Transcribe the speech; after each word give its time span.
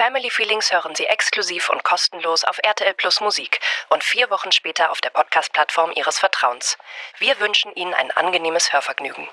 Family 0.00 0.30
Feelings 0.30 0.72
hören 0.72 0.94
Sie 0.94 1.04
exklusiv 1.04 1.68
und 1.68 1.84
kostenlos 1.84 2.44
auf 2.44 2.58
RTL 2.64 2.94
Plus 2.94 3.20
Musik 3.20 3.60
und 3.90 4.02
vier 4.02 4.30
Wochen 4.30 4.50
später 4.50 4.90
auf 4.90 5.02
der 5.02 5.10
Podcast-Plattform 5.10 5.90
Ihres 5.94 6.18
Vertrauens. 6.18 6.78
Wir 7.18 7.38
wünschen 7.38 7.70
Ihnen 7.74 7.92
ein 7.92 8.10
angenehmes 8.12 8.72
Hörvergnügen. 8.72 9.26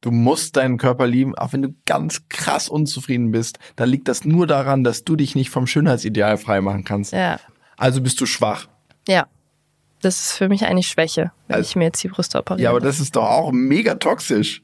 Du 0.00 0.10
musst 0.10 0.56
deinen 0.56 0.78
Körper 0.78 1.06
lieben, 1.06 1.36
auch 1.36 1.52
wenn 1.52 1.60
du 1.60 1.74
ganz 1.84 2.22
krass 2.30 2.70
unzufrieden 2.70 3.30
bist. 3.30 3.58
Dann 3.76 3.90
liegt 3.90 4.08
das 4.08 4.24
nur 4.24 4.46
daran, 4.46 4.82
dass 4.82 5.04
du 5.04 5.14
dich 5.14 5.34
nicht 5.34 5.50
vom 5.50 5.66
Schönheitsideal 5.66 6.38
freimachen 6.38 6.84
kannst. 6.84 7.12
Ja. 7.12 7.38
Also 7.76 8.00
bist 8.00 8.18
du 8.22 8.24
schwach. 8.24 8.68
Ja. 9.06 9.26
Das 10.00 10.18
ist 10.18 10.32
für 10.32 10.48
mich 10.48 10.64
eigentlich 10.64 10.88
Schwäche, 10.88 11.30
wenn 11.48 11.56
Also- 11.56 11.68
ich 11.68 11.76
mir 11.76 11.84
jetzt 11.84 12.02
die 12.02 12.08
Brüste 12.08 12.38
operiere. 12.38 12.62
Ja, 12.64 12.70
aber 12.70 12.80
das 12.80 13.00
ist 13.00 13.14
doch 13.16 13.28
auch 13.28 13.52
mega 13.52 13.96
toxisch. 13.96 14.62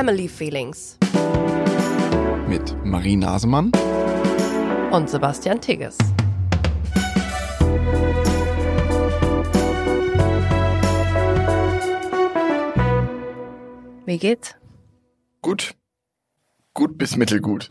Family 0.00 0.28
Feelings 0.28 0.96
Mit 2.48 2.74
Marie 2.86 3.16
Nasemann. 3.16 3.70
und 4.92 5.10
Sebastian 5.10 5.60
Tigges. 5.60 5.98
Wie 14.06 14.16
geht's? 14.16 14.54
Gut. 15.42 15.74
Gut 16.72 16.96
bis 16.96 17.18
mittelgut. 17.18 17.68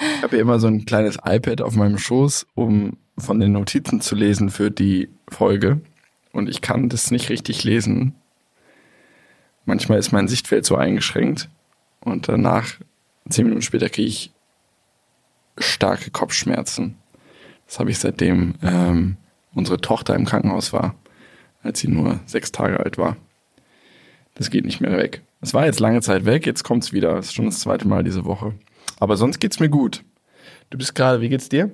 ich 0.00 0.22
habe 0.22 0.30
hier 0.30 0.40
immer 0.40 0.58
so 0.58 0.66
ein 0.66 0.84
kleines 0.84 1.16
iPad 1.24 1.60
auf 1.60 1.76
meinem 1.76 1.96
Schoß, 1.96 2.48
um 2.56 2.96
von 3.16 3.38
den 3.38 3.52
Notizen 3.52 4.00
zu 4.00 4.16
lesen 4.16 4.50
für 4.50 4.72
die 4.72 5.10
Folge. 5.28 5.80
Und 6.32 6.48
ich 6.48 6.60
kann 6.60 6.88
das 6.88 7.12
nicht 7.12 7.28
richtig 7.28 7.62
lesen. 7.62 8.19
Manchmal 9.70 10.00
ist 10.00 10.10
mein 10.10 10.26
Sichtfeld 10.26 10.66
so 10.66 10.74
eingeschränkt. 10.74 11.48
Und 12.00 12.26
danach, 12.26 12.74
zehn 13.28 13.44
Minuten 13.44 13.62
später, 13.62 13.88
kriege 13.88 14.08
ich 14.08 14.32
starke 15.58 16.10
Kopfschmerzen. 16.10 16.96
Das 17.68 17.78
habe 17.78 17.92
ich 17.92 18.00
seitdem 18.00 18.56
ähm, 18.64 19.16
unsere 19.54 19.80
Tochter 19.80 20.16
im 20.16 20.24
Krankenhaus 20.24 20.72
war, 20.72 20.96
als 21.62 21.78
sie 21.78 21.86
nur 21.86 22.18
sechs 22.26 22.50
Tage 22.50 22.80
alt 22.80 22.98
war. 22.98 23.16
Das 24.34 24.50
geht 24.50 24.64
nicht 24.64 24.80
mehr 24.80 24.96
weg. 24.96 25.22
Es 25.40 25.54
war 25.54 25.66
jetzt 25.66 25.78
lange 25.78 26.00
Zeit 26.00 26.24
weg, 26.24 26.46
jetzt 26.46 26.64
kommt's 26.64 26.92
wieder. 26.92 27.14
Das 27.14 27.26
ist 27.26 27.34
schon 27.34 27.44
das 27.44 27.60
zweite 27.60 27.86
Mal 27.86 28.02
diese 28.02 28.24
Woche. 28.24 28.54
Aber 28.98 29.16
sonst 29.16 29.38
geht's 29.38 29.60
mir 29.60 29.68
gut. 29.68 30.02
Du 30.70 30.78
bist 30.78 30.96
gerade, 30.96 31.20
wie 31.20 31.28
geht's 31.28 31.48
dir? 31.48 31.70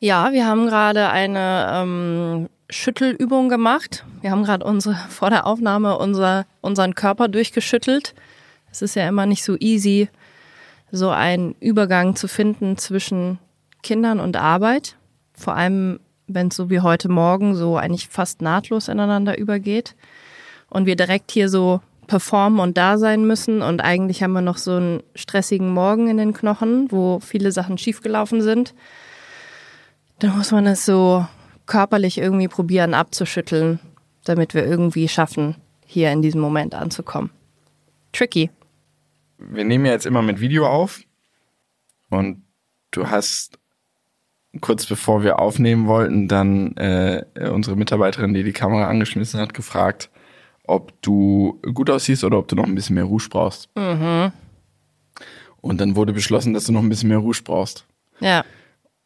Ja, 0.00 0.32
wir 0.32 0.44
haben 0.44 0.66
gerade 0.66 1.08
eine 1.08 1.70
ähm, 1.72 2.48
Schüttelübung 2.68 3.48
gemacht. 3.48 4.04
Wir 4.20 4.30
haben 4.30 4.44
gerade 4.44 4.64
unsere 4.64 4.94
vor 5.08 5.30
der 5.30 5.46
Aufnahme 5.46 5.98
unser, 5.98 6.46
unseren 6.60 6.94
Körper 6.94 7.28
durchgeschüttelt. 7.28 8.14
Es 8.70 8.82
ist 8.82 8.96
ja 8.96 9.08
immer 9.08 9.26
nicht 9.26 9.44
so 9.44 9.56
easy, 9.58 10.08
so 10.90 11.10
einen 11.10 11.54
Übergang 11.60 12.16
zu 12.16 12.28
finden 12.28 12.76
zwischen 12.76 13.38
Kindern 13.82 14.20
und 14.20 14.36
Arbeit. 14.36 14.96
Vor 15.34 15.54
allem, 15.54 16.00
wenn 16.26 16.48
es 16.48 16.56
so 16.56 16.70
wie 16.70 16.80
heute 16.80 17.08
Morgen 17.08 17.54
so 17.54 17.76
eigentlich 17.76 18.08
fast 18.08 18.42
nahtlos 18.42 18.88
ineinander 18.88 19.38
übergeht. 19.38 19.94
Und 20.68 20.86
wir 20.86 20.96
direkt 20.96 21.30
hier 21.30 21.48
so 21.48 21.80
performen 22.06 22.60
und 22.60 22.76
da 22.76 22.98
sein 22.98 23.26
müssen. 23.26 23.62
Und 23.62 23.80
eigentlich 23.80 24.22
haben 24.22 24.32
wir 24.32 24.40
noch 24.40 24.58
so 24.58 24.72
einen 24.72 25.02
stressigen 25.14 25.70
Morgen 25.70 26.08
in 26.08 26.16
den 26.16 26.32
Knochen, 26.32 26.90
wo 26.90 27.20
viele 27.20 27.52
Sachen 27.52 27.78
schiefgelaufen 27.78 28.42
sind. 28.42 28.74
Dann 30.18 30.36
muss 30.36 30.50
man 30.50 30.66
es 30.66 30.84
so 30.84 31.26
körperlich 31.66 32.18
irgendwie 32.18 32.48
probieren 32.48 32.94
abzuschütteln, 32.94 33.80
damit 34.24 34.54
wir 34.54 34.64
irgendwie 34.64 35.08
schaffen, 35.08 35.56
hier 35.84 36.10
in 36.12 36.22
diesem 36.22 36.40
Moment 36.40 36.74
anzukommen. 36.74 37.30
Tricky. 38.12 38.50
Wir 39.38 39.64
nehmen 39.64 39.84
ja 39.84 39.92
jetzt 39.92 40.06
immer 40.06 40.22
mit 40.22 40.40
Video 40.40 40.66
auf. 40.66 41.00
Und 42.08 42.42
du 42.92 43.08
hast 43.08 43.58
kurz 44.60 44.86
bevor 44.86 45.22
wir 45.22 45.38
aufnehmen 45.38 45.86
wollten, 45.86 46.28
dann 46.28 46.76
äh, 46.76 47.24
unsere 47.50 47.76
Mitarbeiterin, 47.76 48.34
die 48.34 48.42
die 48.42 48.52
Kamera 48.52 48.88
angeschmissen 48.88 49.40
hat, 49.40 49.54
gefragt, 49.54 50.10
ob 50.64 51.00
du 51.02 51.60
gut 51.74 51.90
aussiehst 51.90 52.24
oder 52.24 52.38
ob 52.38 52.48
du 52.48 52.56
noch 52.56 52.64
ein 52.64 52.74
bisschen 52.74 52.94
mehr 52.94 53.04
Rouge 53.04 53.28
brauchst. 53.30 53.68
Und 55.60 55.80
dann 55.80 55.96
wurde 55.96 56.12
beschlossen, 56.12 56.54
dass 56.54 56.64
du 56.64 56.72
noch 56.72 56.82
ein 56.82 56.88
bisschen 56.88 57.08
mehr 57.08 57.18
Rouge 57.18 57.42
brauchst. 57.44 57.86
Ja. 58.20 58.44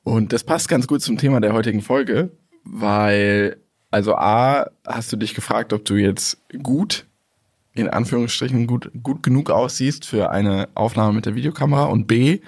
Und 0.03 0.33
das 0.33 0.45
passt 0.45 0.69
ganz 0.69 0.87
gut 0.87 1.03
zum 1.03 1.19
Thema 1.19 1.41
der 1.41 1.53
heutigen 1.53 1.83
Folge, 1.83 2.31
weil, 2.65 3.57
also 3.91 4.15
A, 4.15 4.67
hast 4.87 5.13
du 5.13 5.17
dich 5.17 5.35
gefragt, 5.35 5.73
ob 5.73 5.85
du 5.85 5.97
jetzt 5.97 6.39
gut, 6.63 7.07
in 7.75 7.89
Anführungsstrichen, 7.89 8.67
gut, 8.67 8.91
gut 9.03 9.23
genug 9.23 9.51
aussiehst 9.51 10.05
für 10.07 10.31
eine 10.31 10.69
Aufnahme 10.75 11.15
mit 11.15 11.27
der 11.27 11.35
Videokamera 11.35 11.85
und 11.85 12.07
B, 12.07 12.41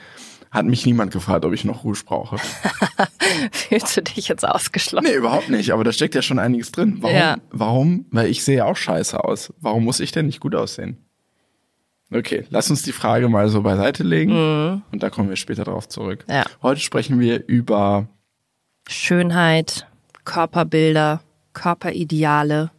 hat 0.50 0.66
mich 0.66 0.84
niemand 0.84 1.12
gefragt, 1.12 1.46
ob 1.46 1.54
ich 1.54 1.64
noch 1.64 1.82
Rouge 1.82 2.02
brauche. 2.04 2.36
Fühlst 3.52 3.96
du 3.96 4.02
dich 4.02 4.28
jetzt 4.28 4.46
ausgeschlossen? 4.46 5.06
Nee, 5.06 5.16
überhaupt 5.16 5.48
nicht, 5.48 5.72
aber 5.72 5.82
da 5.82 5.92
steckt 5.92 6.14
ja 6.14 6.20
schon 6.20 6.38
einiges 6.38 6.72
drin. 6.72 6.98
Warum? 7.00 7.16
Ja. 7.16 7.36
Warum? 7.50 8.06
Weil 8.10 8.28
ich 8.28 8.44
sehe 8.44 8.64
auch 8.66 8.76
scheiße 8.76 9.24
aus. 9.24 9.52
Warum 9.60 9.84
muss 9.84 10.00
ich 10.00 10.12
denn 10.12 10.26
nicht 10.26 10.40
gut 10.40 10.54
aussehen? 10.54 10.98
Okay, 12.14 12.44
lass 12.50 12.68
uns 12.68 12.82
die 12.82 12.92
Frage 12.92 13.30
mal 13.30 13.48
so 13.48 13.62
beiseite 13.62 14.02
legen 14.02 14.82
und 14.92 15.02
da 15.02 15.08
kommen 15.08 15.30
wir 15.30 15.36
später 15.36 15.64
drauf 15.64 15.88
zurück. 15.88 16.26
Ja. 16.28 16.44
Heute 16.60 16.80
sprechen 16.80 17.18
wir 17.20 17.46
über 17.46 18.06
Schönheit, 18.86 19.86
Körperbilder, 20.24 21.20
Körperideale, 21.52 22.70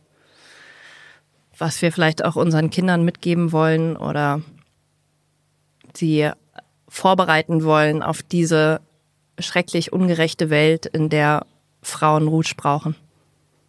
was 1.58 1.82
wir 1.82 1.92
vielleicht 1.92 2.26
auch 2.26 2.36
unseren 2.36 2.70
Kindern 2.70 3.06
mitgeben 3.06 3.52
wollen 3.52 3.96
oder 3.96 4.42
sie 5.94 6.30
vorbereiten 6.88 7.64
wollen 7.64 8.04
auf 8.04 8.22
diese 8.24 8.82
schrecklich 9.40 9.94
ungerechte 9.94 10.50
Welt, 10.50 10.86
in 10.86 11.10
der 11.10 11.46
Frauen 11.82 12.28
Rouge 12.28 12.54
brauchen 12.56 12.96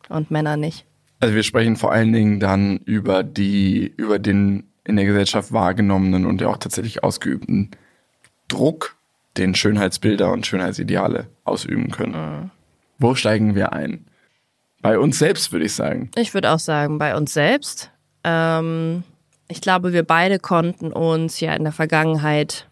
und 0.08 0.30
Männer 0.30 0.56
nicht. 0.56 0.84
Also 1.20 1.34
wir 1.34 1.42
sprechen 1.42 1.76
vor 1.76 1.92
allen 1.92 2.12
Dingen 2.12 2.40
dann 2.40 2.78
über 2.78 3.22
die, 3.22 3.92
über 3.96 4.18
den 4.18 4.64
in 4.84 4.96
der 4.96 5.06
Gesellschaft 5.06 5.52
wahrgenommenen 5.52 6.26
und 6.26 6.40
ja 6.40 6.48
auch 6.48 6.58
tatsächlich 6.58 7.02
ausgeübten 7.02 7.70
Druck, 8.48 8.96
den 9.38 9.54
Schönheitsbilder 9.54 10.30
und 10.30 10.46
Schönheitsideale 10.46 11.28
ausüben 11.44 11.90
können. 11.90 12.50
Wo 13.04 13.14
steigen 13.14 13.54
wir 13.54 13.74
ein? 13.74 14.06
Bei 14.80 14.98
uns 14.98 15.18
selbst, 15.18 15.52
würde 15.52 15.66
ich 15.66 15.74
sagen. 15.74 16.10
Ich 16.16 16.32
würde 16.32 16.50
auch 16.50 16.58
sagen, 16.58 16.96
bei 16.96 17.14
uns 17.14 17.34
selbst. 17.34 17.90
Ähm, 18.24 19.04
ich 19.46 19.60
glaube, 19.60 19.92
wir 19.92 20.04
beide 20.04 20.38
konnten 20.38 20.90
uns 20.90 21.38
ja 21.38 21.52
in 21.52 21.64
der 21.64 21.74
Vergangenheit 21.74 22.66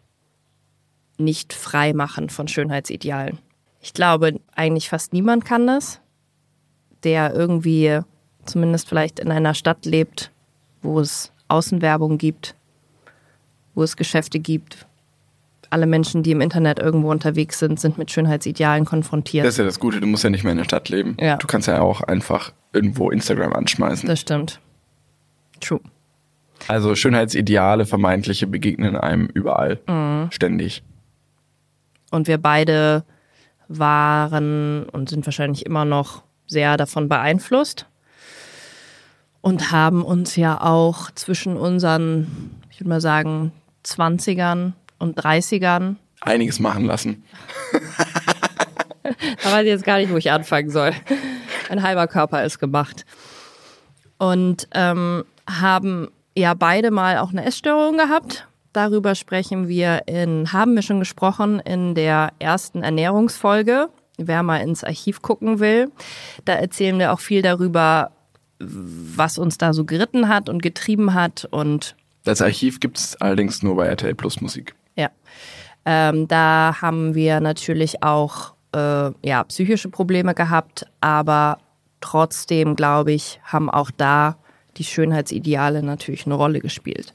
nicht 1.19 1.53
frei 1.53 1.93
machen 1.93 2.31
von 2.31 2.49
Schönheitsidealen. 2.49 3.41
Ich 3.83 3.93
glaube, 3.93 4.41
eigentlich 4.57 4.89
fast 4.89 5.13
niemand 5.13 5.45
kann 5.45 5.67
das, 5.67 6.01
der 7.05 7.35
irgendwie 7.35 8.01
zumindest 8.47 8.89
vielleicht 8.89 9.21
in 9.21 9.31
einer 9.31 9.53
Stadt 9.53 9.85
lebt, 9.85 10.31
wo 10.81 10.99
es 10.99 11.31
Außenwerbung 11.49 12.17
gibt, 12.17 12.55
wo 13.75 13.83
es 13.83 13.99
Geschäfte 13.99 14.41
gibt. 14.41 14.87
Alle 15.73 15.87
Menschen, 15.87 16.23
die 16.23 16.33
im 16.33 16.43
Internet 16.43 16.79
irgendwo 16.79 17.11
unterwegs 17.11 17.59
sind, 17.59 17.81
sind 17.81 17.97
mit 17.97 18.11
Schönheitsidealen 18.11 18.85
konfrontiert. 18.85 19.47
Das 19.47 19.55
ist 19.55 19.59
ja 19.59 19.65
das 19.65 19.81
Gute, 19.81 20.01
du 20.01 20.07
musst 20.07 20.23
ja 20.23 20.29
nicht 20.29 20.45
mehr 20.45 20.53
in 20.53 20.59
der 20.59 20.65
Stadt 20.65 20.91
leben. 20.91 21.17
Ja. 21.19 21.37
Du 21.39 21.47
kannst 21.47 21.67
ja 21.67 21.81
auch 21.81 22.03
einfach 22.03 22.53
irgendwo 22.75 23.11
Instagram 23.11 23.55
anschmeißen. 23.55 24.07
das 24.07 24.21
stimmt. 24.21 24.61
True. 25.61 25.81
Also 26.69 26.95
Schönheitsideale, 26.95 27.87
vermeintliche 27.87 28.47
begegnen 28.47 28.97
einem 28.97 29.27
überall. 29.33 29.81
Ständig. 30.31 30.83
Und 32.11 32.29
wir 32.29 32.37
beide 32.39 33.05
waren 33.69 34.85
und 34.91 35.09
sind 35.09 35.25
wahrscheinlich 35.27 35.65
immer 35.65 35.87
noch 35.87 36.23
sehr 36.47 36.77
davon 36.77 37.09
beeinflusst 37.09 37.87
und 39.41 39.73
haben 39.73 40.05
uns 40.05 40.37
ja 40.37 40.61
auch 40.61 41.11
zwischen 41.13 41.57
unseren, 41.57 42.61
ich 42.71 42.81
würde 42.81 42.91
mal 42.91 43.01
sagen, 43.01 43.53
20ern 43.85 44.73
und 45.03 45.19
30ern, 45.19 45.97
Einiges 46.23 46.61
machen 46.61 46.85
lassen. 46.85 47.25
da 49.43 49.53
weiß 49.53 49.63
ich 49.63 49.69
jetzt 49.69 49.85
gar 49.85 49.99
nicht, 49.99 50.13
wo 50.13 50.17
ich 50.17 50.31
anfangen 50.31 50.71
soll. 50.71 50.93
Ein 51.69 51.83
halber 51.83 52.07
Körper 52.07 52.45
ist 52.45 52.61
gemacht. 52.61 53.05
Und 54.19 54.69
ähm, 54.73 55.25
haben 55.49 56.09
ja 56.37 56.55
beide 56.55 56.93
mal 56.93 57.19
auch 57.19 57.31
eine 57.31 57.45
Essstörung 57.45 57.97
gehabt. 57.97 58.47
Darüber 58.73 59.17
sprechen 59.17 59.67
wir 59.67 60.03
in, 60.07 60.53
haben 60.53 60.75
wir 60.75 60.83
schon 60.83 61.01
gesprochen 61.01 61.59
in 61.59 61.95
der 61.95 62.33
ersten 62.39 62.85
Ernährungsfolge. 62.85 63.89
Wer 64.17 64.43
mal 64.45 64.59
ins 64.59 64.85
Archiv 64.85 65.23
gucken 65.23 65.59
will, 65.59 65.91
da 66.45 66.53
erzählen 66.53 66.99
wir 66.99 67.13
auch 67.13 67.21
viel 67.21 67.43
darüber, 67.43 68.13
was 68.61 69.39
uns 69.39 69.59
da 69.59 69.73
so 69.73 69.85
geritten 69.85 70.29
hat 70.29 70.49
und 70.49 70.63
getrieben 70.63 71.15
hat 71.15 71.49
und 71.51 71.97
Das 72.23 72.41
Archiv 72.41 72.79
gibt 72.79 72.99
es 72.99 73.21
allerdings 73.21 73.63
nur 73.65 73.75
bei 73.75 73.87
RTL 73.87 74.15
Plus 74.15 74.41
Musik. 74.41 74.75
Ja. 74.97 75.11
Ähm, 75.85 76.29
da 76.29 76.77
haben 76.81 77.15
wir 77.15 77.41
natürlich 77.41 78.03
auch 78.03 78.55
äh, 78.75 79.11
ja, 79.27 79.45
psychische 79.45 79.89
Probleme 79.89 80.35
gehabt, 80.35 80.87
aber 81.01 81.59
trotzdem, 82.01 82.77
glaube 82.77 83.13
ich, 83.13 83.41
haben 83.45 83.69
auch 83.69 83.91
da 83.91 84.37
die 84.77 84.85
Schönheitsideale 84.85 85.83
natürlich 85.83 86.27
eine 86.27 86.35
Rolle 86.35 86.61
gespielt. 86.61 87.15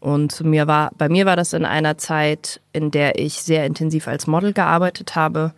Und 0.00 0.40
mir 0.42 0.66
war, 0.66 0.90
bei 0.96 1.08
mir 1.08 1.26
war 1.26 1.36
das 1.36 1.52
in 1.52 1.64
einer 1.64 1.98
Zeit, 1.98 2.60
in 2.72 2.90
der 2.90 3.18
ich 3.18 3.42
sehr 3.42 3.66
intensiv 3.66 4.08
als 4.08 4.26
Model 4.26 4.52
gearbeitet 4.52 5.16
habe 5.16 5.52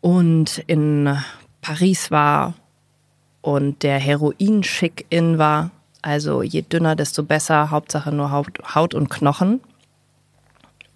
und 0.00 0.58
in 0.66 1.16
Paris 1.62 2.10
war 2.10 2.54
und 3.40 3.82
der 3.82 3.98
Heroin-Schick 3.98 5.06
in 5.10 5.38
war. 5.38 5.70
Also 6.02 6.42
je 6.42 6.62
dünner, 6.62 6.96
desto 6.96 7.22
besser, 7.22 7.70
Hauptsache 7.70 8.12
nur 8.12 8.30
Haut, 8.30 8.58
Haut 8.74 8.94
und 8.94 9.08
Knochen. 9.08 9.60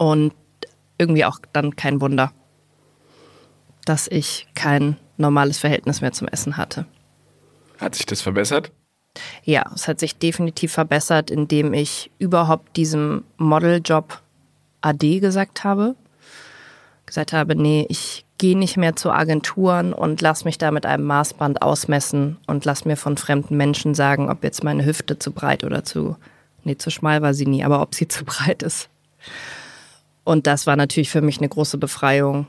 Und 0.02 0.34
irgendwie 0.99 1.25
auch 1.25 1.38
dann 1.52 1.76
kein 1.76 2.00
Wunder, 2.00 2.32
dass 3.84 4.08
ich 4.08 4.49
kein 4.56 4.96
normales 5.16 5.58
Verhältnis 5.58 6.00
mehr 6.00 6.10
zum 6.10 6.26
Essen 6.26 6.56
hatte. 6.56 6.87
Hat 7.78 7.94
sich 7.94 8.04
das 8.04 8.20
verbessert? 8.20 8.72
Ja, 9.44 9.70
es 9.72 9.87
hat 9.87 10.00
sich 10.00 10.16
definitiv 10.16 10.72
verbessert, 10.72 11.31
indem 11.31 11.72
ich 11.72 12.10
überhaupt 12.19 12.76
diesem 12.76 13.22
Modeljob 13.37 14.20
AD 14.81 15.20
gesagt 15.20 15.62
habe. 15.62 15.94
Gesagt 17.06 17.32
habe, 17.32 17.55
nee, 17.55 17.87
ich 17.88 18.25
gehe 18.38 18.58
nicht 18.58 18.76
mehr 18.76 18.96
zu 18.96 19.12
Agenturen 19.12 19.93
und 19.93 20.20
lass 20.20 20.44
mich 20.44 20.58
da 20.58 20.72
mit 20.72 20.84
einem 20.84 21.05
Maßband 21.05 21.62
ausmessen 21.62 22.38
und 22.48 22.64
lass 22.64 22.84
mir 22.84 22.96
von 22.96 23.16
fremden 23.16 23.56
Menschen 23.56 23.94
sagen, 23.94 24.28
ob 24.28 24.43
jetzt 24.43 24.64
meine 24.64 24.84
Hüfte 24.84 25.20
zu 25.20 25.31
breit 25.31 25.62
oder 25.62 25.84
zu, 25.84 26.16
nee, 26.64 26.76
zu 26.76 26.90
schmal 26.90 27.22
war 27.22 27.34
sie 27.34 27.46
nie, 27.46 27.62
aber 27.62 27.82
ob 27.82 27.94
sie 27.94 28.08
zu 28.16 28.25
breit 28.25 28.64
ist. 28.64 28.88
Und 30.24 30.46
das 30.46 30.66
war 30.66 30.76
natürlich 30.76 31.10
für 31.10 31.22
mich 31.22 31.38
eine 31.38 31.48
große 31.48 31.78
Befreiung, 31.78 32.46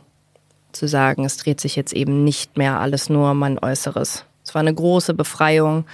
zu 0.72 0.88
sagen, 0.88 1.24
es 1.24 1.38
dreht 1.38 1.62
sich 1.62 1.76
jetzt 1.76 1.94
eben 1.94 2.24
nicht 2.24 2.58
mehr 2.58 2.80
alles 2.80 3.10
nur 3.10 3.32
um 3.32 3.40
mein 3.40 3.60
Äußeres. 3.60 4.26
Es 4.44 4.56
war 4.56 4.60
eine 4.60 4.74
große 4.74 5.14
Befreiung, 5.14 5.86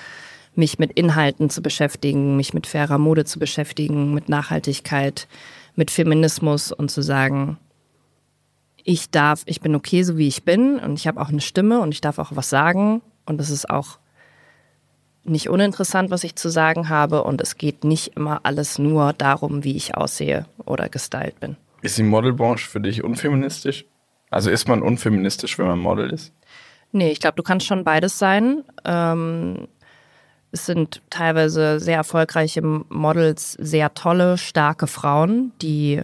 mich 0.56 0.80
mit 0.80 0.92
Inhalten 0.94 1.50
zu 1.50 1.62
beschäftigen, 1.62 2.36
mich 2.36 2.54
mit 2.54 2.68
fairer 2.68 2.98
Mode 2.98 3.26
zu 3.26 3.40
beschäftigen, 3.40 4.14
mit 4.14 4.30
Nachhaltigkeit, 4.30 5.28
mit 5.76 5.92
Feminismus 5.92 6.72
und 6.72 6.90
zu 6.90 7.02
sagen, 7.02 7.58
ich 8.84 9.10
darf, 9.12 9.44
ich 9.46 9.62
bin 9.62 9.76
okay, 9.76 10.04
so 10.04 10.18
wie 10.18 10.28
ich 10.28 10.44
bin 10.44 10.80
und 10.80 10.98
ich 10.98 11.08
habe 11.08 11.22
auch 11.22 11.30
eine 11.30 11.42
Stimme 11.42 11.82
und 11.82 11.94
ich 11.94 12.02
darf 12.02 12.18
auch 12.18 12.32
was 12.34 12.50
sagen 12.50 13.02
und 13.26 13.40
es 13.40 13.50
ist 13.50 13.70
auch 13.70 14.00
nicht 15.24 15.50
uninteressant, 15.50 16.10
was 16.10 16.24
ich 16.24 16.36
zu 16.36 16.50
sagen 16.50 16.90
habe 16.90 17.24
und 17.24 17.42
es 17.42 17.58
geht 17.58 17.84
nicht 17.84 18.16
immer 18.16 18.42
alles 18.44 18.80
nur 18.80 19.14
darum, 19.14 19.64
wie 19.64 19.76
ich 19.76 19.96
aussehe 19.96 20.46
oder 20.66 20.90
gestylt 20.90 21.40
bin. 21.40 21.56
Ist 21.82 21.98
die 21.98 22.04
Modelbranche 22.04 22.70
für 22.70 22.82
dich 22.82 23.04
unfeministisch? 23.04 23.86
Also 24.30 24.50
ist 24.50 24.68
man 24.68 24.82
unfeministisch, 24.82 25.58
wenn 25.58 25.68
man 25.68 25.80
Model 25.80 26.12
ist? 26.12 26.34
Nee, 26.92 27.12
ich 27.12 27.20
glaube, 27.20 27.36
du 27.36 27.44
kannst 27.44 27.68
schon 27.68 27.84
beides 27.84 28.18
sein. 28.20 28.64
Ähm, 28.84 29.68
es 30.52 30.66
sind 30.66 31.02
teilweise 31.10 31.80
sehr 31.80 31.98
erfolgreiche 31.98 32.62
Models, 32.62 33.54
sehr 33.54 33.94
tolle, 33.94 34.38
starke 34.38 34.88
Frauen, 34.88 35.52
die 35.62 36.02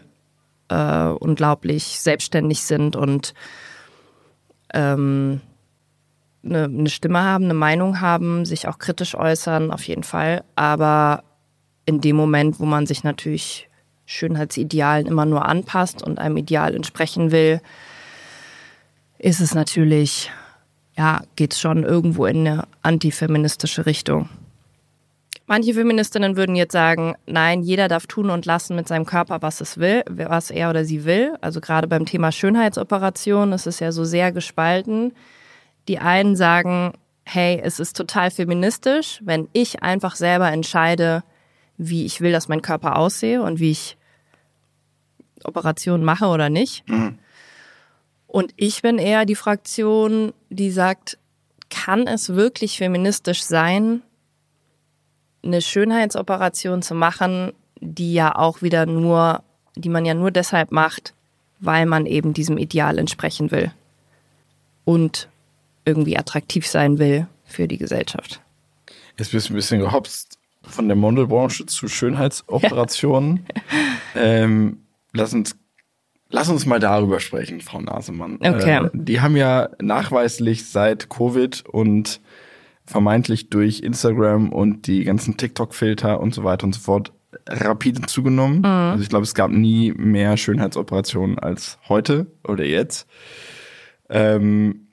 äh, 0.69 1.07
unglaublich 1.07 1.99
selbstständig 1.99 2.61
sind 2.61 2.95
und 2.95 3.33
ähm, 4.73 5.41
eine, 6.43 6.65
eine 6.65 6.89
Stimme 6.89 7.23
haben, 7.23 7.45
eine 7.45 7.53
Meinung 7.55 8.01
haben, 8.01 8.45
sich 8.45 8.67
auch 8.67 8.77
kritisch 8.77 9.15
äußern, 9.15 9.71
auf 9.71 9.83
jeden 9.87 10.03
Fall. 10.03 10.43
Aber 10.55 11.23
in 11.85 12.01
dem 12.01 12.15
Moment, 12.15 12.59
wo 12.59 12.65
man 12.65 12.85
sich 12.85 13.03
natürlich 13.03 13.69
Schönheitsidealen 14.05 15.07
immer 15.07 15.25
nur 15.25 15.45
anpasst 15.45 16.03
und 16.03 16.19
einem 16.19 16.37
Ideal 16.37 16.75
entsprechen 16.75 17.31
will, 17.31 17.61
ist 19.17 19.39
es 19.39 19.55
natürlich, 19.55 20.31
ja, 20.97 21.21
geht 21.35 21.53
es 21.53 21.59
schon 21.59 21.83
irgendwo 21.83 22.25
in 22.25 22.47
eine 22.47 22.63
antifeministische 22.81 23.85
Richtung. 23.85 24.29
Manche 25.47 25.75
Feministinnen 25.75 26.37
würden 26.37 26.55
jetzt 26.55 26.71
sagen, 26.71 27.15
nein, 27.27 27.61
jeder 27.61 27.87
darf 27.87 28.07
tun 28.07 28.31
und 28.31 28.47
lassen 28.47 28.75
mit 28.75 28.87
seinem 28.87 29.05
Körper, 29.05 29.43
was 29.43 29.61
es 29.61 29.77
will, 29.77 30.03
was 30.09 30.49
er 30.49 30.71
oder 30.71 30.85
sie 30.85 31.05
will. 31.05 31.35
Also 31.39 31.61
gerade 31.61 31.87
beim 31.87 32.07
Thema 32.07 32.31
Schönheitsoperation 32.31 33.53
ist 33.53 33.67
es 33.67 33.79
ja 33.79 33.91
so 33.91 34.05
sehr 34.05 34.31
gespalten. 34.31 35.13
Die 35.87 35.99
einen 35.99 36.35
sagen, 36.35 36.93
hey, 37.25 37.59
es 37.63 37.79
ist 37.79 37.95
total 37.95 38.31
feministisch, 38.31 39.19
wenn 39.23 39.47
ich 39.53 39.83
einfach 39.83 40.15
selber 40.15 40.51
entscheide, 40.51 41.23
wie 41.77 42.05
ich 42.05 42.21
will, 42.21 42.31
dass 42.31 42.47
mein 42.47 42.61
Körper 42.61 42.97
aussehe 42.97 43.41
und 43.41 43.59
wie 43.59 43.71
ich 43.71 43.97
Operationen 45.43 46.03
mache 46.03 46.27
oder 46.27 46.49
nicht. 46.49 46.87
Mhm. 46.87 47.19
Und 48.27 48.53
ich 48.57 48.81
bin 48.81 48.97
eher 48.97 49.25
die 49.25 49.35
Fraktion, 49.35 50.33
die 50.49 50.71
sagt, 50.71 51.17
kann 51.69 52.07
es 52.07 52.29
wirklich 52.29 52.77
feministisch 52.77 53.43
sein, 53.43 54.01
eine 55.43 55.61
Schönheitsoperation 55.61 56.81
zu 56.81 56.95
machen, 56.95 57.53
die 57.79 58.13
ja 58.13 58.35
auch 58.35 58.61
wieder 58.61 58.85
nur, 58.85 59.43
die 59.75 59.89
man 59.89 60.05
ja 60.05 60.13
nur 60.13 60.31
deshalb 60.31 60.71
macht, 60.71 61.13
weil 61.59 61.85
man 61.85 62.05
eben 62.05 62.33
diesem 62.33 62.57
Ideal 62.57 62.97
entsprechen 62.97 63.51
will 63.51 63.71
und 64.85 65.29
irgendwie 65.85 66.17
attraktiv 66.17 66.67
sein 66.67 66.97
will 66.97 67.27
für 67.45 67.67
die 67.67 67.77
Gesellschaft. 67.77 68.41
Jetzt 69.17 69.31
bist 69.31 69.49
du 69.49 69.53
ein 69.53 69.55
bisschen 69.55 69.79
gehopst 69.79 70.39
von 70.67 70.87
der 70.87 70.95
Modelbranche 70.95 71.65
zu 71.65 71.87
Schönheitsoperationen. 71.87 73.45
ähm, 74.15 74.79
lass 75.13 75.33
uns 75.33 75.55
Lass 76.29 76.49
uns 76.49 76.65
mal 76.65 76.79
darüber 76.79 77.19
sprechen, 77.19 77.61
Frau 77.61 77.79
Nasemann. 77.79 78.37
Okay. 78.41 78.85
Äh, 78.85 78.89
die 78.93 79.21
haben 79.21 79.37
ja 79.37 79.69
nachweislich 79.79 80.67
seit 80.67 81.09
Covid 81.09 81.63
und 81.67 82.19
vermeintlich 82.85 83.49
durch 83.49 83.81
Instagram 83.81 84.51
und 84.51 84.87
die 84.87 85.03
ganzen 85.03 85.37
TikTok-Filter 85.37 86.19
und 86.19 86.33
so 86.33 86.43
weiter 86.43 86.65
und 86.65 86.73
so 86.73 86.81
fort 86.81 87.13
rapide 87.47 88.01
zugenommen. 88.03 88.59
Mhm. 88.59 88.65
Also 88.65 89.03
ich 89.03 89.09
glaube, 89.09 89.23
es 89.23 89.33
gab 89.33 89.51
nie 89.51 89.91
mehr 89.93 90.37
Schönheitsoperationen 90.37 91.39
als 91.39 91.77
heute 91.87 92.27
oder 92.43 92.65
jetzt. 92.65 93.07
Ähm, 94.09 94.87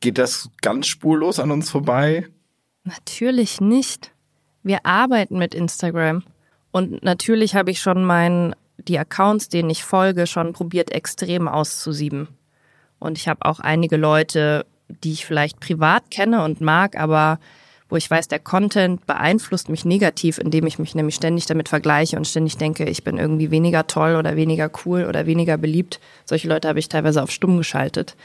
geht 0.00 0.18
das 0.18 0.50
ganz 0.62 0.86
spurlos 0.86 1.38
an 1.38 1.50
uns 1.50 1.70
vorbei? 1.70 2.26
Natürlich 2.84 3.60
nicht. 3.60 4.12
Wir 4.62 4.84
arbeiten 4.84 5.38
mit 5.38 5.54
Instagram. 5.54 6.22
Und 6.70 7.02
natürlich 7.02 7.54
habe 7.54 7.70
ich 7.70 7.80
schon 7.80 8.04
meinen, 8.04 8.54
die 8.78 8.98
Accounts, 8.98 9.48
denen 9.48 9.70
ich 9.70 9.84
folge, 9.84 10.26
schon 10.26 10.52
probiert, 10.52 10.92
extrem 10.92 11.48
auszusieben. 11.48 12.28
Und 12.98 13.18
ich 13.18 13.28
habe 13.28 13.44
auch 13.44 13.60
einige 13.60 13.96
Leute 13.96 14.66
die 15.02 15.12
ich 15.12 15.26
vielleicht 15.26 15.60
privat 15.60 16.10
kenne 16.10 16.44
und 16.44 16.60
mag, 16.60 16.98
aber 16.98 17.38
wo 17.88 17.96
ich 17.96 18.08
weiß, 18.08 18.28
der 18.28 18.38
Content 18.38 19.04
beeinflusst 19.06 19.68
mich 19.68 19.84
negativ, 19.84 20.38
indem 20.38 20.66
ich 20.66 20.78
mich 20.78 20.94
nämlich 20.94 21.16
ständig 21.16 21.46
damit 21.46 21.68
vergleiche 21.68 22.16
und 22.16 22.26
ständig 22.26 22.56
denke, 22.56 22.84
ich 22.84 23.02
bin 23.02 23.18
irgendwie 23.18 23.50
weniger 23.50 23.88
toll 23.88 24.14
oder 24.14 24.36
weniger 24.36 24.70
cool 24.84 25.06
oder 25.06 25.26
weniger 25.26 25.56
beliebt. 25.56 25.98
Solche 26.24 26.46
Leute 26.46 26.68
habe 26.68 26.78
ich 26.78 26.88
teilweise 26.88 27.20
auf 27.20 27.32
stumm 27.32 27.56
geschaltet. 27.56 28.16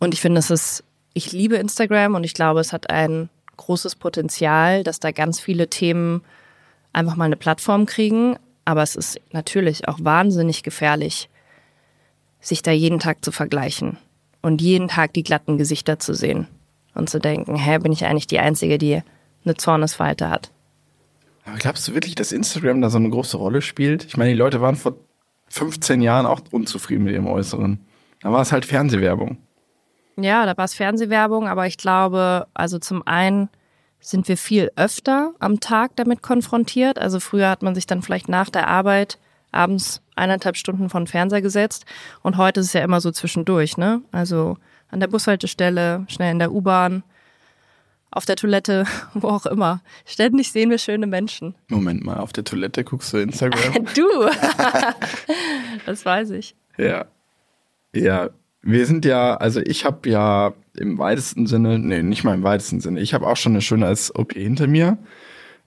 Und 0.00 0.14
ich 0.14 0.20
finde, 0.20 0.40
es 0.40 0.50
ist, 0.50 0.82
ich 1.14 1.30
liebe 1.30 1.56
Instagram 1.56 2.16
und 2.16 2.24
ich 2.24 2.34
glaube, 2.34 2.58
es 2.58 2.72
hat 2.72 2.90
ein 2.90 3.28
großes 3.60 3.96
Potenzial, 3.96 4.82
dass 4.82 5.00
da 5.00 5.12
ganz 5.12 5.40
viele 5.40 5.68
Themen 5.68 6.22
einfach 6.92 7.16
mal 7.16 7.26
eine 7.26 7.36
Plattform 7.36 7.86
kriegen. 7.86 8.36
Aber 8.64 8.82
es 8.82 8.96
ist 8.96 9.20
natürlich 9.32 9.88
auch 9.88 9.98
wahnsinnig 10.02 10.62
gefährlich, 10.62 11.28
sich 12.40 12.62
da 12.62 12.72
jeden 12.72 12.98
Tag 12.98 13.24
zu 13.24 13.32
vergleichen 13.32 13.98
und 14.42 14.60
jeden 14.60 14.88
Tag 14.88 15.12
die 15.12 15.22
glatten 15.22 15.58
Gesichter 15.58 15.98
zu 15.98 16.14
sehen 16.14 16.46
und 16.94 17.10
zu 17.10 17.18
denken, 17.18 17.56
hä, 17.56 17.78
bin 17.78 17.92
ich 17.92 18.04
eigentlich 18.04 18.26
die 18.26 18.38
Einzige, 18.38 18.78
die 18.78 19.02
eine 19.44 19.56
Zornesfalte 19.56 20.28
hat. 20.28 20.50
Aber 21.44 21.58
glaubst 21.58 21.86
du 21.88 21.94
wirklich, 21.94 22.14
dass 22.14 22.32
Instagram 22.32 22.80
da 22.80 22.90
so 22.90 22.98
eine 22.98 23.10
große 23.10 23.36
Rolle 23.36 23.62
spielt? 23.62 24.04
Ich 24.04 24.16
meine, 24.16 24.30
die 24.30 24.36
Leute 24.36 24.60
waren 24.60 24.76
vor 24.76 24.94
15 25.48 26.00
Jahren 26.00 26.26
auch 26.26 26.40
unzufrieden 26.50 27.04
mit 27.04 27.14
ihrem 27.14 27.26
Äußeren. 27.26 27.80
Da 28.20 28.32
war 28.32 28.42
es 28.42 28.52
halt 28.52 28.64
Fernsehwerbung. 28.66 29.38
Ja, 30.16 30.46
da 30.46 30.56
war 30.56 30.64
es 30.64 30.74
Fernsehwerbung, 30.74 31.48
aber 31.48 31.66
ich 31.66 31.76
glaube, 31.76 32.46
also 32.54 32.78
zum 32.78 33.06
einen 33.06 33.48
sind 34.00 34.28
wir 34.28 34.36
viel 34.36 34.70
öfter 34.76 35.32
am 35.38 35.60
Tag 35.60 35.92
damit 35.96 36.22
konfrontiert. 36.22 36.98
Also 36.98 37.20
früher 37.20 37.50
hat 37.50 37.62
man 37.62 37.74
sich 37.74 37.86
dann 37.86 38.02
vielleicht 38.02 38.28
nach 38.28 38.50
der 38.50 38.68
Arbeit 38.68 39.18
abends 39.52 40.00
eineinhalb 40.16 40.56
Stunden 40.56 40.88
von 40.88 41.06
Fernseher 41.06 41.42
gesetzt. 41.42 41.84
Und 42.22 42.36
heute 42.36 42.60
ist 42.60 42.66
es 42.66 42.72
ja 42.72 42.82
immer 42.82 43.00
so 43.00 43.10
zwischendurch, 43.10 43.76
ne? 43.76 44.02
Also 44.12 44.56
an 44.90 45.00
der 45.00 45.08
Bushaltestelle, 45.08 46.04
schnell 46.08 46.32
in 46.32 46.38
der 46.38 46.52
U-Bahn, 46.52 47.02
auf 48.10 48.24
der 48.24 48.36
Toilette, 48.36 48.84
wo 49.14 49.28
auch 49.28 49.46
immer. 49.46 49.80
Ständig 50.04 50.52
sehen 50.52 50.70
wir 50.70 50.78
schöne 50.78 51.06
Menschen. 51.06 51.54
Moment 51.68 52.04
mal, 52.04 52.18
auf 52.18 52.32
der 52.32 52.44
Toilette 52.44 52.84
guckst 52.84 53.12
du 53.12 53.18
Instagram? 53.18 53.84
du! 53.94 54.08
das 55.86 56.04
weiß 56.04 56.30
ich. 56.30 56.54
Ja. 56.76 57.06
Ja, 57.92 58.30
wir 58.62 58.86
sind 58.86 59.04
ja, 59.04 59.36
also 59.36 59.60
ich 59.60 59.84
habe 59.84 60.08
ja 60.08 60.52
im 60.76 60.98
weitesten 60.98 61.46
Sinne, 61.46 61.78
nee, 61.78 62.02
nicht 62.02 62.24
mal 62.24 62.34
im 62.34 62.42
weitesten 62.42 62.80
Sinne, 62.80 63.00
ich 63.00 63.14
habe 63.14 63.26
auch 63.26 63.36
schon 63.36 63.52
eine 63.52 63.62
schöne 63.62 63.86
als 63.86 64.14
OP 64.14 64.34
hinter 64.34 64.66
mir. 64.66 64.98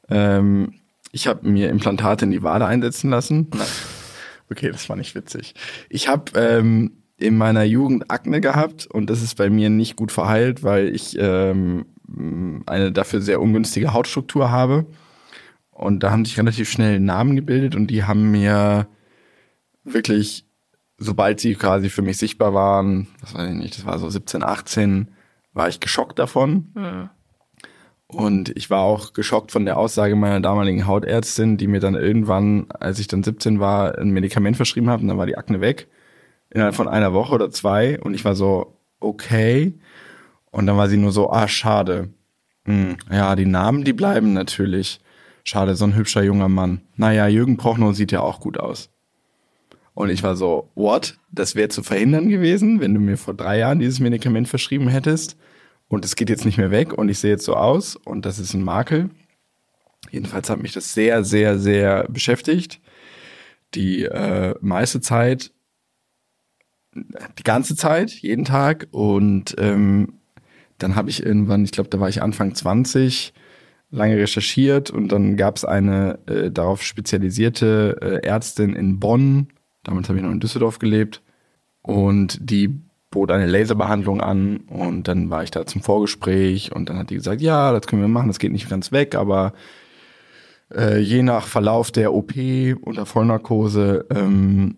Ähm, 0.09 0.73
ich 1.11 1.27
habe 1.27 1.47
mir 1.47 1.69
Implantate 1.69 2.25
in 2.25 2.31
die 2.31 2.43
Wade 2.43 2.65
einsetzen 2.65 3.09
lassen. 3.09 3.47
Okay, 4.49 4.71
das 4.71 4.89
war 4.89 4.95
nicht 4.95 5.15
witzig. 5.15 5.55
Ich 5.89 6.07
habe 6.07 6.31
ähm, 6.35 6.91
in 7.17 7.37
meiner 7.37 7.63
Jugend 7.63 8.11
Akne 8.11 8.41
gehabt 8.41 8.85
und 8.87 9.09
das 9.09 9.21
ist 9.21 9.35
bei 9.35 9.49
mir 9.49 9.69
nicht 9.69 9.95
gut 9.95 10.11
verheilt, 10.11 10.63
weil 10.63 10.89
ich 10.93 11.15
ähm, 11.17 11.85
eine 12.65 12.91
dafür 12.91 13.21
sehr 13.21 13.41
ungünstige 13.41 13.93
Hautstruktur 13.93 14.51
habe. 14.51 14.85
Und 15.71 16.03
da 16.03 16.11
haben 16.11 16.25
sich 16.25 16.37
relativ 16.37 16.69
schnell 16.69 16.99
Namen 16.99 17.35
gebildet 17.35 17.75
und 17.75 17.87
die 17.87 18.03
haben 18.03 18.31
mir 18.31 18.87
wirklich, 19.83 20.45
sobald 21.03 21.39
sie 21.39 21.55
quasi 21.55 21.89
für 21.89 22.01
mich 22.01 22.17
sichtbar 22.17 22.53
waren, 22.53 23.07
was 23.21 23.33
weiß 23.33 23.49
ich 23.49 23.55
nicht, 23.55 23.77
das 23.77 23.85
war 23.85 23.99
so 23.99 24.09
17, 24.09 24.43
18, 24.43 25.09
war 25.53 25.69
ich 25.69 25.79
geschockt 25.79 26.19
davon. 26.19 26.71
Mhm. 26.73 27.09
Und 28.07 28.55
ich 28.55 28.69
war 28.69 28.81
auch 28.81 29.13
geschockt 29.13 29.51
von 29.51 29.65
der 29.65 29.77
Aussage 29.77 30.15
meiner 30.15 30.39
damaligen 30.39 30.85
Hautärztin, 30.85 31.57
die 31.57 31.67
mir 31.67 31.79
dann 31.79 31.95
irgendwann, 31.95 32.67
als 32.69 32.99
ich 32.99 33.07
dann 33.07 33.23
17 33.23 33.59
war, 33.59 33.97
ein 33.97 34.11
Medikament 34.11 34.55
verschrieben 34.55 34.89
hat 34.89 35.01
und 35.01 35.07
dann 35.07 35.17
war 35.17 35.25
die 35.25 35.37
Akne 35.37 35.61
weg. 35.61 35.87
Innerhalb 36.51 36.75
von 36.75 36.87
einer 36.87 37.13
Woche 37.13 37.33
oder 37.33 37.49
zwei. 37.49 37.99
Und 37.99 38.13
ich 38.13 38.23
war 38.23 38.35
so, 38.35 38.77
okay. 38.99 39.73
Und 40.51 40.67
dann 40.67 40.77
war 40.77 40.89
sie 40.89 40.97
nur 40.97 41.11
so, 41.11 41.31
ah, 41.31 41.47
schade. 41.47 42.09
Hm, 42.65 42.97
ja, 43.11 43.35
die 43.35 43.47
Namen, 43.47 43.83
die 43.83 43.93
bleiben 43.93 44.33
natürlich. 44.33 44.99
Schade, 45.43 45.75
so 45.75 45.85
ein 45.85 45.95
hübscher 45.95 46.23
junger 46.23 46.49
Mann. 46.49 46.81
Naja, 46.95 47.27
Jürgen 47.27 47.57
Prochnow 47.57 47.95
sieht 47.95 48.11
ja 48.11 48.21
auch 48.21 48.39
gut 48.39 48.59
aus. 48.59 48.91
Und 49.93 50.09
ich 50.09 50.23
war 50.23 50.35
so, 50.35 50.71
what? 50.75 51.17
Das 51.31 51.55
wäre 51.55 51.69
zu 51.69 51.83
verhindern 51.83 52.29
gewesen, 52.29 52.79
wenn 52.79 52.93
du 52.93 52.99
mir 52.99 53.17
vor 53.17 53.33
drei 53.33 53.59
Jahren 53.59 53.79
dieses 53.79 53.99
Medikament 53.99 54.47
verschrieben 54.47 54.87
hättest 54.87 55.37
und 55.87 56.05
es 56.05 56.15
geht 56.15 56.29
jetzt 56.29 56.45
nicht 56.45 56.57
mehr 56.57 56.71
weg 56.71 56.93
und 56.93 57.09
ich 57.09 57.19
sehe 57.19 57.31
jetzt 57.31 57.45
so 57.45 57.55
aus 57.55 57.95
und 57.95 58.25
das 58.25 58.39
ist 58.39 58.53
ein 58.53 58.63
Makel. 58.63 59.09
Jedenfalls 60.11 60.49
hat 60.49 60.61
mich 60.61 60.73
das 60.73 60.93
sehr, 60.93 61.23
sehr, 61.23 61.57
sehr 61.59 62.05
beschäftigt. 62.09 62.81
Die 63.73 64.03
äh, 64.03 64.55
meiste 64.61 65.01
Zeit, 65.01 65.51
die 66.95 67.43
ganze 67.43 67.75
Zeit, 67.75 68.11
jeden 68.11 68.45
Tag. 68.45 68.87
Und 68.91 69.55
ähm, 69.57 70.19
dann 70.77 70.95
habe 70.95 71.09
ich 71.09 71.23
irgendwann, 71.23 71.63
ich 71.63 71.71
glaube, 71.71 71.89
da 71.89 71.99
war 71.99 72.09
ich 72.09 72.21
Anfang 72.21 72.53
20, 72.53 73.33
lange 73.89 74.17
recherchiert 74.17 74.89
und 74.89 75.11
dann 75.11 75.37
gab 75.37 75.55
es 75.55 75.65
eine 75.65 76.19
äh, 76.25 76.51
darauf 76.51 76.81
spezialisierte 76.81 77.97
äh, 78.01 78.27
Ärztin 78.27 78.75
in 78.75 78.99
Bonn. 78.99 79.49
Damals 79.83 80.09
habe 80.09 80.19
ich 80.19 80.23
noch 80.23 80.31
in 80.31 80.39
Düsseldorf 80.39 80.79
gelebt. 80.79 81.21
Und 81.81 82.37
die 82.41 82.79
bot 83.13 83.31
eine 83.31 83.45
Laserbehandlung 83.45 84.21
an 84.21 84.57
und 84.67 85.07
dann 85.07 85.29
war 85.29 85.43
ich 85.43 85.51
da 85.51 85.65
zum 85.65 85.81
Vorgespräch 85.81 86.71
und 86.75 86.89
dann 86.89 86.97
hat 86.97 87.11
die 87.11 87.15
gesagt, 87.15 87.41
ja, 87.41 87.71
das 87.71 87.85
können 87.85 88.01
wir 88.01 88.09
machen, 88.09 88.27
das 88.27 88.39
geht 88.39 88.51
nicht 88.51 88.69
ganz 88.69 88.91
weg, 88.91 89.15
aber 89.15 89.53
äh, 90.73 90.99
je 90.99 91.21
nach 91.21 91.45
Verlauf 91.45 91.91
der 91.91 92.13
OP 92.13 92.33
unter 92.81 93.05
Vollnarkose 93.05 94.07
ähm, 94.09 94.77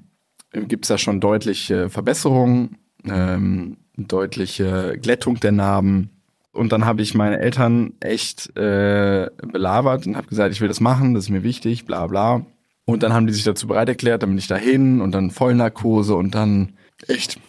gibt 0.51 0.85
es 0.85 0.89
da 0.89 0.97
schon 0.97 1.21
deutliche 1.21 1.89
Verbesserungen, 1.89 2.77
ähm, 3.05 3.77
deutliche 3.97 4.97
Glättung 5.01 5.39
der 5.39 5.53
Narben. 5.53 6.09
Und 6.51 6.71
dann 6.71 6.85
habe 6.85 7.01
ich 7.01 7.15
meine 7.15 7.39
Eltern 7.39 7.93
echt 7.99 8.55
äh, 8.57 9.29
belabert 9.45 10.07
und 10.07 10.15
habe 10.15 10.27
gesagt, 10.27 10.53
ich 10.53 10.61
will 10.61 10.67
das 10.67 10.79
machen, 10.79 11.13
das 11.13 11.25
ist 11.25 11.29
mir 11.29 11.43
wichtig, 11.43 11.85
bla 11.85 12.07
bla. 12.07 12.45
Und 12.85 13.01
dann 13.01 13.13
haben 13.13 13.27
die 13.27 13.33
sich 13.33 13.43
dazu 13.43 13.67
bereit 13.67 13.89
erklärt, 13.89 14.21
dann 14.21 14.29
bin 14.29 14.37
ich 14.37 14.47
dahin 14.47 15.01
und 15.01 15.11
dann 15.11 15.31
Vollnarkose 15.31 16.15
und 16.15 16.35
dann 16.35 16.73
echt 17.07 17.39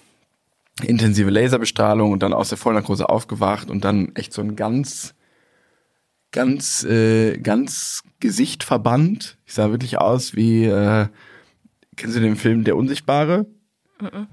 intensive 0.82 1.30
Laserbestrahlung 1.30 2.12
und 2.12 2.22
dann 2.22 2.32
aus 2.32 2.48
der 2.48 2.58
Vollnarkose 2.58 3.08
aufgewacht 3.08 3.70
und 3.70 3.84
dann 3.84 4.14
echt 4.14 4.32
so 4.32 4.42
ein 4.42 4.56
ganz, 4.56 5.14
ganz, 6.32 6.84
äh, 6.84 7.38
ganz 7.38 8.02
Gesicht 8.20 8.64
verbannt. 8.64 9.38
Ich 9.44 9.54
sah 9.54 9.70
wirklich 9.70 9.98
aus 9.98 10.34
wie, 10.34 10.64
äh, 10.64 11.06
kennst 11.96 12.16
du 12.16 12.20
den 12.20 12.36
Film 12.36 12.64
Der 12.64 12.76
Unsichtbare? 12.76 13.46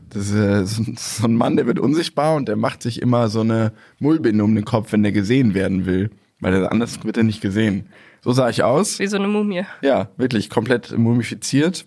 Das 0.10 0.29
ist 0.29 0.36
äh, 0.36 0.65
so, 0.65 0.83
so 0.95 1.25
ein 1.25 1.36
Mann, 1.36 1.55
der 1.55 1.65
wird 1.65 1.79
unsichtbar 1.79 2.36
und 2.36 2.48
der 2.48 2.57
macht 2.57 2.81
sich 2.81 3.01
immer 3.01 3.29
so 3.29 3.41
eine 3.41 3.72
Mullbinde 4.00 4.43
um 4.43 4.55
den 4.55 4.65
Kopf, 4.65 4.91
wenn 4.91 5.03
der 5.03 5.13
gesehen 5.13 5.53
werden 5.53 5.86
will. 5.86 6.12
Weil 6.41 6.55
er, 6.55 6.72
anders 6.72 7.03
wird 7.05 7.15
er 7.15 7.24
nicht 7.24 7.41
gesehen. 7.41 7.88
So 8.24 8.32
sah 8.32 8.50
ich 8.50 8.63
aus. 8.63 9.00
Wie 9.00 9.08
so 9.08 9.18
eine 9.18 9.27
Mumie. 9.27 9.65
Ja, 9.82 10.08
wirklich 10.15 10.50
komplett 10.50 10.98
mumifiziert. 10.98 11.86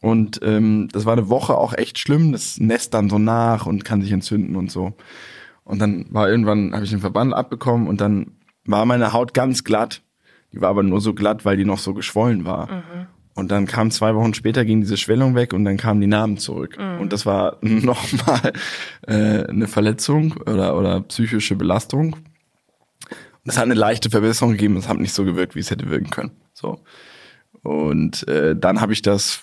Und 0.00 0.40
ähm, 0.42 0.88
das 0.92 1.04
war 1.04 1.12
eine 1.12 1.28
Woche 1.28 1.56
auch 1.56 1.74
echt 1.74 1.98
schlimm. 1.98 2.32
Das 2.32 2.58
nässt 2.58 2.94
dann 2.94 3.10
so 3.10 3.18
nach 3.18 3.66
und 3.66 3.84
kann 3.84 4.00
sich 4.00 4.12
entzünden 4.12 4.56
und 4.56 4.70
so. 4.70 4.94
Und 5.62 5.78
dann 5.80 6.06
war 6.10 6.28
irgendwann, 6.28 6.72
habe 6.72 6.84
ich 6.84 6.90
den 6.90 7.00
Verband 7.00 7.34
abbekommen 7.34 7.86
und 7.86 8.00
dann 8.00 8.32
war 8.64 8.86
meine 8.86 9.12
Haut 9.12 9.34
ganz 9.34 9.62
glatt. 9.62 10.02
Die 10.52 10.60
war 10.60 10.70
aber 10.70 10.82
nur 10.82 11.00
so 11.00 11.14
glatt, 11.14 11.44
weil 11.44 11.56
die 11.56 11.64
noch 11.64 11.78
so 11.78 11.92
geschwollen 11.92 12.44
war. 12.46 12.70
Mhm. 12.70 13.06
Und 13.34 13.50
dann 13.50 13.66
kam 13.66 13.90
zwei 13.90 14.14
Wochen 14.14 14.32
später, 14.32 14.64
ging 14.64 14.80
diese 14.80 14.96
Schwellung 14.96 15.34
weg 15.34 15.52
und 15.52 15.64
dann 15.64 15.76
kamen 15.76 16.00
die 16.00 16.06
Narben 16.06 16.38
zurück. 16.38 16.78
Mhm. 16.78 17.00
Und 17.00 17.12
das 17.12 17.26
war 17.26 17.58
nochmal 17.62 18.52
äh, 19.06 19.44
eine 19.46 19.66
Verletzung 19.66 20.34
oder, 20.46 20.78
oder 20.78 21.00
psychische 21.00 21.56
Belastung. 21.56 22.16
Es 23.44 23.56
hat 23.56 23.64
eine 23.64 23.74
leichte 23.74 24.10
Verbesserung 24.10 24.52
gegeben, 24.52 24.76
es 24.76 24.88
hat 24.88 24.98
nicht 24.98 25.12
so 25.12 25.24
gewirkt, 25.24 25.54
wie 25.54 25.60
es 25.60 25.70
hätte 25.70 25.90
wirken 25.90 26.10
können. 26.10 26.32
So. 26.54 26.80
Und 27.62 28.26
äh, 28.28 28.56
dann 28.56 28.80
habe 28.80 28.92
ich 28.92 29.02
das 29.02 29.42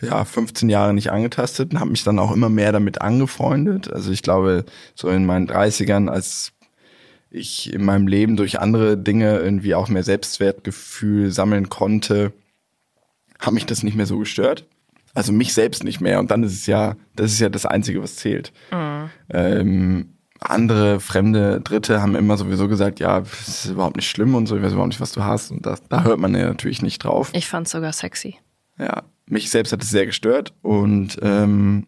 ja 0.00 0.24
15 0.24 0.68
Jahre 0.68 0.94
nicht 0.94 1.10
angetastet 1.10 1.72
und 1.72 1.80
habe 1.80 1.90
mich 1.90 2.04
dann 2.04 2.18
auch 2.18 2.32
immer 2.32 2.48
mehr 2.48 2.72
damit 2.72 3.02
angefreundet. 3.02 3.92
Also 3.92 4.10
ich 4.10 4.22
glaube, 4.22 4.64
so 4.94 5.08
in 5.08 5.26
meinen 5.26 5.48
30ern, 5.48 6.08
als 6.08 6.52
ich 7.30 7.72
in 7.72 7.84
meinem 7.84 8.06
Leben 8.06 8.36
durch 8.36 8.58
andere 8.58 8.96
Dinge 8.96 9.38
irgendwie 9.38 9.74
auch 9.74 9.88
mehr 9.88 10.02
Selbstwertgefühl 10.02 11.30
sammeln 11.30 11.68
konnte, 11.68 12.32
hat 13.38 13.54
mich 13.54 13.66
das 13.66 13.82
nicht 13.82 13.96
mehr 13.96 14.06
so 14.06 14.18
gestört. 14.18 14.66
Also 15.14 15.32
mich 15.32 15.54
selbst 15.54 15.84
nicht 15.84 16.00
mehr. 16.00 16.18
Und 16.18 16.30
dann 16.30 16.42
ist 16.42 16.52
es 16.52 16.66
ja, 16.66 16.96
das 17.16 17.32
ist 17.32 17.40
ja 17.40 17.48
das 17.48 17.66
Einzige, 17.66 18.02
was 18.02 18.16
zählt. 18.16 18.52
Mhm. 18.72 19.10
Ähm, 19.30 20.14
andere 20.40 21.00
fremde 21.00 21.60
Dritte 21.60 22.00
haben 22.00 22.16
immer 22.16 22.36
sowieso 22.36 22.66
gesagt, 22.66 22.98
ja, 22.98 23.20
das 23.20 23.48
ist 23.48 23.66
überhaupt 23.66 23.96
nicht 23.96 24.08
schlimm 24.08 24.34
und 24.34 24.46
so, 24.46 24.56
ich 24.56 24.62
weiß 24.62 24.72
überhaupt 24.72 24.90
nicht, 24.90 25.00
was 25.00 25.12
du 25.12 25.22
hast. 25.22 25.50
Und 25.50 25.66
das, 25.66 25.82
da 25.88 26.02
hört 26.04 26.18
man 26.18 26.34
ja 26.34 26.46
natürlich 26.46 26.82
nicht 26.82 27.04
drauf. 27.04 27.30
Ich 27.34 27.46
fand's 27.46 27.70
sogar 27.70 27.92
sexy. 27.92 28.36
Ja, 28.78 29.02
mich 29.26 29.50
selbst 29.50 29.72
hat 29.72 29.82
es 29.82 29.90
sehr 29.90 30.06
gestört 30.06 30.54
und 30.62 31.18
ähm, 31.22 31.86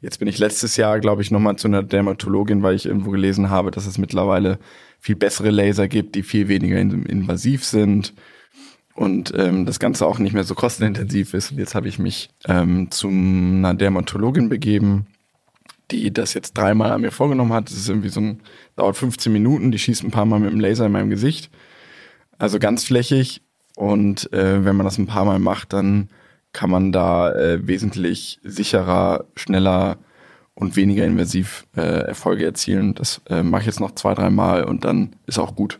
jetzt 0.00 0.18
bin 0.18 0.28
ich 0.28 0.38
letztes 0.38 0.76
Jahr, 0.76 0.98
glaube 1.00 1.22
ich, 1.22 1.30
nochmal 1.30 1.56
zu 1.56 1.68
einer 1.68 1.82
Dermatologin, 1.82 2.62
weil 2.62 2.74
ich 2.74 2.86
irgendwo 2.86 3.10
gelesen 3.10 3.50
habe, 3.50 3.70
dass 3.70 3.86
es 3.86 3.98
mittlerweile 3.98 4.58
viel 4.98 5.16
bessere 5.16 5.50
Laser 5.50 5.88
gibt, 5.88 6.14
die 6.14 6.22
viel 6.22 6.48
weniger 6.48 6.78
invasiv 6.78 7.64
sind 7.64 8.14
und 8.94 9.32
ähm, 9.36 9.66
das 9.66 9.78
Ganze 9.78 10.06
auch 10.06 10.18
nicht 10.18 10.32
mehr 10.32 10.44
so 10.44 10.54
kostenintensiv 10.54 11.34
ist. 11.34 11.52
Und 11.52 11.58
jetzt 11.58 11.74
habe 11.74 11.88
ich 11.88 11.98
mich 11.98 12.30
ähm, 12.46 12.90
zu 12.90 13.08
einer 13.08 13.74
Dermatologin 13.74 14.48
begeben, 14.48 15.06
die 15.92 16.12
das 16.12 16.34
jetzt 16.34 16.54
dreimal 16.54 16.90
an 16.92 17.02
mir 17.02 17.12
vorgenommen 17.12 17.52
hat. 17.52 17.68
Das 17.68 17.76
ist 17.76 17.88
irgendwie 17.88 18.08
so 18.08 18.20
ein, 18.20 18.40
dauert 18.76 18.96
15 18.96 19.32
Minuten, 19.32 19.70
die 19.70 19.78
schießt 19.78 20.02
ein 20.02 20.10
paar 20.10 20.24
Mal 20.24 20.40
mit 20.40 20.50
dem 20.50 20.60
Laser 20.60 20.86
in 20.86 20.92
meinem 20.92 21.10
Gesicht. 21.10 21.50
Also 22.38 22.58
ganz 22.58 22.84
flächig. 22.84 23.42
Und 23.76 24.32
äh, 24.32 24.64
wenn 24.64 24.76
man 24.76 24.84
das 24.84 24.98
ein 24.98 25.06
paar 25.06 25.24
Mal 25.24 25.38
macht, 25.38 25.72
dann 25.72 26.08
kann 26.52 26.70
man 26.70 26.92
da 26.92 27.32
äh, 27.32 27.66
wesentlich 27.66 28.38
sicherer, 28.42 29.24
schneller 29.36 29.98
und 30.54 30.76
weniger 30.76 31.04
invasiv 31.04 31.66
äh, 31.76 31.80
Erfolge 31.80 32.44
erzielen. 32.44 32.94
Das 32.94 33.22
äh, 33.28 33.42
mache 33.42 33.62
ich 33.62 33.66
jetzt 33.66 33.80
noch 33.80 33.94
zwei, 33.94 34.14
dreimal 34.14 34.64
und 34.64 34.84
dann 34.84 35.16
ist 35.26 35.38
auch 35.38 35.56
gut. 35.56 35.78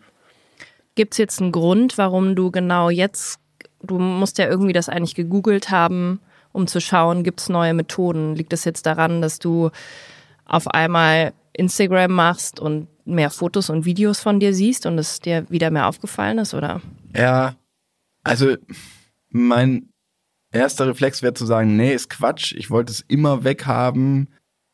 Gibt 0.95 1.15
es 1.15 1.19
jetzt 1.19 1.41
einen 1.41 1.53
Grund, 1.53 1.99
warum 1.99 2.35
du 2.35 2.51
genau 2.51 2.91
jetzt, 2.91 3.39
du 3.83 3.99
musst 3.99 4.39
ja 4.39 4.49
irgendwie 4.49 4.73
das 4.73 4.89
eigentlich 4.89 5.15
gegoogelt 5.15 5.71
haben, 5.71 6.21
um 6.53 6.67
zu 6.67 6.81
schauen, 6.81 7.25
gibt 7.25 7.41
es 7.41 7.49
neue 7.49 7.75
Methoden? 7.75 8.37
Liegt 8.37 8.53
es 8.53 8.65
jetzt 8.65 8.87
daran, 8.87 9.23
dass 9.23 9.39
du 9.39 9.71
auf 10.45 10.69
einmal 10.69 11.33
Instagram 11.53 12.13
machst 12.13 12.61
und 12.61 12.89
mehr 13.05 13.31
Fotos 13.31 13.71
und 13.71 13.85
Videos 13.85 14.21
von 14.21 14.41
dir 14.41 14.55
siehst 14.55 14.87
und 14.87 14.99
es 14.99 15.21
dir 15.21 15.49
wieder 15.51 15.71
mehr 15.71 15.89
aufgefallen 15.89 16.39
ist, 16.39 16.55
oder? 16.55 16.81
Ja, 17.17 17.57
also 18.23 18.57
mein 19.31 19.89
erster 20.53 20.87
Reflex 20.87 21.23
wäre 21.23 21.35
zu 21.35 21.47
sagen, 21.47 21.77
nee, 21.77 21.93
ist 21.93 22.11
Quatsch, 22.11 22.55
ich 22.57 22.71
wollte 22.71 22.93
es 22.93 23.01
immer 23.09 23.45
weghaben 23.45 24.29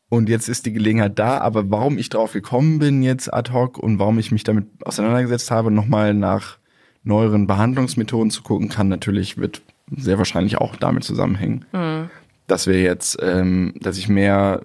und 0.09 0.29
jetzt 0.29 0.49
ist 0.49 0.65
die 0.65 0.73
Gelegenheit 0.73 1.17
da, 1.17 1.39
aber 1.39 1.69
warum 1.69 1.97
ich 1.97 2.09
drauf 2.09 2.33
gekommen 2.33 2.79
bin 2.79 3.01
jetzt 3.03 3.33
ad 3.33 3.51
hoc 3.51 3.77
und 3.77 3.99
warum 3.99 4.19
ich 4.19 4.31
mich 4.31 4.43
damit 4.43 4.67
auseinandergesetzt 4.83 5.51
habe, 5.51 5.71
nochmal 5.71 6.13
nach 6.13 6.57
neueren 7.03 7.47
Behandlungsmethoden 7.47 8.29
zu 8.29 8.43
gucken, 8.43 8.69
kann 8.69 8.89
natürlich, 8.89 9.37
wird 9.37 9.61
sehr 9.95 10.17
wahrscheinlich 10.17 10.57
auch 10.57 10.75
damit 10.75 11.03
zusammenhängen. 11.03 11.65
Mhm. 11.71 12.09
Dass 12.47 12.67
wir 12.67 12.81
jetzt, 12.81 13.17
ähm, 13.21 13.73
dass 13.79 13.97
ich 13.97 14.09
mehr 14.09 14.61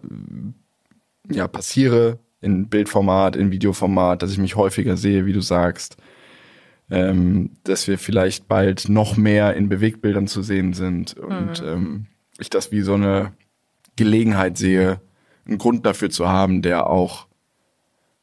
ja, 1.31 1.49
passiere 1.49 2.19
in 2.41 2.69
Bildformat, 2.69 3.37
in 3.37 3.51
Videoformat, 3.51 4.23
dass 4.23 4.31
ich 4.31 4.39
mich 4.39 4.57
häufiger 4.57 4.97
sehe, 4.97 5.27
wie 5.27 5.33
du 5.33 5.41
sagst, 5.41 5.97
ähm, 6.91 7.51
dass 7.65 7.89
wir 7.89 7.99
vielleicht 7.99 8.49
bald 8.49 8.89
noch 8.89 9.17
mehr 9.17 9.55
in 9.55 9.69
Bewegbildern 9.69 10.27
zu 10.27 10.43
sehen 10.43 10.75
sind 10.75 11.15
und 11.15 11.63
mhm. 11.63 11.69
ähm, 11.69 12.07
ich 12.39 12.51
das 12.51 12.73
wie 12.73 12.83
so 12.83 12.95
eine 12.95 13.33
Gelegenheit 13.97 14.59
sehe, 14.59 15.01
einen 15.47 15.59
Grund 15.59 15.87
dafür 15.87 16.11
zu 16.11 16.29
haben, 16.29 16.63
der 16.63 16.89
auch, 16.89 17.27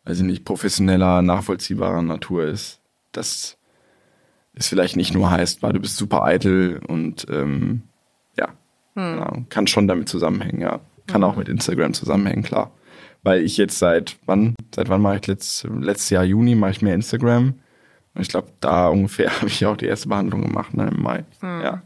weiß 0.05 0.19
ich 0.19 0.25
nicht, 0.25 0.45
professioneller, 0.45 1.21
nachvollziehbarer 1.21 2.01
Natur 2.01 2.45
ist. 2.45 2.81
Das 3.11 3.57
ist 4.53 4.67
vielleicht 4.67 4.95
nicht 4.95 5.13
nur 5.13 5.31
heißt, 5.31 5.63
weil 5.63 5.73
du 5.73 5.79
bist 5.79 5.97
super 5.97 6.23
eitel 6.23 6.81
und 6.87 7.25
ähm, 7.29 7.83
ja, 8.37 8.49
Ja, 9.19 9.33
kann 9.49 9.67
schon 9.67 9.87
damit 9.87 10.09
zusammenhängen, 10.09 10.61
ja. 10.61 10.79
Kann 11.07 11.23
auch 11.23 11.35
mit 11.35 11.49
Instagram 11.49 11.93
zusammenhängen, 11.93 12.43
klar. 12.43 12.71
Weil 13.23 13.43
ich 13.43 13.57
jetzt 13.57 13.79
seit 13.79 14.17
wann, 14.25 14.55
seit 14.73 14.89
wann 14.89 15.01
mache 15.01 15.17
ich 15.17 15.27
letzt, 15.27 15.63
letztes 15.63 16.09
Jahr 16.09 16.23
Juni 16.23 16.55
mache 16.55 16.71
ich 16.71 16.81
mehr 16.81 16.95
Instagram. 16.95 17.55
Und 18.13 18.21
ich 18.21 18.29
glaube, 18.29 18.49
da 18.59 18.87
ungefähr 18.87 19.31
habe 19.35 19.47
ich 19.47 19.65
auch 19.65 19.77
die 19.77 19.85
erste 19.85 20.09
Behandlung 20.09 20.41
gemacht, 20.41 20.73
ne, 20.73 20.89
im 20.93 21.01
Mai. 21.01 21.25
Ja. 21.41 21.81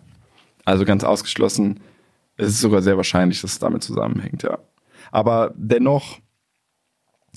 Also 0.63 0.85
ganz 0.85 1.03
ausgeschlossen. 1.03 1.79
Es 2.37 2.47
ist 2.47 2.61
sogar 2.61 2.81
sehr 2.81 2.97
wahrscheinlich, 2.97 3.41
dass 3.41 3.53
es 3.53 3.59
damit 3.59 3.83
zusammenhängt, 3.83 4.43
ja. 4.43 4.57
Aber 5.11 5.53
dennoch 5.55 6.19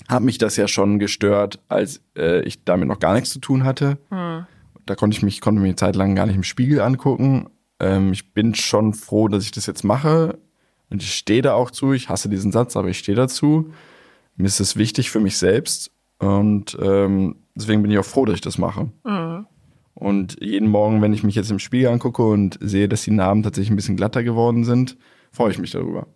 hat 0.07 0.23
mich 0.23 0.37
das 0.37 0.57
ja 0.57 0.67
schon 0.67 0.97
gestört, 0.99 1.59
als 1.67 2.01
äh, 2.17 2.41
ich 2.41 2.63
damit 2.63 2.87
noch 2.87 2.99
gar 2.99 3.13
nichts 3.13 3.29
zu 3.29 3.39
tun 3.39 3.63
hatte. 3.63 3.97
Da 4.89 4.95
konnte 4.95 5.15
ich 5.15 5.21
mich, 5.21 5.39
konnte 5.39 5.61
mir 5.61 5.67
eine 5.67 5.75
Zeit 5.75 5.95
lang 5.95 6.15
gar 6.15 6.25
nicht 6.25 6.35
im 6.35 6.41
Spiegel 6.41 6.81
angucken. 6.81 7.51
Ähm, 7.79 8.11
ich 8.11 8.33
bin 8.33 8.55
schon 8.55 8.95
froh, 8.95 9.27
dass 9.27 9.43
ich 9.43 9.51
das 9.51 9.67
jetzt 9.67 9.83
mache. 9.83 10.39
Und 10.89 11.03
ich 11.03 11.13
stehe 11.13 11.43
da 11.43 11.53
auch 11.53 11.69
zu. 11.69 11.93
Ich 11.93 12.09
hasse 12.09 12.27
diesen 12.27 12.51
Satz, 12.51 12.75
aber 12.75 12.87
ich 12.87 12.97
stehe 12.97 13.15
dazu. 13.15 13.71
Mir 14.35 14.47
ist 14.47 14.59
es 14.59 14.77
wichtig 14.77 15.11
für 15.11 15.19
mich 15.19 15.37
selbst. 15.37 15.91
Und 16.17 16.75
ähm, 16.81 17.35
deswegen 17.53 17.83
bin 17.83 17.91
ich 17.91 17.99
auch 17.99 18.05
froh, 18.05 18.25
dass 18.25 18.33
ich 18.33 18.41
das 18.41 18.57
mache. 18.57 18.89
Und 19.93 20.37
jeden 20.41 20.69
Morgen, 20.69 21.03
wenn 21.03 21.13
ich 21.13 21.21
mich 21.21 21.35
jetzt 21.35 21.51
im 21.51 21.59
Spiegel 21.59 21.89
angucke 21.89 22.23
und 22.23 22.57
sehe, 22.59 22.89
dass 22.89 23.03
die 23.03 23.11
Narben 23.11 23.43
tatsächlich 23.43 23.69
ein 23.69 23.75
bisschen 23.75 23.95
glatter 23.95 24.23
geworden 24.23 24.63
sind, 24.63 24.97
freue 25.31 25.51
ich 25.51 25.59
mich 25.59 25.69
darüber. 25.69 26.07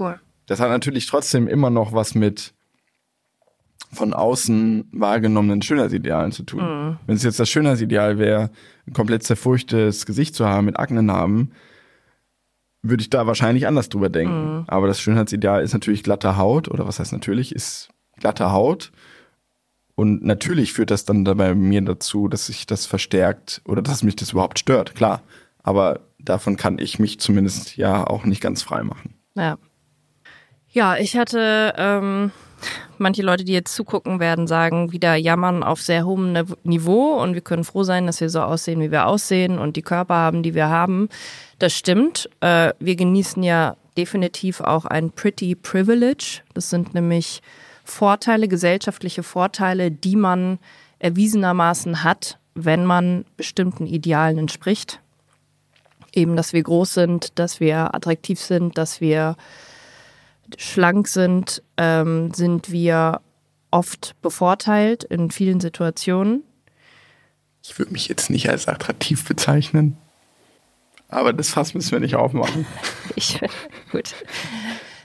Cool. 0.00 0.18
Das 0.46 0.58
hat 0.58 0.68
natürlich 0.68 1.06
trotzdem 1.06 1.46
immer 1.46 1.70
noch 1.70 1.92
was 1.92 2.16
mit 2.16 2.54
von 3.92 4.14
außen 4.14 4.88
wahrgenommenen 4.92 5.62
Schönheitsidealen 5.62 6.32
zu 6.32 6.44
tun. 6.44 6.98
Wenn 7.06 7.16
es 7.16 7.22
jetzt 7.22 7.38
das 7.38 7.50
Schönheitsideal 7.50 8.18
wäre, 8.18 8.50
ein 8.86 8.92
komplett 8.94 9.22
zerfurchtes 9.22 10.06
Gesicht 10.06 10.34
zu 10.34 10.46
haben 10.46 10.64
mit 10.64 10.78
Aknenarben, 10.78 11.52
würde 12.82 13.02
ich 13.02 13.10
da 13.10 13.26
wahrscheinlich 13.26 13.66
anders 13.66 13.88
drüber 13.88 14.08
denken. 14.08 14.64
Aber 14.66 14.86
das 14.86 15.00
Schönheitsideal 15.00 15.62
ist 15.62 15.72
natürlich 15.72 16.02
glatte 16.02 16.36
Haut, 16.36 16.68
oder 16.68 16.86
was 16.86 16.98
heißt 16.98 17.12
natürlich, 17.12 17.54
ist 17.54 17.90
glatte 18.18 18.50
Haut. 18.50 18.92
Und 19.94 20.24
natürlich 20.24 20.72
führt 20.72 20.90
das 20.90 21.04
dann 21.04 21.24
da 21.24 21.34
bei 21.34 21.54
mir 21.54 21.82
dazu, 21.82 22.28
dass 22.28 22.46
sich 22.46 22.66
das 22.66 22.86
verstärkt 22.86 23.60
oder 23.66 23.82
dass 23.82 24.02
mich 24.02 24.16
das 24.16 24.32
überhaupt 24.32 24.58
stört, 24.58 24.94
klar. 24.94 25.22
Aber 25.62 26.00
davon 26.18 26.56
kann 26.56 26.78
ich 26.78 26.98
mich 26.98 27.20
zumindest 27.20 27.76
ja 27.76 28.06
auch 28.06 28.24
nicht 28.24 28.40
ganz 28.40 28.62
frei 28.62 28.82
machen. 28.82 29.14
Ja. 29.34 29.58
Ja, 30.68 30.96
ich 30.96 31.18
hatte 31.18 31.74
ähm, 31.76 32.32
manche 32.98 33.22
Leute, 33.22 33.44
die 33.44 33.52
jetzt 33.52 33.74
zugucken 33.74 34.20
werden, 34.20 34.46
sagen, 34.46 34.92
wieder 34.92 35.14
jammern 35.14 35.62
auf 35.62 35.80
sehr 35.80 36.04
hohem 36.04 36.32
Niv- 36.32 36.56
Niveau 36.64 37.20
und 37.22 37.34
wir 37.34 37.40
können 37.40 37.64
froh 37.64 37.82
sein, 37.82 38.06
dass 38.06 38.20
wir 38.20 38.30
so 38.30 38.40
aussehen, 38.40 38.80
wie 38.80 38.90
wir 38.90 39.06
aussehen 39.06 39.58
und 39.58 39.76
die 39.76 39.82
Körper 39.82 40.14
haben, 40.14 40.42
die 40.42 40.54
wir 40.54 40.68
haben. 40.68 41.08
Das 41.58 41.72
stimmt. 41.72 42.28
Äh, 42.40 42.72
wir 42.78 42.96
genießen 42.96 43.42
ja 43.42 43.76
definitiv 43.96 44.60
auch 44.60 44.84
ein 44.84 45.10
Pretty 45.10 45.54
Privilege. 45.54 46.40
Das 46.54 46.70
sind 46.70 46.94
nämlich 46.94 47.42
Vorteile, 47.84 48.48
gesellschaftliche 48.48 49.22
Vorteile, 49.22 49.90
die 49.90 50.16
man 50.16 50.58
erwiesenermaßen 50.98 52.04
hat, 52.04 52.38
wenn 52.54 52.84
man 52.84 53.24
bestimmten 53.36 53.86
Idealen 53.86 54.38
entspricht. 54.38 55.00
Eben, 56.14 56.36
dass 56.36 56.52
wir 56.52 56.62
groß 56.62 56.94
sind, 56.94 57.38
dass 57.38 57.58
wir 57.58 57.94
attraktiv 57.94 58.38
sind, 58.38 58.76
dass 58.78 59.00
wir 59.00 59.36
schlank 60.60 61.08
sind, 61.08 61.62
ähm, 61.76 62.32
sind 62.34 62.70
wir 62.70 63.20
oft 63.70 64.14
bevorteilt 64.22 65.04
in 65.04 65.30
vielen 65.30 65.60
Situationen. 65.60 66.42
Ich 67.62 67.78
würde 67.78 67.92
mich 67.92 68.08
jetzt 68.08 68.30
nicht 68.30 68.48
als 68.48 68.68
attraktiv 68.68 69.24
bezeichnen. 69.24 69.96
Aber 71.08 71.32
das 71.32 71.50
Fass 71.50 71.74
müssen 71.74 71.92
wir 71.92 72.00
nicht 72.00 72.16
aufmachen. 72.16 72.66
Ich, 73.14 73.38
gut. 73.90 74.14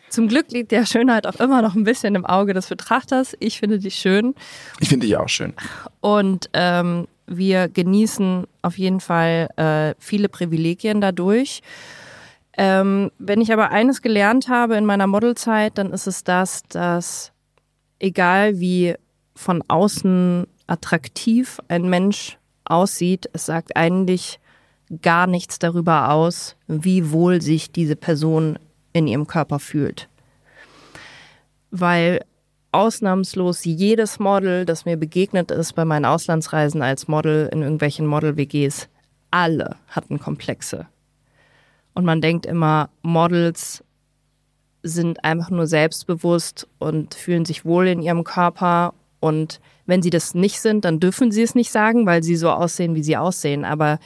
Zum 0.10 0.30
Glück 0.30 0.50
liegt 0.51 0.72
der 0.72 0.86
Schönheit 0.86 1.27
auch 1.27 1.36
immer 1.42 1.62
noch 1.62 1.75
ein 1.75 1.84
bisschen 1.84 2.16
im 2.16 2.25
Auge 2.25 2.54
des 2.54 2.68
Betrachters. 2.68 3.36
Ich 3.39 3.60
finde 3.60 3.80
die 3.80 3.92
schön. 3.92 4.34
Ich 4.80 4.88
finde 4.88 5.08
die 5.08 5.18
auch 5.18 5.27
schön. 5.27 5.54
Und 6.00 6.50
ähm, 6.54 7.08
wir 7.26 7.67
genießen 7.67 8.48
auf 8.62 8.78
jeden 8.78 9.02
Fall 9.02 9.50
äh, 9.58 9.93
viele 10.00 10.30
Privilegien 10.30 11.02
dadurch. 11.02 11.62
Ähm, 12.58 13.12
wenn 13.20 13.39
ich 13.39 13.54
aber 13.54 13.70
eines 13.70 14.02
gelernt 14.02 14.50
habe 14.50 14.76
in 14.76 14.86
meiner 14.86 15.08
Modelzeit, 15.08 15.78
dann 15.78 15.93
ist 15.93 16.08
es 16.08 16.24
das, 16.24 16.63
dass 16.63 17.32
egal 18.00 18.60
wie 18.60 18.96
von 19.36 19.63
außen 19.67 20.48
attraktiv 20.65 21.60
ein 21.67 21.88
Mensch 21.88 22.39
aussieht, 22.65 23.30
es 23.34 23.46
sagt 23.46 23.78
eigentlich 23.78 24.39
gar 25.02 25.28
nichts 25.28 25.60
darüber 25.60 26.12
aus, 26.12 26.56
wie 26.67 27.12
wohl 27.12 27.41
sich 27.41 27.72
diese 27.72 27.96
Person 27.96 28.58
in 28.93 29.08
ihrem 29.08 29.28
Körper 29.28 29.60
fühlt. 29.60 30.10
Weil 31.70 32.22
ausnahmslos 32.72 33.65
jedes 33.65 34.20
Model, 34.20 34.65
das 34.65 34.86
mir 34.86 34.98
begegnet 34.98 35.52
ist 35.52 35.74
bei 35.74 35.86
meinen 35.86 36.06
Auslandsreisen 36.06 36.82
als 36.82 37.08
Model 37.08 37.50
in 37.52 37.62
irgendwelchen 37.62 38.08
Model-WGs, 38.08 38.88
alle 39.30 39.76
hatten 39.89 40.20
Komplexe. 40.20 40.88
Und 41.97 42.05
man 42.05 42.21
denkt 42.21 42.45
immer, 42.45 42.91
Models 43.01 43.83
sind 44.83 45.23
einfach 45.23 45.49
nur 45.49 45.65
selbstbewusst 45.65 46.67
und 46.77 47.15
fühlen 47.15 47.43
sich 47.43 47.65
wohl 47.65 47.88
in 47.88 48.03
ihrem 48.03 48.23
Körper. 48.23 48.93
Und 49.19 49.60
wenn 49.88 50.03
sie 50.03 50.12
das 50.12 50.36
nicht 50.36 50.62
sind, 50.62 50.86
dann 50.86 50.99
dürfen 50.99 51.31
sie 51.31 51.41
es 51.41 51.55
nicht 51.55 51.71
sagen, 51.71 52.05
weil 52.05 52.21
sie 52.21 52.36
so 52.36 52.51
aussehen, 52.51 52.93
wie 52.93 53.01
sie 53.01 53.17
aussehen. 53.17 53.65
Aber 53.65 53.97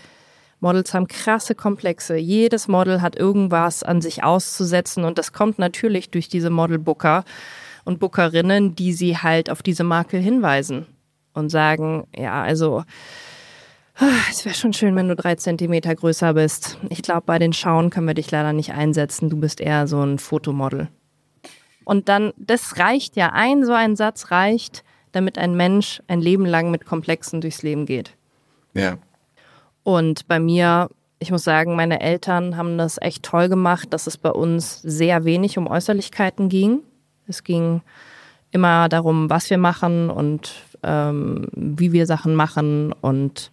Models 0.62 0.94
haben 0.94 1.10
krasse 1.10 1.54
Komplexe. 1.54 2.16
Jedes 2.16 2.70
Model 2.70 3.02
hat 3.02 3.18
irgendwas 3.18 3.84
an 3.84 4.00
sich 4.00 4.24
auszusetzen 4.24 5.04
und 5.04 5.18
das 5.18 5.34
kommt 5.34 5.60
natürlich 5.60 6.10
durch 6.12 6.30
diese 6.30 6.50
Model-Booker 6.50 7.26
und 7.84 8.00
Bookerinnen, 8.00 8.74
die 8.74 8.94
sie 8.94 9.18
halt 9.18 9.50
auf 9.50 9.62
diese 9.62 9.84
Makel 9.84 10.22
hinweisen 10.22 10.86
und 11.34 11.50
sagen, 11.50 12.08
ja, 12.16 12.42
also 12.42 12.86
es 14.30 14.46
wäre 14.46 14.56
schon 14.56 14.74
schön, 14.74 14.96
wenn 14.96 15.08
du 15.08 15.16
drei 15.16 15.36
Zentimeter 15.36 15.94
größer 15.96 16.34
bist. 16.34 16.78
Ich 16.90 17.02
glaube, 17.02 17.24
bei 17.26 17.40
den 17.40 17.54
Schauen 17.54 17.90
können 17.90 18.08
wir 18.08 18.14
dich 18.14 18.32
leider 18.32 18.54
nicht 18.54 18.74
einsetzen. 18.74 19.30
Du 19.30 19.38
bist 19.38 19.62
eher 19.62 19.88
so 19.88 20.02
ein 20.02 20.18
Fotomodel. 20.18 20.90
Und 21.84 22.10
dann, 22.10 22.34
das 22.38 22.78
reicht 22.78 23.16
ja, 23.16 23.32
ein 23.34 23.66
so 23.66 23.74
ein 23.74 23.96
Satz 23.96 24.32
reicht, 24.32 24.84
damit 25.12 25.38
ein 25.38 25.56
Mensch 25.56 26.02
ein 26.08 26.22
Leben 26.22 26.46
lang 26.46 26.72
mit 26.72 26.86
Komplexen 26.86 27.42
durchs 27.42 27.64
Leben 27.64 27.86
geht. 27.86 28.16
Ja. 28.74 28.98
Und 29.84 30.28
bei 30.28 30.40
mir, 30.40 30.90
ich 31.20 31.32
muss 31.32 31.44
sagen, 31.44 31.76
meine 31.76 32.02
Eltern 32.02 32.56
haben 32.56 32.78
das 32.78 32.98
echt 33.02 33.24
toll 33.24 33.50
gemacht, 33.50 33.92
dass 33.92 34.08
es 34.08 34.18
bei 34.18 34.32
uns 34.32 34.82
sehr 34.82 35.26
wenig 35.26 35.58
um 35.58 35.68
Äußerlichkeiten 35.68 36.50
ging. 36.50 36.80
Es 37.28 37.44
ging 37.44 37.82
immer 38.52 38.90
darum, 38.90 39.30
was 39.30 39.50
wir 39.50 39.58
machen 39.58 40.10
und 40.10 40.54
ähm, 40.84 41.48
wie 41.56 41.92
wir 41.92 42.06
Sachen 42.06 42.36
machen 42.36 42.94
und 43.02 43.52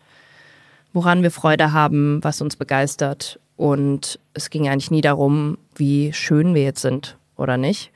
woran 0.99 1.23
wir 1.23 1.31
Freude 1.31 1.73
haben, 1.73 2.19
was 2.25 2.41
uns 2.41 2.57
begeistert. 2.57 3.39
Und 3.57 4.19
es 4.35 4.51
ging 4.51 4.69
eigentlich 4.69 4.91
nie 4.91 5.01
darum, 5.01 5.59
wie 5.77 6.13
schön 6.13 6.57
wir 6.57 6.65
jetzt 6.65 6.83
sind 6.83 7.17
oder 7.37 7.57
nicht. 7.57 7.93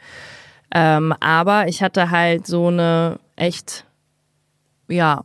Ähm, 0.73 1.12
aber 1.19 1.67
ich 1.67 1.83
hatte 1.83 2.12
halt 2.12 2.47
so 2.47 2.69
eine 2.69 3.19
echt, 3.35 3.85
ja, 4.88 5.25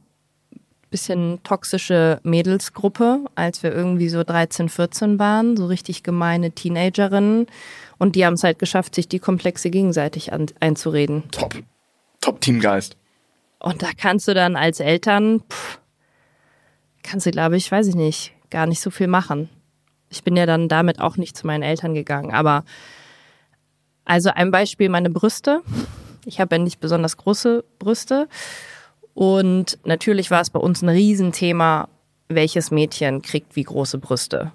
bisschen 0.89 1.43
toxische 1.43 2.19
Mädelsgruppe, 2.23 3.25
als 3.35 3.61
wir 3.61 3.75
irgendwie 3.75 4.09
so 4.09 4.23
13, 4.23 4.69
14 4.69 5.19
waren, 5.19 5.55
so 5.55 5.67
richtig 5.67 6.01
gemeine 6.01 6.49
Teenagerinnen. 6.51 7.45
Und 7.99 8.15
die 8.15 8.25
haben 8.25 8.33
es 8.33 8.43
halt 8.43 8.57
geschafft, 8.57 8.95
sich 8.95 9.07
die 9.07 9.19
Komplexe 9.19 9.69
gegenseitig 9.69 10.33
an, 10.33 10.47
einzureden. 10.59 11.25
Top. 11.29 11.53
Top 12.21 12.41
Teamgeist. 12.41 12.97
Und 13.59 13.83
da 13.83 13.89
kannst 13.95 14.27
du 14.27 14.33
dann 14.33 14.55
als 14.55 14.79
Eltern, 14.79 15.43
pff, 15.47 15.79
kannst 17.07 17.25
du, 17.25 17.31
glaube 17.31 17.57
ich, 17.57 17.71
weiß 17.71 17.87
ich 17.87 17.95
nicht, 17.95 18.33
gar 18.49 18.67
nicht 18.67 18.81
so 18.81 18.89
viel 18.89 19.07
machen. 19.07 19.49
Ich 20.09 20.23
bin 20.23 20.35
ja 20.35 20.45
dann 20.45 20.67
damit 20.67 20.99
auch 20.99 21.17
nicht 21.17 21.35
zu 21.35 21.47
meinen 21.47 21.63
Eltern 21.63 21.93
gegangen. 21.93 22.31
Aber 22.33 22.63
also 24.05 24.29
ein 24.29 24.51
Beispiel, 24.51 24.89
meine 24.89 25.09
Brüste. 25.09 25.61
Ich 26.25 26.39
habe 26.39 26.55
ja 26.55 26.61
nicht 26.61 26.79
besonders 26.79 27.17
große 27.17 27.63
Brüste. 27.79 28.27
Und 29.13 29.79
natürlich 29.83 30.31
war 30.31 30.41
es 30.41 30.49
bei 30.49 30.59
uns 30.59 30.81
ein 30.81 30.89
Riesenthema, 30.89 31.89
welches 32.29 32.71
Mädchen 32.71 33.21
kriegt 33.21 33.55
wie 33.55 33.63
große 33.63 33.97
Brüste. 33.97 34.51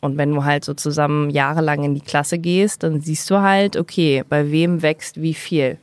Und 0.00 0.18
wenn 0.18 0.32
du 0.32 0.44
halt 0.44 0.64
so 0.64 0.74
zusammen 0.74 1.30
jahrelang 1.30 1.84
in 1.84 1.94
die 1.94 2.00
Klasse 2.00 2.38
gehst, 2.38 2.82
dann 2.82 3.00
siehst 3.00 3.30
du 3.30 3.40
halt, 3.40 3.76
okay, 3.76 4.24
bei 4.28 4.50
wem 4.50 4.82
wächst 4.82 5.22
wie 5.22 5.34
viel. 5.34 5.78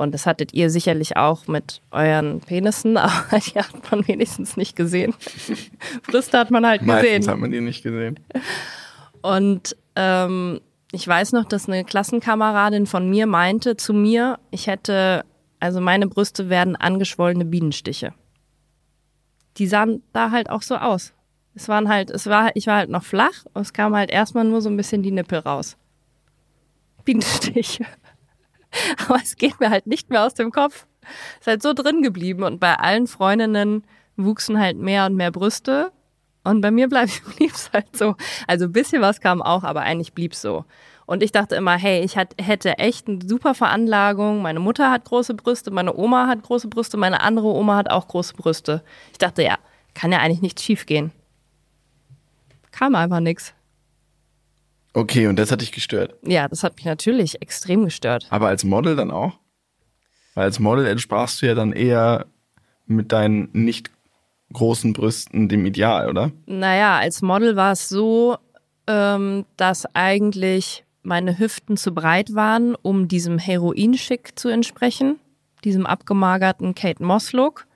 Und 0.00 0.12
das 0.12 0.24
hattet 0.24 0.54
ihr 0.54 0.70
sicherlich 0.70 1.18
auch 1.18 1.46
mit 1.46 1.82
euren 1.90 2.40
Penissen, 2.40 2.96
aber 2.96 3.38
die 3.38 3.58
hat 3.58 3.90
man 3.90 4.08
wenigstens 4.08 4.56
nicht 4.56 4.74
gesehen. 4.74 5.12
Brüste 6.06 6.38
hat 6.38 6.50
man 6.50 6.66
halt 6.66 6.80
Meistens 6.80 7.16
gesehen. 7.18 7.30
hat 7.30 7.38
man 7.38 7.50
die 7.50 7.60
nicht 7.60 7.82
gesehen. 7.82 8.18
Und 9.20 9.76
ähm, 9.96 10.60
ich 10.90 11.06
weiß 11.06 11.32
noch, 11.32 11.44
dass 11.44 11.68
eine 11.68 11.84
Klassenkameradin 11.84 12.86
von 12.86 13.10
mir 13.10 13.26
meinte 13.26 13.76
zu 13.76 13.92
mir, 13.92 14.38
ich 14.50 14.68
hätte, 14.68 15.22
also 15.58 15.82
meine 15.82 16.06
Brüste 16.06 16.48
werden 16.48 16.76
angeschwollene 16.76 17.44
Bienenstiche. 17.44 18.14
Die 19.58 19.66
sahen 19.66 20.02
da 20.14 20.30
halt 20.30 20.48
auch 20.48 20.62
so 20.62 20.76
aus. 20.76 21.12
Es 21.54 21.68
waren 21.68 21.90
halt, 21.90 22.10
es 22.10 22.26
war, 22.26 22.52
ich 22.54 22.66
war 22.66 22.78
halt 22.78 22.88
noch 22.88 23.04
flach 23.04 23.44
und 23.52 23.60
es 23.60 23.74
kam 23.74 23.94
halt 23.94 24.10
erstmal 24.10 24.44
nur 24.44 24.62
so 24.62 24.70
ein 24.70 24.78
bisschen 24.78 25.02
die 25.02 25.12
Nippel 25.12 25.40
raus. 25.40 25.76
Bienenstich. 27.04 27.82
Aber 29.06 29.20
es 29.22 29.36
geht 29.36 29.60
mir 29.60 29.70
halt 29.70 29.86
nicht 29.86 30.10
mehr 30.10 30.24
aus 30.24 30.34
dem 30.34 30.50
Kopf. 30.50 30.86
Ist 31.40 31.46
halt 31.46 31.62
so 31.62 31.72
drin 31.72 32.02
geblieben 32.02 32.42
und 32.42 32.60
bei 32.60 32.74
allen 32.74 33.06
Freundinnen 33.06 33.84
wuchsen 34.16 34.58
halt 34.58 34.76
mehr 34.76 35.06
und 35.06 35.16
mehr 35.16 35.30
Brüste 35.30 35.92
und 36.44 36.60
bei 36.60 36.70
mir 36.70 36.88
bleib, 36.88 37.08
blieb's 37.36 37.70
halt 37.72 37.96
so. 37.96 38.16
Also 38.46 38.66
ein 38.66 38.72
bisschen 38.72 39.02
was 39.02 39.20
kam 39.20 39.42
auch, 39.42 39.64
aber 39.64 39.82
eigentlich 39.82 40.12
blieb's 40.12 40.40
so. 40.40 40.64
Und 41.06 41.24
ich 41.24 41.32
dachte 41.32 41.56
immer, 41.56 41.76
hey, 41.76 42.04
ich 42.04 42.16
hat, 42.16 42.34
hätte 42.40 42.78
echt 42.78 43.08
eine 43.08 43.18
super 43.26 43.54
Veranlagung. 43.54 44.42
Meine 44.42 44.60
Mutter 44.60 44.92
hat 44.92 45.04
große 45.04 45.34
Brüste, 45.34 45.72
meine 45.72 45.96
Oma 45.96 46.28
hat 46.28 46.42
große 46.44 46.68
Brüste, 46.68 46.96
meine 46.96 47.20
andere 47.20 47.48
Oma 47.48 47.76
hat 47.76 47.90
auch 47.90 48.06
große 48.06 48.34
Brüste. 48.34 48.84
Ich 49.10 49.18
dachte, 49.18 49.42
ja, 49.42 49.58
kann 49.94 50.12
ja 50.12 50.18
eigentlich 50.18 50.42
nichts 50.42 50.62
schief 50.62 50.86
gehen. 50.86 51.10
Kam 52.70 52.94
einfach 52.94 53.18
nichts. 53.18 53.54
Okay, 54.92 55.28
und 55.28 55.38
das 55.38 55.52
hat 55.52 55.60
dich 55.60 55.72
gestört. 55.72 56.14
Ja, 56.22 56.48
das 56.48 56.64
hat 56.64 56.76
mich 56.76 56.84
natürlich 56.84 57.40
extrem 57.42 57.84
gestört. 57.84 58.26
Aber 58.30 58.48
als 58.48 58.64
Model 58.64 58.96
dann 58.96 59.10
auch? 59.10 59.38
Weil 60.34 60.44
als 60.44 60.58
Model 60.58 60.86
entsprachst 60.86 61.42
du 61.42 61.46
ja 61.46 61.54
dann 61.54 61.72
eher 61.72 62.26
mit 62.86 63.12
deinen 63.12 63.50
nicht 63.52 63.90
großen 64.52 64.92
Brüsten 64.92 65.48
dem 65.48 65.64
Ideal, 65.64 66.08
oder? 66.08 66.32
Naja, 66.46 66.98
als 66.98 67.22
Model 67.22 67.54
war 67.56 67.72
es 67.72 67.88
so, 67.88 68.36
ähm, 68.86 69.44
dass 69.56 69.86
eigentlich 69.94 70.84
meine 71.02 71.38
Hüften 71.38 71.76
zu 71.76 71.94
breit 71.94 72.34
waren, 72.34 72.74
um 72.74 73.08
diesem 73.08 73.38
Heroinschick 73.38 74.38
zu 74.38 74.48
entsprechen, 74.48 75.18
diesem 75.64 75.86
abgemagerten 75.86 76.74
Kate 76.74 77.02
Moss 77.02 77.32
Look. 77.32 77.66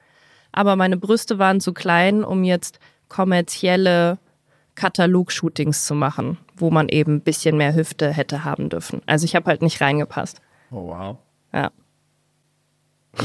Aber 0.52 0.76
meine 0.76 0.96
Brüste 0.96 1.38
waren 1.38 1.60
zu 1.60 1.72
klein, 1.72 2.24
um 2.24 2.44
jetzt 2.44 2.78
kommerzielle 3.08 4.18
Katalog-Shootings 4.74 5.86
zu 5.86 5.94
machen, 5.94 6.38
wo 6.56 6.70
man 6.70 6.88
eben 6.88 7.16
ein 7.16 7.20
bisschen 7.20 7.56
mehr 7.56 7.74
Hüfte 7.74 8.12
hätte 8.12 8.44
haben 8.44 8.68
dürfen. 8.68 9.02
Also 9.06 9.24
ich 9.24 9.34
habe 9.34 9.46
halt 9.46 9.62
nicht 9.62 9.80
reingepasst. 9.80 10.40
Oh 10.70 10.88
wow. 10.88 11.16
Ja. 11.52 11.70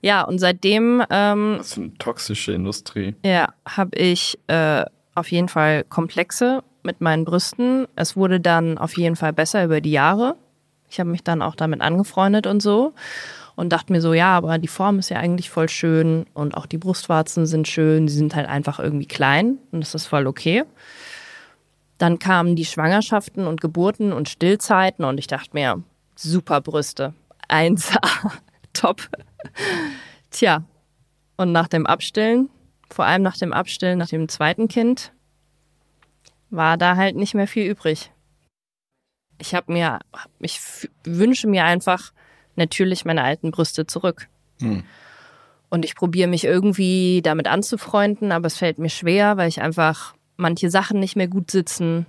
ja, 0.00 0.22
und 0.22 0.38
seitdem 0.38 1.02
ähm, 1.10 1.56
Was 1.58 1.74
für 1.74 1.82
eine 1.82 1.94
toxische 1.98 2.52
Industrie. 2.52 3.14
ja, 3.24 3.52
habe 3.66 3.96
ich 3.96 4.38
äh, 4.48 4.84
auf 5.14 5.30
jeden 5.30 5.48
Fall 5.48 5.84
Komplexe 5.84 6.62
mit 6.82 7.00
meinen 7.00 7.24
Brüsten. 7.24 7.86
Es 7.96 8.16
wurde 8.16 8.40
dann 8.40 8.78
auf 8.78 8.96
jeden 8.96 9.16
Fall 9.16 9.32
besser 9.32 9.64
über 9.64 9.80
die 9.80 9.92
Jahre. 9.92 10.36
Ich 10.90 11.00
habe 11.00 11.10
mich 11.10 11.24
dann 11.24 11.42
auch 11.42 11.54
damit 11.54 11.80
angefreundet 11.80 12.46
und 12.46 12.62
so 12.62 12.94
und 13.56 13.72
dachte 13.72 13.92
mir 13.92 14.00
so, 14.00 14.12
ja, 14.14 14.36
aber 14.36 14.58
die 14.58 14.68
Form 14.68 14.98
ist 14.98 15.10
ja 15.10 15.18
eigentlich 15.18 15.50
voll 15.50 15.68
schön 15.68 16.26
und 16.34 16.56
auch 16.56 16.66
die 16.66 16.78
Brustwarzen 16.78 17.46
sind 17.46 17.68
schön, 17.68 18.08
sie 18.08 18.16
sind 18.16 18.34
halt 18.34 18.48
einfach 18.48 18.78
irgendwie 18.78 19.06
klein 19.06 19.58
und 19.72 19.80
das 19.80 19.94
ist 19.94 20.06
voll 20.06 20.26
okay. 20.26 20.64
Dann 22.04 22.18
kamen 22.18 22.54
die 22.54 22.66
Schwangerschaften 22.66 23.46
und 23.46 23.62
Geburten 23.62 24.12
und 24.12 24.28
Stillzeiten 24.28 25.06
und 25.06 25.16
ich 25.16 25.26
dachte 25.26 25.52
mir, 25.54 25.82
super 26.14 26.60
Brüste, 26.60 27.14
1A, 27.48 28.30
top. 28.74 29.08
Tja, 30.30 30.64
und 31.38 31.52
nach 31.52 31.66
dem 31.66 31.86
Abstillen, 31.86 32.50
vor 32.90 33.06
allem 33.06 33.22
nach 33.22 33.38
dem 33.38 33.54
Abstillen 33.54 33.98
nach 33.98 34.10
dem 34.10 34.28
zweiten 34.28 34.68
Kind, 34.68 35.14
war 36.50 36.76
da 36.76 36.96
halt 36.96 37.16
nicht 37.16 37.32
mehr 37.32 37.48
viel 37.48 37.70
übrig. 37.70 38.12
Ich 39.38 39.54
habe 39.54 39.72
mir, 39.72 40.00
ich 40.40 40.60
wünsche 41.04 41.48
mir 41.48 41.64
einfach 41.64 42.12
natürlich 42.54 43.06
meine 43.06 43.24
alten 43.24 43.50
Brüste 43.50 43.86
zurück. 43.86 44.28
Hm. 44.60 44.84
Und 45.70 45.86
ich 45.86 45.94
probiere 45.94 46.28
mich 46.28 46.44
irgendwie 46.44 47.22
damit 47.22 47.48
anzufreunden, 47.48 48.30
aber 48.30 48.48
es 48.48 48.58
fällt 48.58 48.76
mir 48.76 48.90
schwer, 48.90 49.38
weil 49.38 49.48
ich 49.48 49.62
einfach 49.62 50.14
manche 50.36 50.70
Sachen 50.70 51.00
nicht 51.00 51.16
mehr 51.16 51.28
gut 51.28 51.50
sitzen. 51.50 52.06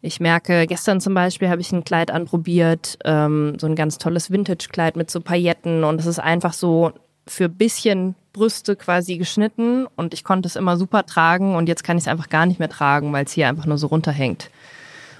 Ich 0.00 0.20
merke, 0.20 0.66
gestern 0.66 1.00
zum 1.00 1.14
Beispiel 1.14 1.48
habe 1.48 1.60
ich 1.60 1.72
ein 1.72 1.84
Kleid 1.84 2.10
anprobiert, 2.10 2.98
ähm, 3.04 3.56
so 3.58 3.66
ein 3.66 3.74
ganz 3.74 3.98
tolles 3.98 4.30
Vintage-Kleid 4.30 4.96
mit 4.96 5.10
so 5.10 5.20
Pailletten 5.20 5.82
und 5.82 5.98
es 5.98 6.06
ist 6.06 6.18
einfach 6.18 6.52
so 6.52 6.92
für 7.26 7.48
bisschen 7.48 8.14
Brüste 8.34 8.76
quasi 8.76 9.16
geschnitten 9.16 9.86
und 9.96 10.12
ich 10.12 10.24
konnte 10.24 10.46
es 10.46 10.56
immer 10.56 10.76
super 10.76 11.06
tragen 11.06 11.54
und 11.54 11.68
jetzt 11.68 11.84
kann 11.84 11.96
ich 11.96 12.04
es 12.04 12.08
einfach 12.08 12.28
gar 12.28 12.44
nicht 12.44 12.58
mehr 12.58 12.68
tragen, 12.68 13.12
weil 13.12 13.24
es 13.24 13.32
hier 13.32 13.48
einfach 13.48 13.64
nur 13.64 13.78
so 13.78 13.86
runterhängt. 13.86 14.50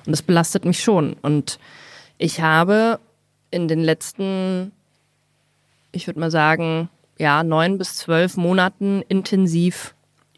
Und 0.05 0.13
das 0.13 0.21
belastet 0.21 0.65
mich 0.65 0.83
schon. 0.83 1.15
Und 1.23 1.59
ich 2.19 2.43
habe 2.43 2.99
in 3.51 3.69
den 3.69 3.81
letzten, 3.81 4.73
ich 5.93 6.07
würde 6.07 6.21
mal 6.21 6.31
sagen, 6.31 6.91
ja, 7.19 7.43
neun 7.43 7.79
bis 7.79 7.97
zwölf 7.97 8.37
Monaten 8.37 9.03
intensiv 9.09 9.95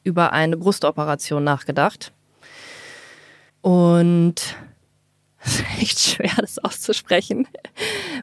über 0.07 0.33
eine 0.33 0.57
Brustoperation 0.57 1.43
nachgedacht. 1.45 2.13
Und 3.61 4.35
es 5.45 5.61
ist 5.61 5.65
echt 5.81 5.99
schwer, 5.99 6.33
das 6.39 6.59
auszusprechen, 6.59 7.49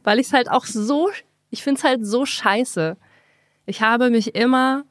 weil 0.04 0.20
ich 0.20 0.28
es 0.28 0.34
halt 0.34 0.50
auch 0.50 0.66
so, 0.66 1.10
ich 1.50 1.62
finde 1.62 1.80
es 1.80 1.84
halt 1.84 2.06
so 2.06 2.26
scheiße. 2.26 2.98
Ich 3.66 3.82
habe 3.82 4.10
mich 4.10 4.36
immer 4.36 4.84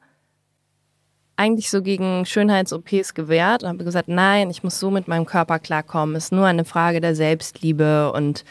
eigentlich 1.35 1.71
so 1.71 1.81
gegen 1.81 2.25
Schönheits-OPs 2.25 3.15
gewehrt 3.15 3.63
und 3.63 3.69
habe 3.69 3.83
gesagt, 3.83 4.07
nein, 4.07 4.51
ich 4.51 4.63
muss 4.63 4.79
so 4.79 4.91
mit 4.91 5.07
meinem 5.07 5.25
Körper 5.25 5.57
klarkommen. 5.57 6.15
Es 6.15 6.25
ist 6.25 6.31
nur 6.31 6.45
eine 6.45 6.65
Frage 6.65 7.01
der 7.01 7.15
Selbstliebe 7.15 8.13
und 8.13 8.45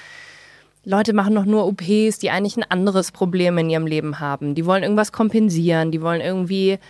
Leute 0.85 1.13
machen 1.13 1.37
doch 1.37 1.45
nur 1.45 1.67
OPs, 1.67 2.19
die 2.19 2.31
eigentlich 2.31 2.57
ein 2.57 2.69
anderes 2.69 3.13
Problem 3.13 3.57
in 3.59 3.71
ihrem 3.71 3.87
Leben 3.87 4.19
haben. 4.19 4.57
Die 4.57 4.67
wollen 4.67 4.83
irgendwas 4.83 5.13
kompensieren, 5.13 5.93
die 5.93 6.03
wollen 6.03 6.21
irgendwie 6.21 6.81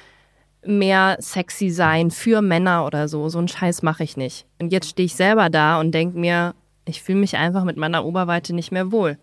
mehr 0.64 1.16
sexy 1.20 1.70
sein 1.70 2.11
für 2.11 2.42
Männer 2.42 2.87
oder 2.87 3.09
so. 3.09 3.29
So 3.29 3.38
einen 3.38 3.48
Scheiß 3.48 3.83
mache 3.83 4.05
ich 4.05 4.16
nicht. 4.16 4.46
Und 4.61 4.72
jetzt 4.72 4.90
stehe 4.90 5.07
ich 5.07 5.16
selber 5.16 5.51
da 5.51 5.81
und 5.81 5.92
denke 5.92 6.18
mir, 6.18 6.55
ich 6.85 7.03
fühle 7.03 7.18
mich 7.18 7.37
einfach 7.37 7.64
mit 7.64 7.77
meiner 7.77 8.05
Oberweite 8.05 8.55
nicht 8.55 8.72
mehr 8.72 8.92
wohl. 8.92 9.18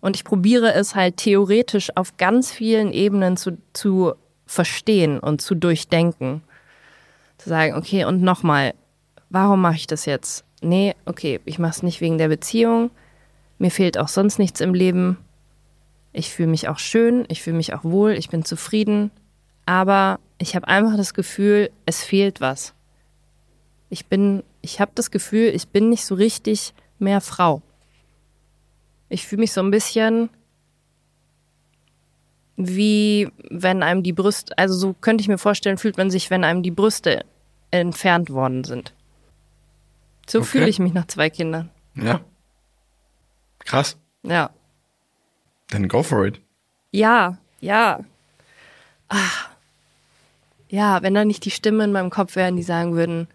Und 0.00 0.16
ich 0.16 0.24
probiere 0.24 0.74
es 0.74 0.94
halt 0.94 1.16
theoretisch 1.16 1.96
auf 1.96 2.16
ganz 2.16 2.50
vielen 2.50 2.92
Ebenen 2.92 3.36
zu, 3.36 3.58
zu 3.72 4.14
verstehen 4.46 5.18
und 5.18 5.40
zu 5.40 5.54
durchdenken. 5.54 6.42
Zu 7.38 7.48
sagen, 7.48 7.74
okay, 7.74 8.04
und 8.04 8.22
nochmal, 8.22 8.74
warum 9.30 9.60
mache 9.60 9.76
ich 9.76 9.86
das 9.86 10.04
jetzt? 10.06 10.44
Nee, 10.60 10.94
okay, 11.06 11.40
ich 11.44 11.58
mache 11.58 11.72
es 11.72 11.82
nicht 11.82 12.00
wegen 12.00 12.18
der 12.18 12.28
Beziehung. 12.28 12.90
Mir 13.58 13.70
fehlt 13.70 13.96
auch 13.96 14.08
sonst 14.08 14.38
nichts 14.38 14.60
im 14.60 14.74
Leben. 14.74 15.18
Ich 16.12 16.30
fühle 16.30 16.48
mich 16.48 16.68
auch 16.68 16.78
schön, 16.78 17.24
ich 17.28 17.42
fühle 17.42 17.56
mich 17.56 17.72
auch 17.74 17.84
wohl, 17.84 18.12
ich 18.12 18.28
bin 18.28 18.44
zufrieden. 18.44 19.10
Aber 19.66 20.18
ich 20.42 20.56
habe 20.56 20.66
einfach 20.66 20.96
das 20.96 21.14
Gefühl, 21.14 21.70
es 21.86 22.02
fehlt 22.02 22.40
was. 22.40 22.74
Ich 23.90 24.06
bin, 24.06 24.42
ich 24.60 24.80
habe 24.80 24.90
das 24.94 25.12
Gefühl, 25.12 25.52
ich 25.54 25.68
bin 25.68 25.88
nicht 25.88 26.04
so 26.04 26.16
richtig 26.16 26.74
mehr 26.98 27.20
Frau. 27.20 27.62
Ich 29.08 29.24
fühle 29.26 29.40
mich 29.40 29.52
so 29.52 29.60
ein 29.60 29.70
bisschen 29.70 30.30
wie 32.56 33.30
wenn 33.50 33.82
einem 33.82 34.02
die 34.02 34.12
Brüste, 34.12 34.56
also 34.58 34.74
so 34.74 34.94
könnte 34.94 35.22
ich 35.22 35.28
mir 35.28 35.38
vorstellen, 35.38 35.78
fühlt 35.78 35.96
man 35.96 36.10
sich, 36.10 36.28
wenn 36.30 36.44
einem 36.44 36.62
die 36.62 36.70
Brüste 36.70 37.24
entfernt 37.70 38.30
worden 38.30 38.64
sind. 38.64 38.92
So 40.28 40.40
Okay. 40.40 40.48
fühle 40.48 40.68
ich 40.68 40.78
mich 40.78 40.92
nach 40.92 41.06
zwei 41.06 41.30
Kindern. 41.30 41.70
Ja. 41.94 42.20
Krass. 43.60 43.96
Ja. 44.22 44.50
Dann 45.68 45.88
go 45.88 46.02
for 46.02 46.26
it. 46.26 46.40
Ja, 46.90 47.38
ja. 47.60 48.00
Ah. 49.08 49.51
Ja, 50.72 51.02
wenn 51.02 51.12
da 51.12 51.26
nicht 51.26 51.44
die 51.44 51.50
Stimmen 51.50 51.82
in 51.82 51.92
meinem 51.92 52.08
Kopf 52.08 52.34
wären, 52.34 52.56
die 52.56 52.62
sagen 52.62 52.94
würden, 52.94 53.28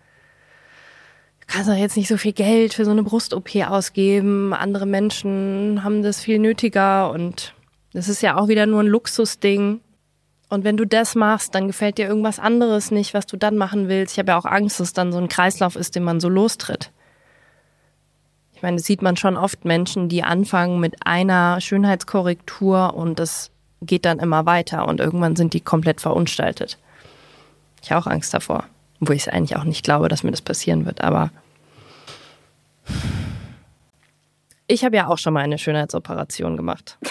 du 1.40 1.46
kannst 1.46 1.70
doch 1.70 1.76
jetzt 1.76 1.96
nicht 1.96 2.08
so 2.08 2.18
viel 2.18 2.34
Geld 2.34 2.74
für 2.74 2.84
so 2.84 2.90
eine 2.90 3.04
Brust-OP 3.04 3.56
ausgeben, 3.58 4.56
andere 4.56 4.88
Menschen 4.88 5.84
haben 5.84 6.02
das 6.02 6.20
viel 6.20 6.40
nötiger 6.40 7.12
und 7.12 7.54
das 7.94 8.10
ist 8.10 8.24
ja 8.24 8.38
auch 8.38 8.48
wieder 8.48 8.66
nur 8.66 8.82
ein 8.82 8.88
Luxusding. 8.88 9.82
Und 10.50 10.64
wenn 10.64 10.78
du 10.78 10.86
das 10.86 11.14
machst, 11.14 11.54
dann 11.54 11.68
gefällt 11.68 12.00
dir 12.00 12.08
irgendwas 12.08 12.40
anderes 12.40 12.90
nicht, 12.90 13.14
was 13.14 13.28
du 13.28 13.38
dann 13.38 13.56
machen 13.56 13.88
willst. 13.88 14.14
Ich 14.14 14.20
habe 14.20 14.32
ja 14.32 14.38
auch 14.40 14.46
Angst, 14.46 14.80
dass 14.80 14.94
dann 14.94 15.12
so 15.12 15.20
ein 15.20 15.28
Kreislauf 15.28 15.76
ist, 15.76 15.94
den 15.94 16.04
man 16.04 16.20
so 16.20 16.30
lostritt. 16.30 16.92
Ich 18.56 18.64
meine, 18.64 18.78
das 18.78 18.88
sieht 18.88 19.04
man 19.04 19.16
schon 19.16 19.38
oft 19.38 19.64
Menschen, 19.64 20.10
die 20.10 20.24
anfangen 20.24 20.80
mit 20.80 21.06
einer 21.06 21.62
Schönheitskorrektur 21.62 22.96
und 22.96 23.20
das 23.20 23.52
geht 23.84 24.06
dann 24.06 24.18
immer 24.18 24.48
weiter 24.48 24.88
und 24.88 25.00
irgendwann 25.00 25.36
sind 25.36 25.54
die 25.54 25.62
komplett 25.62 26.02
verunstaltet. 26.02 26.80
Ich 27.88 27.94
auch 27.94 28.06
Angst 28.06 28.34
davor, 28.34 28.66
wo 29.00 29.14
ich 29.14 29.22
es 29.22 29.28
eigentlich 29.30 29.56
auch 29.56 29.64
nicht 29.64 29.82
glaube, 29.82 30.10
dass 30.10 30.22
mir 30.22 30.32
das 30.32 30.42
passieren 30.42 30.86
wird, 30.86 31.00
aber 31.00 31.32
ich 34.68 34.84
habe 34.84 34.98
ja 34.98 35.08
auch 35.08 35.18
schon 35.18 35.34
mal 35.34 35.46
eine 35.46 35.58
Schönheitsoperation 35.58 36.58
gemacht. 36.58 36.98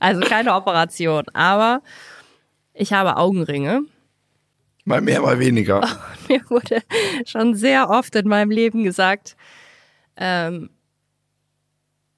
Also 0.00 0.20
keine 0.20 0.54
Operation, 0.54 1.24
aber 1.32 1.80
ich 2.74 2.92
habe 2.92 3.16
Augenringe. 3.16 3.84
Mal 4.84 5.00
mehr, 5.00 5.22
mal 5.22 5.38
weniger. 5.38 5.80
Mir 6.28 6.42
wurde 6.50 6.82
schon 7.24 7.54
sehr 7.54 7.88
oft 7.88 8.14
in 8.14 8.28
meinem 8.28 8.50
Leben 8.50 8.84
gesagt, 8.84 9.34
ähm, 10.18 10.68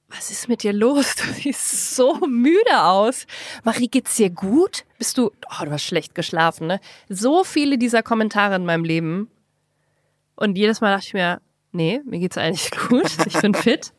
was 0.09 0.31
ist 0.31 0.47
mit 0.47 0.63
dir 0.63 0.73
los? 0.73 1.15
Du 1.15 1.33
siehst 1.33 1.95
so 1.95 2.15
müde 2.25 2.81
aus. 2.81 3.25
Marie, 3.63 3.87
geht's 3.87 4.15
dir 4.15 4.29
gut? 4.29 4.85
Bist 4.97 5.17
du, 5.17 5.27
oh, 5.27 5.65
du 5.65 5.71
hast 5.71 5.83
schlecht 5.83 6.15
geschlafen, 6.15 6.67
ne? 6.67 6.79
So 7.09 7.43
viele 7.43 7.77
dieser 7.77 8.03
Kommentare 8.03 8.55
in 8.55 8.65
meinem 8.65 8.83
Leben. 8.83 9.29
Und 10.35 10.57
jedes 10.57 10.81
Mal 10.81 10.91
dachte 10.91 11.07
ich 11.07 11.13
mir, 11.13 11.41
nee, 11.71 12.01
mir 12.05 12.19
geht's 12.19 12.37
eigentlich 12.37 12.71
gut. 12.89 13.11
Ich 13.25 13.39
bin 13.41 13.53
fit. 13.53 13.93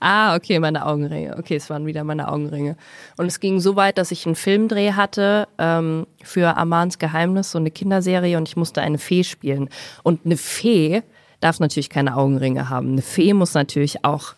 Ah, 0.00 0.36
okay, 0.36 0.58
meine 0.60 0.86
Augenringe. 0.86 1.36
Okay, 1.36 1.56
es 1.56 1.68
waren 1.70 1.86
wieder 1.86 2.04
meine 2.04 2.28
Augenringe. 2.28 2.76
Und 3.16 3.26
es 3.26 3.40
ging 3.40 3.58
so 3.58 3.74
weit, 3.74 3.98
dass 3.98 4.12
ich 4.12 4.26
einen 4.26 4.36
Filmdreh 4.36 4.92
hatte 4.92 5.48
ähm, 5.58 6.06
für 6.22 6.56
Amans 6.56 6.98
Geheimnis, 6.98 7.50
so 7.50 7.58
eine 7.58 7.70
Kinderserie, 7.70 8.36
und 8.36 8.48
ich 8.48 8.56
musste 8.56 8.82
eine 8.82 8.98
Fee 8.98 9.24
spielen. 9.24 9.68
Und 10.02 10.24
eine 10.24 10.36
Fee 10.36 11.02
darf 11.40 11.58
natürlich 11.58 11.90
keine 11.90 12.16
Augenringe 12.16 12.68
haben. 12.68 12.92
Eine 12.92 13.02
Fee 13.02 13.34
muss 13.34 13.54
natürlich 13.54 14.04
auch 14.04 14.34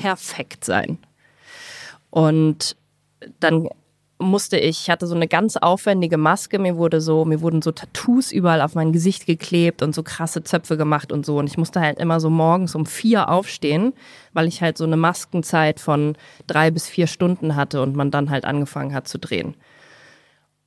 perfekt 0.00 0.64
sein. 0.64 0.98
Und 2.10 2.76
dann 3.40 3.68
musste 4.18 4.58
ich, 4.58 4.82
ich 4.82 4.90
hatte 4.90 5.06
so 5.06 5.14
eine 5.14 5.28
ganz 5.28 5.56
aufwendige 5.56 6.18
Maske, 6.18 6.58
mir 6.58 6.76
wurde 6.76 7.00
so, 7.00 7.24
mir 7.24 7.40
wurden 7.40 7.62
so 7.62 7.70
Tattoos 7.70 8.32
überall 8.32 8.60
auf 8.60 8.74
mein 8.74 8.92
Gesicht 8.92 9.26
geklebt 9.26 9.82
und 9.82 9.94
so 9.94 10.02
krasse 10.02 10.42
Zöpfe 10.42 10.76
gemacht 10.76 11.12
und 11.12 11.24
so. 11.24 11.38
Und 11.38 11.46
ich 11.46 11.56
musste 11.56 11.80
halt 11.80 11.98
immer 11.98 12.18
so 12.18 12.28
morgens 12.28 12.74
um 12.74 12.86
vier 12.86 13.28
aufstehen, 13.28 13.92
weil 14.32 14.48
ich 14.48 14.60
halt 14.60 14.76
so 14.76 14.84
eine 14.84 14.96
Maskenzeit 14.96 15.78
von 15.78 16.16
drei 16.46 16.70
bis 16.70 16.88
vier 16.88 17.06
Stunden 17.06 17.54
hatte 17.54 17.80
und 17.80 17.94
man 17.94 18.10
dann 18.10 18.30
halt 18.30 18.44
angefangen 18.44 18.92
hat 18.94 19.06
zu 19.06 19.18
drehen. 19.18 19.54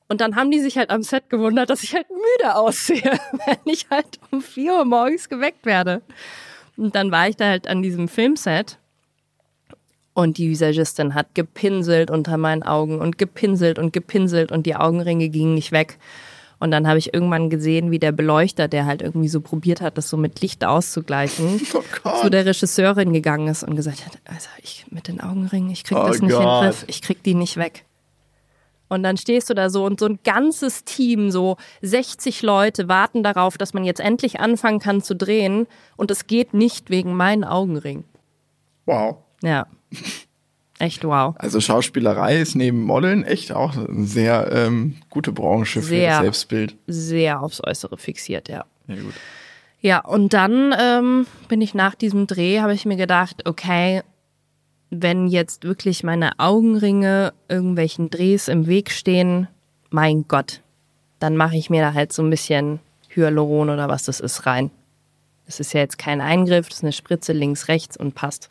Und 0.08 0.20
dann 0.20 0.36
haben 0.36 0.50
die 0.50 0.60
sich 0.60 0.76
halt 0.76 0.90
am 0.90 1.02
Set 1.02 1.30
gewundert, 1.30 1.70
dass 1.70 1.82
ich 1.82 1.94
halt 1.94 2.06
müde 2.10 2.54
aussehe, 2.54 3.02
wenn 3.46 3.72
ich 3.72 3.86
halt 3.90 4.18
um 4.30 4.40
vier 4.40 4.74
Uhr 4.74 4.84
morgens 4.84 5.28
geweckt 5.28 5.66
werde. 5.66 6.02
Und 6.76 6.94
dann 6.94 7.10
war 7.10 7.28
ich 7.28 7.36
da 7.36 7.46
halt 7.46 7.66
an 7.68 7.82
diesem 7.82 8.08
Filmset 8.08 8.78
und 10.14 10.38
die 10.38 10.50
Visagistin 10.50 11.14
hat 11.14 11.34
gepinselt 11.34 12.10
unter 12.10 12.36
meinen 12.36 12.62
Augen 12.62 13.00
und 13.00 13.18
gepinselt 13.18 13.78
und 13.78 13.92
gepinselt 13.92 14.52
und 14.52 14.66
die 14.66 14.76
Augenringe 14.76 15.28
gingen 15.28 15.54
nicht 15.54 15.72
weg. 15.72 15.98
Und 16.58 16.70
dann 16.70 16.86
habe 16.86 16.98
ich 16.98 17.12
irgendwann 17.12 17.50
gesehen, 17.50 17.90
wie 17.90 17.98
der 17.98 18.12
Beleuchter, 18.12 18.68
der 18.68 18.86
halt 18.86 19.02
irgendwie 19.02 19.26
so 19.26 19.40
probiert 19.40 19.80
hat, 19.80 19.98
das 19.98 20.08
so 20.08 20.16
mit 20.16 20.40
Licht 20.42 20.64
auszugleichen, 20.64 21.60
oh 22.04 22.22
zu 22.22 22.30
der 22.30 22.46
Regisseurin 22.46 23.12
gegangen 23.12 23.48
ist 23.48 23.64
und 23.64 23.74
gesagt 23.74 24.06
hat, 24.06 24.12
also 24.26 24.48
ich 24.62 24.86
mit 24.90 25.08
den 25.08 25.20
Augenringen, 25.20 25.70
ich 25.70 25.82
krieg 25.82 25.98
das 25.98 26.20
oh 26.20 26.24
nicht 26.24 26.36
Gott. 26.36 26.42
in 26.42 26.48
den 26.48 26.60
Griff, 26.60 26.84
ich 26.86 27.02
krieg 27.02 27.22
die 27.24 27.34
nicht 27.34 27.56
weg. 27.56 27.84
Und 28.88 29.02
dann 29.02 29.16
stehst 29.16 29.48
du 29.48 29.54
da 29.54 29.70
so 29.70 29.86
und 29.86 29.98
so 29.98 30.06
ein 30.06 30.18
ganzes 30.22 30.84
Team, 30.84 31.30
so 31.30 31.56
60 31.80 32.42
Leute 32.42 32.88
warten 32.88 33.22
darauf, 33.22 33.56
dass 33.56 33.72
man 33.72 33.84
jetzt 33.84 34.00
endlich 34.00 34.38
anfangen 34.38 34.78
kann 34.78 35.02
zu 35.02 35.16
drehen 35.16 35.66
und 35.96 36.10
es 36.10 36.26
geht 36.26 36.52
nicht 36.52 36.90
wegen 36.90 37.14
meinen 37.14 37.42
Augenringen. 37.42 38.04
Wow. 38.84 39.16
Ja. 39.42 39.66
Echt 40.78 41.04
wow. 41.04 41.34
Also 41.38 41.60
Schauspielerei 41.60 42.38
ist 42.40 42.56
neben 42.56 42.82
Modeln 42.82 43.22
echt 43.24 43.52
auch 43.52 43.76
eine 43.76 44.04
sehr 44.04 44.50
ähm, 44.50 44.96
gute 45.10 45.30
Branche 45.30 45.80
für 45.80 45.86
sehr, 45.86 46.10
das 46.10 46.20
Selbstbild. 46.22 46.76
Sehr 46.88 47.40
aufs 47.40 47.62
Äußere 47.62 47.96
fixiert, 47.98 48.48
ja. 48.48 48.64
Ja, 48.88 48.96
gut. 48.96 49.14
Ja, 49.80 50.00
und 50.00 50.32
dann 50.32 50.74
ähm, 50.78 51.26
bin 51.48 51.60
ich 51.60 51.74
nach 51.74 51.94
diesem 51.94 52.26
Dreh, 52.26 52.60
habe 52.60 52.74
ich 52.74 52.84
mir 52.84 52.96
gedacht, 52.96 53.46
okay, 53.46 54.02
wenn 54.90 55.26
jetzt 55.26 55.64
wirklich 55.64 56.04
meine 56.04 56.38
Augenringe 56.38 57.32
irgendwelchen 57.48 58.10
Drehs 58.10 58.48
im 58.48 58.66
Weg 58.66 58.90
stehen, 58.90 59.48
mein 59.90 60.26
Gott, 60.28 60.62
dann 61.18 61.36
mache 61.36 61.56
ich 61.56 61.70
mir 61.70 61.82
da 61.82 61.94
halt 61.94 62.12
so 62.12 62.22
ein 62.22 62.30
bisschen 62.30 62.80
Hyaluron 63.08 63.70
oder 63.70 63.88
was 63.88 64.04
das 64.04 64.20
ist 64.20 64.46
rein. 64.46 64.70
Das 65.46 65.60
ist 65.60 65.72
ja 65.72 65.80
jetzt 65.80 65.98
kein 65.98 66.20
Eingriff, 66.20 66.68
das 66.68 66.78
ist 66.78 66.84
eine 66.84 66.92
Spritze 66.92 67.32
links, 67.32 67.68
rechts 67.68 67.96
und 67.96 68.14
passt. 68.14 68.50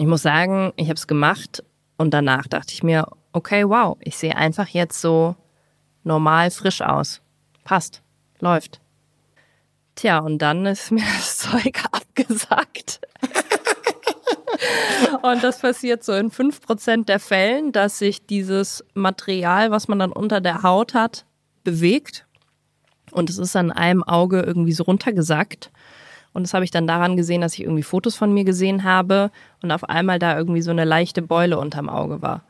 Ich 0.00 0.06
muss 0.06 0.22
sagen, 0.22 0.72
ich 0.76 0.86
habe 0.86 0.94
es 0.94 1.06
gemacht 1.06 1.62
und 1.98 2.14
danach 2.14 2.46
dachte 2.46 2.72
ich 2.72 2.82
mir, 2.82 3.06
okay, 3.34 3.68
wow, 3.68 3.98
ich 4.00 4.16
sehe 4.16 4.34
einfach 4.34 4.66
jetzt 4.68 4.98
so 4.98 5.36
normal 6.04 6.50
frisch 6.50 6.80
aus. 6.80 7.20
Passt, 7.64 8.00
läuft. 8.38 8.80
Tja, 9.96 10.20
und 10.20 10.38
dann 10.38 10.64
ist 10.64 10.90
mir 10.90 11.04
das 11.04 11.36
Zeug 11.36 11.84
abgesackt. 11.92 13.02
und 15.22 15.44
das 15.44 15.58
passiert 15.58 16.02
so 16.02 16.14
in 16.14 16.30
5% 16.30 17.04
der 17.04 17.20
Fällen, 17.20 17.70
dass 17.70 17.98
sich 17.98 18.24
dieses 18.24 18.82
Material, 18.94 19.70
was 19.70 19.86
man 19.86 19.98
dann 19.98 20.12
unter 20.12 20.40
der 20.40 20.62
Haut 20.62 20.94
hat, 20.94 21.26
bewegt. 21.62 22.26
Und 23.10 23.28
es 23.28 23.36
ist 23.36 23.54
an 23.54 23.70
einem 23.70 24.02
Auge 24.02 24.40
irgendwie 24.40 24.72
so 24.72 24.84
runtergesackt. 24.84 25.70
Und 26.32 26.44
das 26.44 26.54
habe 26.54 26.64
ich 26.64 26.70
dann 26.70 26.86
daran 26.86 27.16
gesehen, 27.16 27.40
dass 27.40 27.54
ich 27.54 27.62
irgendwie 27.62 27.82
Fotos 27.82 28.16
von 28.16 28.32
mir 28.32 28.44
gesehen 28.44 28.84
habe 28.84 29.30
und 29.62 29.72
auf 29.72 29.88
einmal 29.88 30.18
da 30.18 30.36
irgendwie 30.36 30.62
so 30.62 30.70
eine 30.70 30.84
leichte 30.84 31.22
Beule 31.22 31.58
unterm 31.58 31.88
Auge 31.88 32.22
war. 32.22 32.42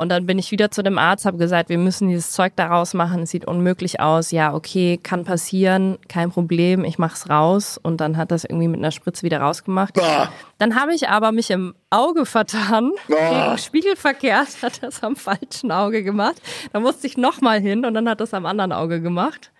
Und 0.00 0.08
dann 0.08 0.24
bin 0.24 0.38
ich 0.38 0.50
wieder 0.50 0.70
zu 0.70 0.82
dem 0.82 0.96
Arzt, 0.96 1.26
habe 1.26 1.36
gesagt, 1.36 1.68
wir 1.68 1.76
müssen 1.76 2.08
dieses 2.08 2.32
Zeug 2.32 2.54
daraus 2.56 2.94
machen, 2.94 3.24
es 3.24 3.30
sieht 3.32 3.44
unmöglich 3.44 4.00
aus. 4.00 4.30
Ja, 4.30 4.54
okay, 4.54 4.96
kann 4.96 5.24
passieren, 5.24 5.98
kein 6.08 6.30
Problem, 6.30 6.84
ich 6.84 6.98
mach's 6.98 7.28
raus. 7.28 7.78
Und 7.80 8.00
dann 8.00 8.16
hat 8.16 8.30
das 8.30 8.44
irgendwie 8.44 8.68
mit 8.68 8.80
einer 8.80 8.92
Spritze 8.92 9.24
wieder 9.24 9.42
rausgemacht. 9.42 9.92
Bah. 9.92 10.32
Dann 10.56 10.80
habe 10.80 10.94
ich 10.94 11.10
aber 11.10 11.32
mich 11.32 11.50
im 11.50 11.74
Auge 11.90 12.24
vertan, 12.24 12.92
bah. 13.08 13.58
Spiegelverkehrt, 13.58 14.62
hat 14.62 14.82
das 14.82 15.02
am 15.02 15.16
falschen 15.16 15.70
Auge 15.70 16.02
gemacht. 16.02 16.40
Da 16.72 16.80
musste 16.80 17.06
ich 17.06 17.18
nochmal 17.18 17.60
hin 17.60 17.84
und 17.84 17.92
dann 17.92 18.08
hat 18.08 18.22
das 18.22 18.32
am 18.32 18.46
anderen 18.46 18.72
Auge 18.72 19.02
gemacht. 19.02 19.50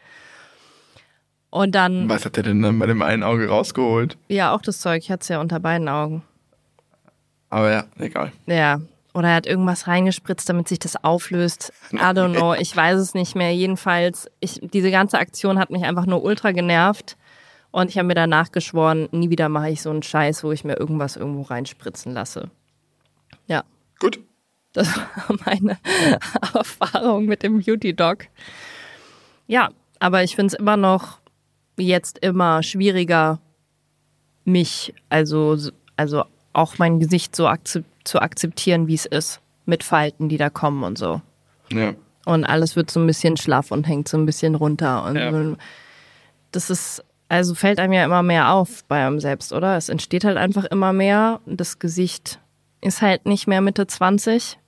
Und 1.51 1.75
dann. 1.75 2.09
Was 2.09 2.25
hat 2.25 2.37
er 2.37 2.45
denn 2.45 2.63
dann 2.63 2.79
bei 2.79 2.87
dem 2.87 3.03
einen 3.03 3.23
Auge 3.23 3.49
rausgeholt? 3.49 4.17
Ja, 4.29 4.53
auch 4.55 4.63
das 4.63 4.81
Zeug. 4.81 5.03
Ich 5.03 5.11
hatte 5.11 5.23
es 5.23 5.29
ja 5.29 5.41
unter 5.41 5.61
beiden 5.61 5.89
Augen. 5.89 6.23
Aber 7.49 7.71
ja, 7.71 7.85
egal. 7.99 8.33
Ja. 8.47 8.81
Oder 9.13 9.31
er 9.31 9.35
hat 9.35 9.47
irgendwas 9.47 9.89
reingespritzt, 9.89 10.49
damit 10.49 10.69
sich 10.69 10.79
das 10.79 11.03
auflöst. 11.03 11.73
I 11.93 11.97
don't 11.97 12.37
know. 12.37 12.55
Ich 12.55 12.75
weiß 12.77 13.01
es 13.01 13.15
nicht 13.15 13.35
mehr. 13.35 13.53
Jedenfalls, 13.53 14.31
ich, 14.39 14.61
diese 14.63 14.93
ganze 14.93 15.19
Aktion 15.19 15.59
hat 15.59 15.71
mich 15.71 15.85
einfach 15.85 16.07
nur 16.07 16.23
ultra 16.23 16.53
genervt. 16.53 17.17
Und 17.73 17.91
ich 17.91 17.99
habe 17.99 18.07
mir 18.07 18.15
danach 18.15 18.53
geschworen, 18.53 19.09
nie 19.11 19.31
wieder 19.31 19.49
mache 19.49 19.71
ich 19.71 19.83
so 19.83 19.91
einen 19.91 20.05
Scheiß, 20.05 20.45
wo 20.45 20.53
ich 20.53 20.65
mir 20.65 20.79
irgendwas 20.79 21.17
irgendwo 21.17 21.43
reinspritzen 21.43 22.15
lasse. 22.15 22.51
Ja. 23.47 23.65
Gut. 23.99 24.21
Das 24.73 24.97
war 24.97 25.37
meine 25.45 25.79
Erfahrung 26.55 27.27
mit 27.27 27.43
dem 27.43 27.61
Beauty 27.61 27.95
Dog. 27.95 28.27
Ja, 29.49 29.71
aber 29.99 30.23
ich 30.23 30.37
finde 30.37 30.55
es 30.55 30.55
immer 30.55 30.77
noch 30.77 31.20
jetzt 31.81 32.19
immer 32.19 32.63
schwieriger, 32.63 33.41
mich, 34.45 34.95
also, 35.09 35.57
also 35.97 36.25
auch 36.53 36.79
mein 36.79 37.01
Gesicht 37.01 37.37
so 37.37 37.47
akzept, 37.47 37.87
zu 38.05 38.21
akzeptieren, 38.21 38.87
wie 38.87 38.95
es 38.95 39.07
ist, 39.07 39.41
mit 39.67 39.85
Falten, 39.85 40.29
die 40.29 40.39
da 40.39 40.51
kommen 40.51 40.83
und 40.83 40.99
so. 40.99 41.21
Ja. 41.71 41.95
Und 42.25 42.45
alles 42.45 42.77
wird 42.77 42.91
so 42.91 43.01
ein 43.01 43.07
bisschen 43.07 43.37
schlaff 43.37 43.71
und 43.71 43.87
hängt 43.87 44.09
so 44.09 44.17
ein 44.17 44.27
bisschen 44.27 44.55
runter. 44.55 45.05
Und 45.05 45.17
ja. 45.17 45.57
das 46.53 46.71
ist, 46.71 47.05
also 47.29 47.55
fällt 47.55 47.79
einem 47.79 47.93
ja 47.93 48.05
immer 48.05 48.23
mehr 48.23 48.53
auf 48.53 48.85
bei 48.85 49.07
einem 49.07 49.21
selbst, 49.21 49.53
oder? 49.53 49.77
Es 49.77 49.89
entsteht 49.89 50.25
halt 50.25 50.37
einfach 50.37 50.65
immer 50.65 50.93
mehr. 50.93 51.41
Das 51.47 51.79
Gesicht 51.79 52.41
ist 52.81 53.03
halt 53.03 53.27
nicht 53.27 53.47
mehr 53.47 53.61
Mitte 53.61 53.87
20. 53.87 54.59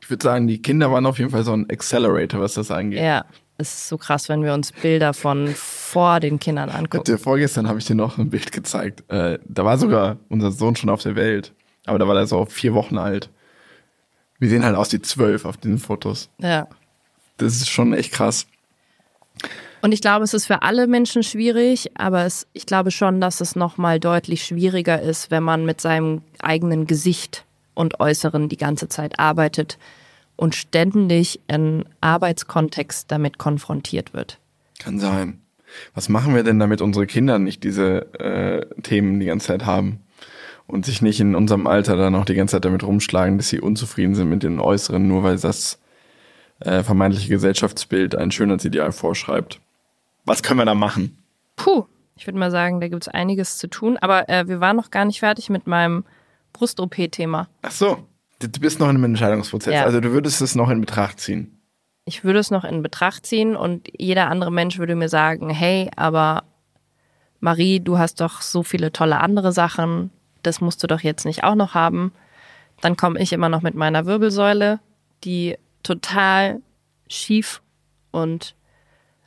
Ich 0.00 0.10
würde 0.10 0.22
sagen, 0.22 0.46
die 0.46 0.62
Kinder 0.62 0.90
waren 0.92 1.06
auf 1.06 1.18
jeden 1.18 1.30
Fall 1.30 1.44
so 1.44 1.52
ein 1.52 1.68
Accelerator, 1.70 2.40
was 2.40 2.54
das 2.54 2.70
angeht. 2.70 3.00
Ja, 3.00 3.24
es 3.58 3.74
ist 3.74 3.88
so 3.88 3.96
krass, 3.96 4.28
wenn 4.28 4.42
wir 4.42 4.52
uns 4.52 4.72
Bilder 4.72 5.14
von 5.14 5.48
vor 5.54 6.20
den 6.20 6.38
Kindern 6.38 6.68
angucken. 6.68 7.18
Vorgestern 7.18 7.68
habe 7.68 7.78
ich 7.78 7.86
dir 7.86 7.94
noch 7.94 8.18
ein 8.18 8.30
Bild 8.30 8.52
gezeigt. 8.52 9.04
Äh, 9.10 9.38
da 9.46 9.64
war 9.64 9.78
sogar 9.78 10.18
unser 10.28 10.52
Sohn 10.52 10.76
schon 10.76 10.90
auf 10.90 11.02
der 11.02 11.16
Welt. 11.16 11.52
Aber 11.86 11.98
da 11.98 12.06
war 12.06 12.16
er 12.16 12.26
so 12.26 12.44
vier 12.44 12.74
Wochen 12.74 12.98
alt. 12.98 13.30
Wir 14.38 14.50
sehen 14.50 14.64
halt 14.64 14.76
aus 14.76 14.92
wie 14.92 15.00
zwölf 15.00 15.44
auf 15.44 15.56
diesen 15.56 15.78
Fotos. 15.78 16.28
Ja. 16.38 16.68
Das 17.38 17.54
ist 17.54 17.70
schon 17.70 17.94
echt 17.94 18.12
krass. 18.12 18.46
Und 19.82 19.92
ich 19.92 20.00
glaube, 20.00 20.24
es 20.24 20.34
ist 20.34 20.46
für 20.46 20.62
alle 20.62 20.86
Menschen 20.86 21.22
schwierig, 21.22 21.90
aber 21.96 22.24
es, 22.24 22.46
ich 22.52 22.66
glaube 22.66 22.90
schon, 22.90 23.20
dass 23.20 23.40
es 23.40 23.56
nochmal 23.56 24.00
deutlich 24.00 24.44
schwieriger 24.44 25.00
ist, 25.00 25.30
wenn 25.30 25.42
man 25.42 25.64
mit 25.64 25.80
seinem 25.80 26.22
eigenen 26.40 26.86
Gesicht 26.86 27.44
und 27.74 28.00
Äußeren 28.00 28.48
die 28.48 28.56
ganze 28.56 28.88
Zeit 28.88 29.18
arbeitet 29.18 29.78
und 30.36 30.54
ständig 30.54 31.40
in 31.48 31.84
Arbeitskontext 32.00 33.10
damit 33.10 33.38
konfrontiert 33.38 34.14
wird. 34.14 34.38
Kann 34.78 34.98
sein. 34.98 35.40
Was 35.94 36.08
machen 36.08 36.34
wir 36.34 36.42
denn, 36.42 36.58
damit 36.58 36.80
unsere 36.80 37.06
Kinder 37.06 37.38
nicht 37.38 37.64
diese 37.64 38.14
äh, 38.20 38.66
Themen 38.82 39.18
die 39.18 39.26
ganze 39.26 39.48
Zeit 39.48 39.66
haben 39.66 40.00
und 40.66 40.86
sich 40.86 41.02
nicht 41.02 41.20
in 41.20 41.34
unserem 41.34 41.66
Alter 41.66 41.96
dann 41.96 42.14
auch 42.14 42.24
die 42.24 42.34
ganze 42.34 42.52
Zeit 42.52 42.64
damit 42.64 42.82
rumschlagen, 42.82 43.38
dass 43.38 43.48
sie 43.48 43.60
unzufrieden 43.60 44.14
sind 44.14 44.28
mit 44.28 44.42
den 44.42 44.60
Äußeren, 44.60 45.06
nur 45.06 45.22
weil 45.22 45.38
das 45.38 45.78
äh, 46.60 46.82
vermeintliche 46.82 47.28
Gesellschaftsbild 47.28 48.14
ein 48.14 48.30
Schönheitsideal 48.30 48.92
vorschreibt? 48.92 49.60
Was 50.24 50.42
können 50.42 50.60
wir 50.60 50.64
da 50.64 50.74
machen? 50.74 51.18
Puh, 51.56 51.84
ich 52.16 52.26
würde 52.26 52.38
mal 52.38 52.50
sagen, 52.50 52.80
da 52.80 52.88
gibt 52.88 53.02
es 53.02 53.08
einiges 53.08 53.58
zu 53.58 53.68
tun, 53.68 53.96
aber 54.00 54.28
äh, 54.28 54.48
wir 54.48 54.60
waren 54.60 54.76
noch 54.76 54.90
gar 54.90 55.04
nicht 55.04 55.20
fertig 55.20 55.50
mit 55.50 55.66
meinem 55.66 56.04
Brust-OP-Thema. 56.52 57.48
Ach 57.62 57.70
so. 57.70 57.98
Du 58.38 58.48
bist 58.60 58.80
noch 58.80 58.88
in 58.88 58.96
einem 58.96 59.04
Entscheidungsprozess. 59.04 59.74
Ja. 59.74 59.84
Also 59.84 60.00
du 60.00 60.12
würdest 60.12 60.42
es 60.42 60.54
noch 60.54 60.68
in 60.70 60.80
Betracht 60.80 61.20
ziehen. 61.20 61.60
Ich 62.04 62.22
würde 62.22 62.38
es 62.38 62.50
noch 62.50 62.64
in 62.64 62.82
Betracht 62.82 63.26
ziehen 63.26 63.56
und 63.56 63.88
jeder 63.96 64.28
andere 64.28 64.52
Mensch 64.52 64.78
würde 64.78 64.94
mir 64.94 65.08
sagen, 65.08 65.50
hey, 65.50 65.90
aber 65.96 66.44
Marie, 67.40 67.80
du 67.80 67.98
hast 67.98 68.20
doch 68.20 68.42
so 68.42 68.62
viele 68.62 68.92
tolle 68.92 69.18
andere 69.20 69.52
Sachen, 69.52 70.10
das 70.42 70.60
musst 70.60 70.82
du 70.82 70.86
doch 70.86 71.00
jetzt 71.00 71.24
nicht 71.24 71.44
auch 71.44 71.54
noch 71.54 71.74
haben. 71.74 72.12
Dann 72.80 72.96
komme 72.96 73.20
ich 73.20 73.32
immer 73.32 73.48
noch 73.48 73.62
mit 73.62 73.74
meiner 73.74 74.06
Wirbelsäule, 74.06 74.80
die 75.24 75.56
total 75.82 76.60
schief 77.08 77.62
und 78.10 78.54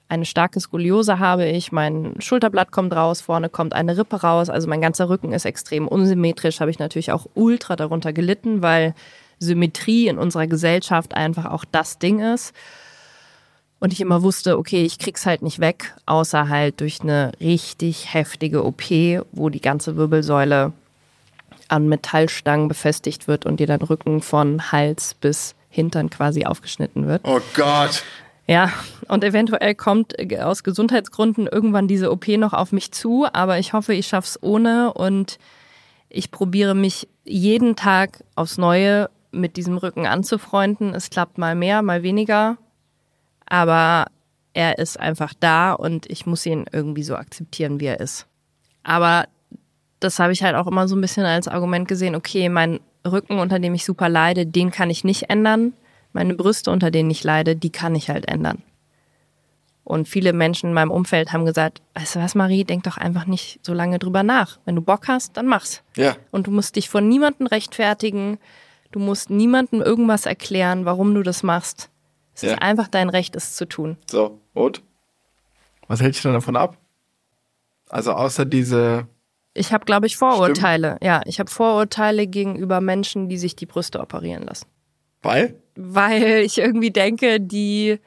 eine 0.10 0.26
starke 0.26 0.60
Skoliose 0.60 1.19
habe 1.19 1.45
ich. 1.45 1.72
Mein 1.72 2.15
Schulterblatt 2.19 2.72
kommt 2.72 2.93
raus, 2.93 3.22
vorne 3.22 3.48
kommt 3.48 3.74
eine 3.74 3.98
Rippe 3.98 4.22
raus. 4.22 4.50
Also 4.50 4.67
mein 4.67 4.82
ganzer 4.82 5.08
Rücken 5.08 5.32
ist 5.32 5.45
extrem 5.45 5.88
unsymmetrisch. 5.88 6.60
Habe 6.60 6.72
ich 6.72 6.80
natürlich 6.80 7.12
auch 7.12 7.28
ultra 7.36 7.76
darunter 7.76 8.12
gelitten, 8.12 8.62
weil 8.63 8.95
Symmetrie 9.39 10.08
in 10.08 10.17
unserer 10.17 10.48
Gesellschaft 10.48 11.13
einfach 11.13 11.45
auch 11.45 11.63
das 11.63 12.00
Ding 12.00 12.19
ist. 12.19 12.54
Und 13.80 13.93
ich 13.93 14.02
immer 14.02 14.24
wusste, 14.24 14.58
okay, 14.58 14.84
ich 14.84 15.00
krieg's 15.00 15.26
halt 15.26 15.41
nicht 15.41 15.60
weg, 15.60 15.93
außer 16.06 16.50
halt 16.50 16.82
durch 16.82 17.02
eine 17.02 17.32
richtig 17.39 18.13
heftige 18.13 18.65
OP, 18.65 18.84
wo 19.32 19.50
die 19.50 19.62
ganze 19.62 19.95
Wirbelsäule 19.95 20.74
an 21.69 21.88
Metallstangen 21.88 22.67
befestigt 22.67 23.28
wird 23.28 23.45
und 23.45 23.60
dir 23.60 23.67
dein 23.67 23.82
Rücken 23.82 24.22
von 24.22 24.72
Hals 24.72 25.13
bis 25.13 25.56
Hintern 25.69 26.10
quasi 26.10 26.45
aufgeschnitten 26.45 27.08
wird. 27.08 27.22
Oh 27.24 27.39
Gott. 27.54 28.04
Ja, 28.49 28.73
und 29.07 29.23
eventuell 29.23 29.75
kommt 29.75 30.15
aus 30.41 30.63
Gesundheitsgründen 30.63 31.45
irgendwann 31.45 31.88
diese 31.88 32.12
OP 32.12 32.27
noch 32.29 32.53
auf 32.53 32.71
mich 32.71 32.91
zu, 32.91 33.27
aber 33.31 33.59
ich 33.59 33.73
hoffe, 33.73 33.93
ich 33.93 34.07
schaff's 34.07 34.41
ohne 34.41 34.91
und 34.91 35.38
ich 36.09 36.31
probiere 36.31 36.73
mich 36.73 37.07
jeden 37.25 37.75
Tag 37.75 38.23
aufs 38.33 38.57
Neue 38.57 39.12
mit 39.29 39.55
diesem 39.55 39.77
Rücken 39.77 40.07
anzufreunden. 40.07 40.95
Es 40.95 41.12
klappt 41.12 41.38
mal 41.38 41.53
mehr, 41.53 41.83
mal 41.83 42.01
weniger, 42.01 42.57
aber 43.45 44.07
er 44.53 44.79
ist 44.79 44.99
einfach 44.99 45.35
da 45.39 45.73
und 45.73 46.09
ich 46.09 46.25
muss 46.25 46.43
ihn 46.47 46.65
irgendwie 46.71 47.03
so 47.03 47.17
akzeptieren, 47.17 47.79
wie 47.79 47.85
er 47.85 47.99
ist. 47.99 48.25
Aber 48.81 49.27
das 49.99 50.17
habe 50.17 50.33
ich 50.33 50.41
halt 50.41 50.55
auch 50.55 50.65
immer 50.65 50.88
so 50.88 50.95
ein 50.95 51.01
bisschen 51.01 51.25
als 51.25 51.47
Argument 51.47 51.88
gesehen, 51.88 52.15
okay, 52.15 52.49
mein 52.49 52.79
Rücken, 53.05 53.38
unter 53.38 53.59
dem 53.59 53.75
ich 53.75 53.85
super 53.85 54.09
leide, 54.09 54.47
den 54.47 54.71
kann 54.71 54.89
ich 54.89 55.03
nicht 55.03 55.29
ändern 55.29 55.73
meine 56.13 56.34
Brüste, 56.34 56.72
unter 56.72 56.91
denen 56.91 57.10
ich 57.12 57.24
leide, 57.24 57.56
die 57.56 57.72
kann 57.72 57.95
ich 57.95 58.10
halt 58.10 58.28
ändern. 58.28 58.63
Und 59.84 60.08
viele 60.08 60.34
Menschen 60.34 60.67
in 60.67 60.74
meinem 60.74 60.91
Umfeld 60.91 61.34
haben 61.34 61.45
gesagt, 61.45 61.82
weißt 61.95 62.15
du 62.15 62.19
was, 62.19 62.36
Marie, 62.36 62.63
denk 62.63 62.84
doch 62.84 62.98
einfach 62.98 63.26
nicht 63.26 63.60
so 63.65 63.74
lange 63.74 63.98
drüber 63.98 64.22
nach. 64.22 64.60
Wenn 64.65 64.76
du 64.76 64.82
Bock 64.82 65.08
hast, 65.08 65.36
dann 65.36 65.48
mach's. 65.48 65.82
Ja. 65.95 66.15
Und 66.32 66.45
du 66.45 66.52
musst 66.52 66.76
dich 66.76 66.89
von 66.89 67.08
niemandem 67.08 67.48
rechtfertigen. 67.48 68.38
Du 68.91 69.00
musst 69.00 69.30
niemandem 69.32 69.82
irgendwas 69.82 70.26
erklären, 70.28 70.86
warum 70.86 71.15
du 71.15 71.24
das 71.24 71.41
machst. 71.41 71.89
Es 72.36 72.43
Ja. 72.43 72.52
ist 72.54 72.62
einfach 72.62 72.88
dein 72.88 73.10
Recht, 73.10 73.36
es 73.36 73.56
zu 73.56 73.65
tun. 73.67 73.98
So, 74.10 74.39
und? 74.54 74.84
Was 75.88 76.02
hält 76.02 76.13
dich 76.15 76.22
dann 76.22 76.34
davon 76.34 76.56
ab? 76.56 76.78
Also 77.89 78.12
außer 78.13 78.45
diese. 78.45 79.08
Ich 79.56 79.74
habe, 79.74 79.86
glaube 79.86 80.06
ich, 80.06 80.17
Vorurteile. 80.17 80.98
Ja, 81.02 81.22
ich 81.26 81.39
habe 81.39 81.50
Vorurteile 81.50 82.28
gegenüber 82.28 82.80
Menschen, 82.80 83.28
die 83.28 83.38
sich 83.39 83.56
die 83.56 83.65
Brüste 83.65 84.00
operieren 84.00 84.43
lassen. 84.43 84.67
Weil? 85.24 85.56
Weil 85.81 86.39
ich 86.43 86.57
irgendwie 86.57 86.91
denke, 86.91 87.39
die 87.39 87.99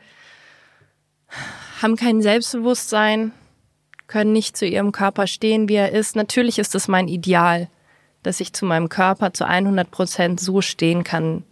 haben 1.81 1.97
kein 1.97 2.21
Selbstbewusstsein, 2.23 3.33
können 4.07 4.33
nicht 4.33 4.57
zu 4.57 4.67
ihrem 4.67 4.93
Körper 4.93 5.27
stehen, 5.27 5.69
wie 5.69 5.75
er 5.77 5.93
ist. 5.93 6.17
Natürlich 6.17 6.59
ist 6.59 6.75
es 6.75 6.87
mein 6.87 7.09
Ideal, 7.09 7.69
dass 8.23 8.41
ich 8.41 8.53
zu 8.53 8.67
meinem 8.67 8.89
Körper 8.89 9.33
zu 9.33 9.47
100 9.49 9.91
Prozent 9.91 10.39
so 10.39 10.61
stehen 10.61 11.03
kann, 11.03 11.45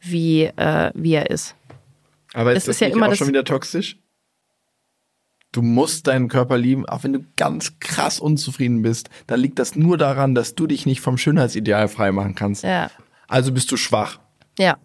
wie, 0.00 0.44
äh, 0.44 0.90
wie 0.94 1.14
er 1.14 1.30
ist. 1.30 1.54
Aber 2.34 2.52
Das 2.52 2.64
ist 2.64 2.68
das 2.68 2.76
ist 2.76 2.80
ja 2.80 2.88
immer 2.88 3.06
auch 3.06 3.10
das- 3.10 3.18
schon 3.18 3.28
wieder 3.28 3.44
toxisch? 3.44 3.96
Du 5.52 5.62
musst 5.62 6.06
deinen 6.06 6.28
Körper 6.28 6.58
lieben, 6.58 6.84
auch 6.86 7.02
wenn 7.02 7.14
du 7.14 7.24
ganz 7.36 7.78
krass 7.80 8.20
unzufrieden 8.20 8.82
bist. 8.82 9.08
Dann 9.26 9.40
liegt 9.40 9.58
das 9.58 9.74
nur 9.74 9.96
daran, 9.96 10.34
dass 10.34 10.54
du 10.54 10.66
dich 10.66 10.84
nicht 10.84 11.00
vom 11.00 11.16
Schönheitsideal 11.16 11.88
freimachen 11.88 12.34
kannst. 12.34 12.62
Ja, 12.62 12.90
Also 13.26 13.52
bist 13.52 13.72
du 13.72 13.78
schwach. 13.78 14.20
ja. 14.58 14.76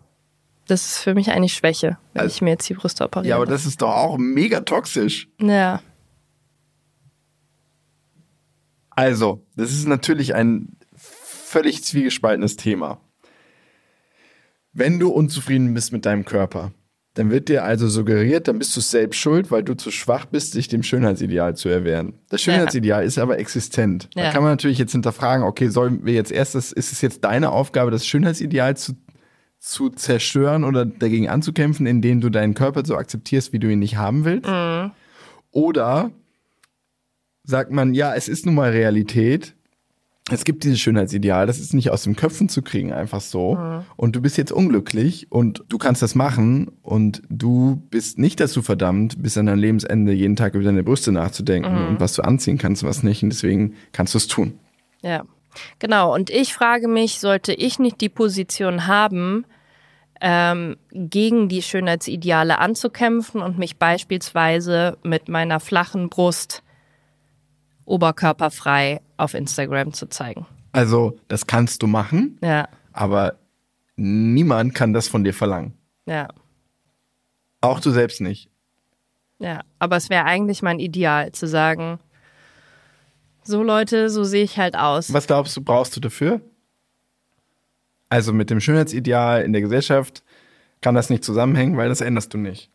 Das 0.71 0.85
ist 0.85 0.97
für 0.99 1.13
mich 1.15 1.29
eigentlich 1.31 1.53
Schwäche, 1.53 1.97
wenn 2.13 2.21
Also- 2.21 2.33
ich 2.35 2.41
mir 2.41 2.51
jetzt 2.51 2.69
die 2.69 2.73
Brüste 2.75 3.03
operiere. 3.03 3.27
Ja, 3.31 3.35
aber 3.35 3.45
das 3.45 3.65
ist 3.65 3.81
doch 3.81 3.89
auch 3.93 4.17
mega 4.17 4.61
toxisch. 4.61 5.27
ja, 5.41 5.81
Also, 8.89 9.45
das 9.55 9.71
ist 9.71 9.87
natürlich 9.87 10.35
ein 10.35 10.77
völlig 10.95 11.83
zwiegespaltenes 11.83 12.55
Thema. 12.55 13.01
Wenn 14.73 14.99
du 14.99 15.09
unzufrieden 15.09 15.73
bist 15.73 15.91
mit 15.91 16.05
deinem 16.05 16.23
Körper, 16.25 16.71
dann 17.15 17.29
wird 17.31 17.49
dir 17.49 17.63
also 17.65 17.89
suggeriert, 17.89 18.47
dann 18.47 18.57
bist 18.59 18.75
du 18.77 18.79
selbst 18.81 19.17
schuld, 19.19 19.51
weil 19.51 19.63
du 19.63 19.75
zu 19.75 19.91
schwach 19.91 20.25
bist, 20.25 20.55
dich 20.55 20.67
dem 20.69 20.83
Schönheitsideal 20.83 21.55
zu 21.55 21.67
erwehren. 21.67 22.13
Das 22.29 22.41
Schönheitsideal 22.41 23.03
ist 23.03 23.17
aber 23.17 23.37
existent. 23.39 24.07
Da 24.15 24.23
Ja. 24.25 24.31
kann 24.31 24.43
man 24.43 24.53
natürlich 24.53 24.77
jetzt 24.77 24.93
hinterfragen, 24.93 25.45
okay, 25.45 25.67
sollen 25.67 26.05
wir 26.05 26.13
jetzt 26.13 26.31
erst, 26.31 26.55
das, 26.55 26.71
ist 26.71 26.91
es 26.93 27.01
jetzt 27.01 27.23
deine 27.25 27.51
Aufgabe, 27.51 27.91
das 27.91 28.05
Schönheitsideal 28.05 28.77
zu, 28.77 28.93
zu 29.61 29.89
zerstören 29.89 30.63
oder 30.63 30.85
dagegen 30.85 31.29
anzukämpfen, 31.29 31.85
indem 31.85 32.19
du 32.19 32.29
deinen 32.29 32.55
Körper 32.55 32.83
so 32.83 32.97
akzeptierst, 32.97 33.53
wie 33.53 33.59
du 33.59 33.71
ihn 33.71 33.79
nicht 33.79 33.95
haben 33.95 34.25
willst? 34.25 34.49
Oder 35.51 36.11
sagt 37.43 37.71
man, 37.71 37.93
ja, 37.93 38.13
es 38.15 38.27
ist 38.27 38.45
nun 38.45 38.55
mal 38.55 38.71
Realität. 38.71 39.55
Es 40.31 40.45
gibt 40.45 40.63
dieses 40.63 40.79
Schönheitsideal, 40.79 41.45
das 41.45 41.59
ist 41.59 41.73
nicht 41.73 41.89
aus 41.91 42.03
den 42.03 42.15
Köpfen 42.15 42.47
zu 42.47 42.61
kriegen, 42.61 42.91
einfach 42.93 43.21
so. 43.21 43.57
Und 43.97 44.15
du 44.15 44.21
bist 44.21 44.37
jetzt 44.37 44.51
unglücklich 44.51 45.31
und 45.31 45.63
du 45.69 45.77
kannst 45.77 46.01
das 46.01 46.15
machen 46.15 46.71
und 46.81 47.21
du 47.29 47.83
bist 47.89 48.17
nicht 48.17 48.39
dazu 48.39 48.61
verdammt, 48.61 49.21
bis 49.21 49.37
an 49.37 49.45
dein 49.45 49.59
Lebensende 49.59 50.11
jeden 50.11 50.35
Tag 50.35 50.55
über 50.55 50.63
deine 50.63 50.83
Brüste 50.83 51.11
nachzudenken 51.11 51.87
und 51.87 51.99
was 51.99 52.13
du 52.13 52.23
anziehen 52.23 52.57
kannst 52.57 52.81
und 52.81 52.89
was 52.89 53.03
nicht. 53.03 53.21
Und 53.23 53.29
deswegen 53.29 53.75
kannst 53.91 54.13
du 54.13 54.17
es 54.17 54.27
tun. 54.27 54.53
Ja, 55.03 55.25
genau. 55.79 56.13
Und 56.13 56.29
ich 56.29 56.53
frage 56.53 56.87
mich, 56.87 57.19
sollte 57.19 57.53
ich 57.53 57.79
nicht 57.79 58.01
die 58.01 58.09
Position 58.09 58.87
haben, 58.87 59.45
ähm, 60.21 60.77
gegen 60.91 61.49
die 61.49 61.61
Schönheitsideale 61.63 62.59
anzukämpfen 62.59 63.41
und 63.41 63.57
mich 63.57 63.77
beispielsweise 63.77 64.97
mit 65.03 65.29
meiner 65.29 65.59
flachen 65.59 66.09
Brust 66.09 66.61
oberkörperfrei 67.85 69.01
auf 69.17 69.33
Instagram 69.33 69.93
zu 69.93 70.07
zeigen? 70.07 70.45
Also, 70.71 71.17
das 71.27 71.47
kannst 71.47 71.81
du 71.83 71.87
machen, 71.87 72.37
Ja, 72.41 72.67
aber 72.93 73.35
niemand 73.95 74.73
kann 74.75 74.93
das 74.93 75.07
von 75.07 75.23
dir 75.23 75.33
verlangen. 75.33 75.73
ja, 76.05 76.27
Auch 77.59 77.79
du 77.79 77.91
selbst 77.91 78.21
nicht. 78.21 78.49
ja. 79.39 79.61
Aber 79.79 79.97
es 79.97 80.09
wäre 80.09 80.25
eigentlich 80.25 80.61
mein 80.61 80.79
Ideal, 80.79 81.31
zu 81.31 81.47
sagen, 81.47 81.99
so 83.43 83.63
Leute, 83.63 84.09
so 84.09 84.23
sehe 84.23 84.43
ich 84.43 84.57
halt 84.57 84.75
aus. 84.75 85.13
Was 85.13 85.27
glaubst 85.27 85.55
du, 85.57 85.61
brauchst 85.61 85.95
du 85.95 85.99
dafür? 85.99 86.41
Also 88.09 88.33
mit 88.33 88.49
dem 88.49 88.59
Schönheitsideal 88.59 89.43
in 89.43 89.53
der 89.53 89.61
Gesellschaft 89.61 90.23
kann 90.81 90.95
das 90.95 91.09
nicht 91.09 91.23
zusammenhängen, 91.23 91.77
weil 91.77 91.89
das 91.89 92.01
änderst 92.01 92.33
du 92.33 92.37
nicht. 92.37 92.69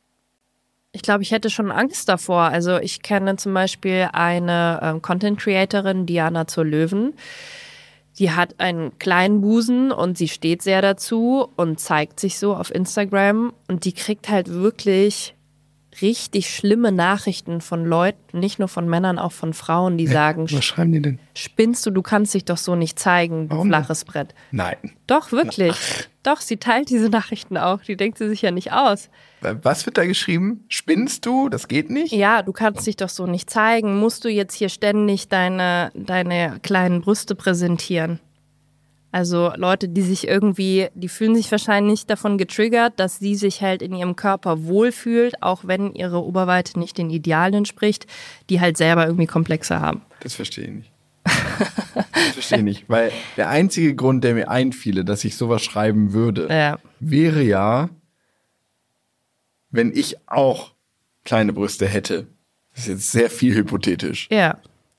Ich 0.93 1.03
glaube, 1.03 1.23
ich 1.23 1.31
hätte 1.31 1.51
schon 1.51 1.71
Angst 1.71 2.09
davor. 2.09 2.45
Also 2.45 2.79
ich 2.79 3.03
kenne 3.03 3.37
zum 3.37 3.53
Beispiel 3.53 4.09
eine 4.13 4.81
ähm, 4.83 5.03
Content 5.03 5.39
Creatorin, 5.39 6.07
Diana 6.07 6.47
zur 6.47 6.65
Löwen. 6.65 7.13
Die 8.19 8.31
hat 8.31 8.59
einen 8.61 8.99
kleinen 8.99 9.43
Busen 9.43 9.93
und 9.93 10.17
sie 10.17 10.29
steht 10.29 10.63
sehr 10.63 10.81
dazu 10.81 11.49
und 11.57 11.79
zeigt 11.81 12.19
sich 12.19 12.39
so 12.39 12.55
auf 12.55 12.75
Instagram 12.75 13.53
und 13.69 13.85
die 13.85 13.93
kriegt 13.93 14.31
halt 14.31 14.49
wirklich 14.49 15.36
richtig 16.03 16.55
schlimme 16.55 16.93
Nachrichten 16.93 17.61
von 17.61 17.85
Leuten, 17.85 18.39
nicht 18.39 18.59
nur 18.59 18.69
von 18.69 18.89
Männern, 18.89 19.19
auch 19.19 19.33
von 19.33 19.53
Frauen, 19.55 19.97
die 19.99 20.07
sagen, 20.07 20.47
Was 20.51 20.65
schreiben 20.65 20.93
die 20.93 21.01
denn? 21.03 21.19
spinnst 21.35 21.85
du, 21.87 21.91
du 21.91 22.03
kannst 22.03 22.35
dich 22.35 22.45
doch 22.45 22.57
so 22.57 22.75
nicht 22.77 22.99
zeigen, 22.99 23.51
Warum 23.51 23.69
flaches 23.69 24.05
Brett. 24.05 24.35
Nein. 24.51 24.77
Doch, 25.07 25.33
wirklich. 25.33 25.75
Doch, 26.23 26.41
sie 26.41 26.57
teilt 26.57 26.91
diese 26.91 27.09
Nachrichten 27.11 27.57
auch. 27.57 27.83
Die 27.83 27.97
denkt 27.97 28.19
sie 28.19 28.29
sich 28.29 28.43
ja 28.43 28.51
nicht 28.51 28.73
aus. 28.73 29.09
Was 29.41 29.87
wird 29.87 29.97
da 29.99 30.05
geschrieben? 30.05 30.65
Spinnst 30.69 31.25
du? 31.27 31.49
Das 31.49 31.69
geht 31.69 31.91
nicht? 31.91 32.13
Ja, 32.13 32.43
du 32.43 32.53
kannst 32.53 32.87
dich 32.87 32.97
doch 32.97 33.09
so 33.09 33.27
nicht 33.27 33.49
zeigen. 33.51 33.99
Musst 33.99 34.25
du 34.25 34.29
jetzt 34.29 34.55
hier 34.55 34.69
ständig 34.69 35.29
deine, 35.29 35.93
deine 35.95 36.59
kleinen 36.63 37.01
Brüste 37.03 37.35
präsentieren? 37.35 38.19
Also 39.17 39.51
Leute, 39.57 39.89
die 39.89 40.03
sich 40.03 40.29
irgendwie, 40.29 40.89
die 40.95 41.09
fühlen 41.09 41.35
sich 41.35 41.51
wahrscheinlich 41.51 42.05
davon 42.05 42.37
getriggert, 42.37 43.01
dass 43.01 43.19
sie 43.19 43.35
sich 43.35 43.63
halt 43.63 43.81
in 43.81 43.95
ihrem 43.95 44.15
Körper 44.15 44.65
wohlfühlt, 44.65 45.43
auch 45.43 45.63
wenn 45.65 45.95
ihre 45.95 46.23
Oberweite 46.23 46.79
nicht 46.79 46.99
den 46.99 47.09
Idealen 47.09 47.55
entspricht, 47.55 48.07
die 48.51 48.61
halt 48.61 48.77
selber 48.77 49.07
irgendwie 49.07 49.25
Komplexe 49.25 49.81
haben. 49.81 50.03
Das 50.21 50.35
verstehe 50.35 50.65
ich 50.65 50.71
nicht. 50.71 50.93
Das 52.13 52.33
verstehe 52.35 52.59
ich 52.59 52.65
nicht. 52.65 52.85
Weil 52.91 53.11
der 53.39 53.49
einzige 53.49 53.95
Grund, 53.95 54.23
der 54.23 54.35
mir 54.35 54.51
einfiele, 54.51 55.03
dass 55.03 55.25
ich 55.25 55.37
sowas 55.37 55.65
schreiben 55.65 56.13
würde, 56.13 56.49
Ja, 56.51 56.79
wäre 57.01 57.43
ja, 57.43 57.89
wenn 59.71 59.93
ich 59.97 60.17
auch 60.29 60.73
kleine 61.25 61.55
Brüste 61.55 61.87
hätte. 61.87 62.27
Das 62.75 62.81
ist 62.83 62.89
jetzt 62.89 63.13
sehr 63.13 63.31
viel 63.31 63.55
hypothetisch. 63.55 64.29
ja, 64.31 64.59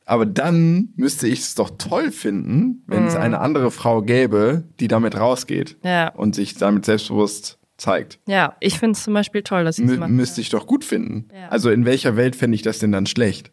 Aber 0.10 0.26
dann 0.26 0.94
müsste 0.96 1.28
ich 1.28 1.40
es 1.42 1.56
doch 1.56 1.70
toll 1.78 2.12
finden, 2.12 2.82
wenn 2.88 3.06
es 3.06 3.16
eine 3.16 3.40
andere 3.42 3.72
Frau 3.72 4.02
gäbe, 4.02 4.64
die 4.80 4.88
damit 4.88 5.18
rausgeht 5.18 5.76
Ja. 5.84 6.08
und 6.10 6.34
sich 6.34 6.56
damit 6.56 6.86
selbstbewusst 6.86 7.60
zeigt. 7.78 8.18
ja. 8.26 8.56
Ich 8.62 8.80
finde 8.80 8.94
es 8.98 9.04
zum 9.04 9.14
Beispiel 9.14 9.44
toll, 9.44 9.66
dass 9.66 9.76
sie 9.76 9.84
es 9.84 9.92
Mü 9.92 9.98
macht. 9.98 10.10
müsste 10.10 10.40
ich 10.42 10.50
doch 10.50 10.66
gut 10.66 10.84
finden. 10.86 11.28
Ja. 11.34 11.50
Also 11.50 11.70
in 11.70 11.84
welcher 11.86 12.16
Welt 12.16 12.36
fände 12.38 12.56
ich 12.56 12.62
das 12.62 12.80
denn 12.80 12.92
dann 12.92 13.06
schlecht? 13.06 13.52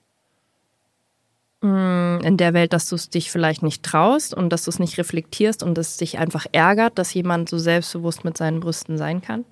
in 1.63 2.37
der 2.37 2.53
Welt, 2.53 2.75
dass 2.75 2.91
du 2.91 2.95
es 2.95 3.09
dich 3.09 3.31
vielleicht 3.31 3.63
nicht 3.63 3.83
traust 3.83 4.35
und 4.35 4.51
dass 4.51 4.65
du 4.65 4.71
es 4.71 4.79
nicht 4.79 4.99
reflektierst 4.99 5.63
und 5.63 5.79
es 5.79 5.97
dich 5.97 6.19
einfach 6.19 6.45
ärgert, 6.53 6.99
dass 6.99 7.15
jemand 7.15 7.49
so 7.49 7.57
selbstbewusst 7.57 8.23
mit 8.23 8.37
seinen 8.37 8.61
Brüsten 8.61 8.99
sein 8.99 9.23
kann? 9.23 9.47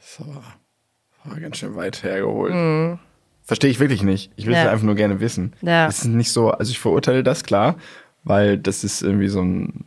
Das 0.00 0.26
war, 0.26 0.42
war 1.26 1.38
ganz 1.38 1.58
schön 1.58 1.76
weit 1.76 2.02
hergeholt. 2.02 2.98
Verstehe 3.44 3.70
ich 3.70 3.78
wirklich 3.78 4.02
nicht. 4.02 4.32
Ich 4.36 4.46
will 4.46 4.54
es 4.54 4.64
Ja. 4.64 4.70
einfach 4.70 4.84
nur 4.86 4.94
gerne 4.94 5.20
wissen. 5.20 5.52
Ja. 5.60 5.86
Es 5.86 5.98
ist 5.98 6.04
nicht 6.06 6.32
so, 6.32 6.50
also 6.50 6.70
ich 6.70 6.78
verurteile 6.78 7.22
das 7.22 7.44
klar, 7.44 7.76
weil 8.24 8.56
das 8.58 8.84
ist 8.84 9.02
irgendwie 9.02 9.28
so 9.28 9.42
ein 9.42 9.84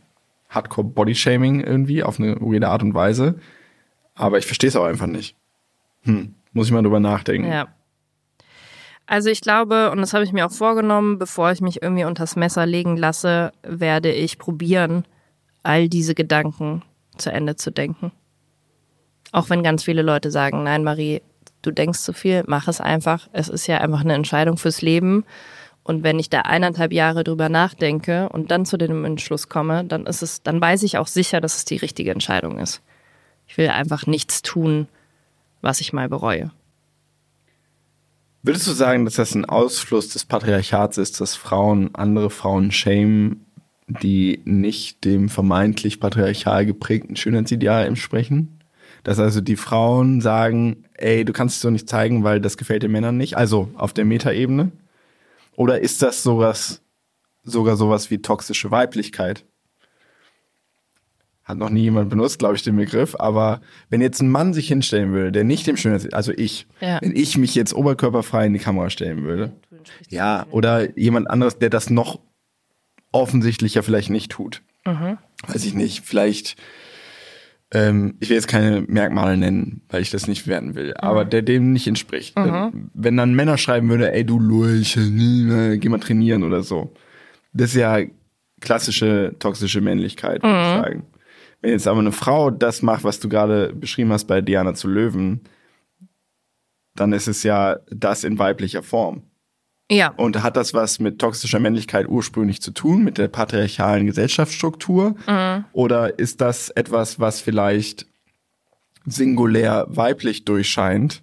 Hardcore-Body-Shaming 0.48 1.60
irgendwie 1.60 2.02
auf 2.02 2.18
eine 2.20 2.36
weirde 2.40 2.68
Art 2.68 2.82
und 2.82 2.94
Weise. 2.94 3.38
Aber 4.14 4.38
ich 4.38 4.46
verstehe 4.46 4.68
es 4.68 4.76
auch 4.76 4.84
einfach 4.84 5.06
nicht. 5.06 5.36
Hm, 6.02 6.34
muss 6.52 6.66
ich 6.68 6.72
mal 6.72 6.82
drüber 6.82 7.00
nachdenken. 7.00 7.50
Ja. 7.50 7.68
Also 9.06 9.30
ich 9.30 9.40
glaube, 9.40 9.90
und 9.90 9.98
das 9.98 10.12
habe 10.12 10.24
ich 10.24 10.32
mir 10.32 10.46
auch 10.46 10.52
vorgenommen, 10.52 11.18
bevor 11.18 11.50
ich 11.50 11.60
mich 11.60 11.82
irgendwie 11.82 12.04
unters 12.04 12.36
Messer 12.36 12.66
legen 12.66 12.96
lasse, 12.96 13.52
werde 13.62 14.12
ich 14.12 14.38
probieren, 14.38 15.04
all 15.62 15.88
diese 15.88 16.14
Gedanken 16.14 16.82
zu 17.16 17.30
Ende 17.32 17.56
zu 17.56 17.70
denken. 17.70 18.12
Auch 19.32 19.50
wenn 19.50 19.62
ganz 19.62 19.82
viele 19.82 20.02
Leute 20.02 20.30
sagen, 20.30 20.62
nein, 20.62 20.84
Marie, 20.84 21.22
du 21.62 21.70
denkst 21.70 22.00
zu 22.00 22.12
viel, 22.12 22.44
mach 22.46 22.68
es 22.68 22.80
einfach. 22.80 23.28
Es 23.32 23.48
ist 23.48 23.66
ja 23.66 23.78
einfach 23.78 24.00
eine 24.00 24.14
Entscheidung 24.14 24.56
fürs 24.56 24.82
Leben. 24.82 25.24
Und 25.82 26.02
wenn 26.02 26.18
ich 26.18 26.28
da 26.28 26.42
eineinhalb 26.42 26.92
Jahre 26.92 27.24
drüber 27.24 27.48
nachdenke 27.48 28.28
und 28.28 28.50
dann 28.50 28.66
zu 28.66 28.76
dem 28.76 29.04
Entschluss 29.04 29.48
komme, 29.48 29.84
dann 29.84 30.06
ist 30.06 30.22
es, 30.22 30.42
dann 30.42 30.60
weiß 30.60 30.82
ich 30.82 30.98
auch 30.98 31.06
sicher, 31.06 31.40
dass 31.40 31.56
es 31.56 31.64
die 31.64 31.78
richtige 31.78 32.10
Entscheidung 32.10 32.58
ist. 32.58 32.82
Ich 33.46 33.56
will 33.56 33.68
einfach 33.68 34.06
nichts 34.06 34.42
tun, 34.42 34.86
was 35.62 35.80
ich 35.80 35.92
mal 35.92 36.08
bereue. 36.08 36.50
Würdest 38.42 38.66
du 38.66 38.72
sagen, 38.72 39.04
dass 39.04 39.14
das 39.14 39.34
ein 39.34 39.46
Ausfluss 39.46 40.10
des 40.10 40.24
Patriarchats 40.24 40.98
ist, 40.98 41.20
dass 41.20 41.34
Frauen 41.34 41.94
andere 41.94 42.30
Frauen 42.30 42.70
shamen, 42.70 43.46
die 43.88 44.42
nicht 44.44 45.04
dem 45.04 45.28
vermeintlich 45.28 45.98
patriarchal 45.98 46.66
geprägten 46.66 47.16
Schönheitsideal 47.16 47.86
entsprechen? 47.86 48.57
Dass 49.04 49.18
also 49.18 49.40
die 49.40 49.56
Frauen 49.56 50.20
sagen, 50.20 50.84
ey, 50.94 51.24
du 51.24 51.32
kannst 51.32 51.56
es 51.56 51.62
so 51.62 51.70
nicht 51.70 51.88
zeigen, 51.88 52.24
weil 52.24 52.40
das 52.40 52.56
gefällt 52.56 52.82
den 52.82 52.92
Männern 52.92 53.16
nicht, 53.16 53.36
also 53.36 53.70
auf 53.74 53.92
der 53.92 54.04
Metaebene? 54.04 54.72
Oder 55.56 55.80
ist 55.80 56.02
das 56.02 56.22
sowas, 56.22 56.82
sogar 57.42 57.76
sowas 57.76 58.10
wie 58.10 58.18
toxische 58.18 58.70
Weiblichkeit? 58.70 59.44
Hat 61.44 61.56
noch 61.56 61.70
nie 61.70 61.80
jemand 61.80 62.10
benutzt, 62.10 62.38
glaube 62.38 62.56
ich, 62.56 62.62
den 62.62 62.76
Begriff. 62.76 63.16
Aber 63.18 63.62
wenn 63.88 64.02
jetzt 64.02 64.20
ein 64.20 64.28
Mann 64.28 64.52
sich 64.52 64.68
hinstellen 64.68 65.12
würde, 65.12 65.32
der 65.32 65.44
nicht 65.44 65.66
dem 65.66 65.78
Schönheits... 65.78 66.12
Also 66.12 66.30
ich. 66.32 66.66
Ja. 66.80 67.00
Wenn 67.00 67.16
ich 67.16 67.38
mich 67.38 67.54
jetzt 67.54 67.72
oberkörperfrei 67.72 68.46
in 68.46 68.52
die 68.52 68.58
Kamera 68.58 68.90
stellen 68.90 69.22
würde. 69.22 69.52
Ja, 70.10 70.46
oder 70.50 70.98
jemand 70.98 71.30
anderes, 71.30 71.58
der 71.58 71.70
das 71.70 71.88
noch 71.88 72.20
offensichtlicher 73.12 73.82
vielleicht 73.82 74.10
nicht 74.10 74.30
tut. 74.30 74.62
Weiß 74.84 75.64
ich 75.64 75.72
nicht. 75.72 76.04
Vielleicht... 76.04 76.56
Ähm, 77.70 78.14
ich 78.20 78.30
will 78.30 78.36
jetzt 78.36 78.48
keine 78.48 78.80
Merkmale 78.82 79.36
nennen, 79.36 79.82
weil 79.90 80.00
ich 80.00 80.10
das 80.10 80.26
nicht 80.26 80.46
werten 80.46 80.74
will, 80.74 80.94
aber 80.96 81.24
der 81.26 81.42
dem 81.42 81.72
nicht 81.72 81.86
entspricht. 81.86 82.34
Wenn 82.94 83.16
dann 83.16 83.34
Männer 83.34 83.58
schreiben 83.58 83.90
würde, 83.90 84.12
ey 84.12 84.24
du 84.24 84.38
Lulche, 84.38 85.00
nee, 85.00 85.76
geh 85.76 85.88
mal 85.90 86.00
trainieren 86.00 86.44
oder 86.44 86.62
so. 86.62 86.94
Das 87.52 87.70
ist 87.70 87.76
ja 87.76 87.98
klassische 88.60 89.34
toxische 89.38 89.80
Männlichkeit, 89.82 90.42
würde 90.42 90.60
ich 90.60 90.82
sagen. 90.82 91.06
Wenn 91.60 91.72
jetzt 91.72 91.86
aber 91.88 92.00
eine 92.00 92.12
Frau 92.12 92.50
das 92.50 92.82
macht, 92.82 93.04
was 93.04 93.20
du 93.20 93.28
gerade 93.28 93.74
beschrieben 93.74 94.12
hast 94.12 94.24
bei 94.24 94.40
Diana 94.40 94.74
zu 94.74 94.88
Löwen, 94.88 95.42
dann 96.94 97.12
ist 97.12 97.28
es 97.28 97.42
ja 97.42 97.80
das 97.90 98.24
in 98.24 98.38
weiblicher 98.38 98.82
Form. 98.82 99.22
Ja. 99.90 100.12
Und 100.16 100.42
hat 100.42 100.56
das 100.56 100.74
was 100.74 100.98
mit 100.98 101.18
toxischer 101.18 101.60
Männlichkeit 101.60 102.08
ursprünglich 102.08 102.60
zu 102.60 102.72
tun, 102.72 103.02
mit 103.04 103.18
der 103.18 103.28
patriarchalen 103.28 104.06
Gesellschaftsstruktur? 104.06 105.14
Oder 105.72 106.18
ist 106.18 106.40
das 106.40 106.68
etwas, 106.70 107.18
was 107.20 107.40
vielleicht 107.40 108.06
singulär 109.06 109.86
weiblich 109.88 110.44
durchscheint 110.44 111.22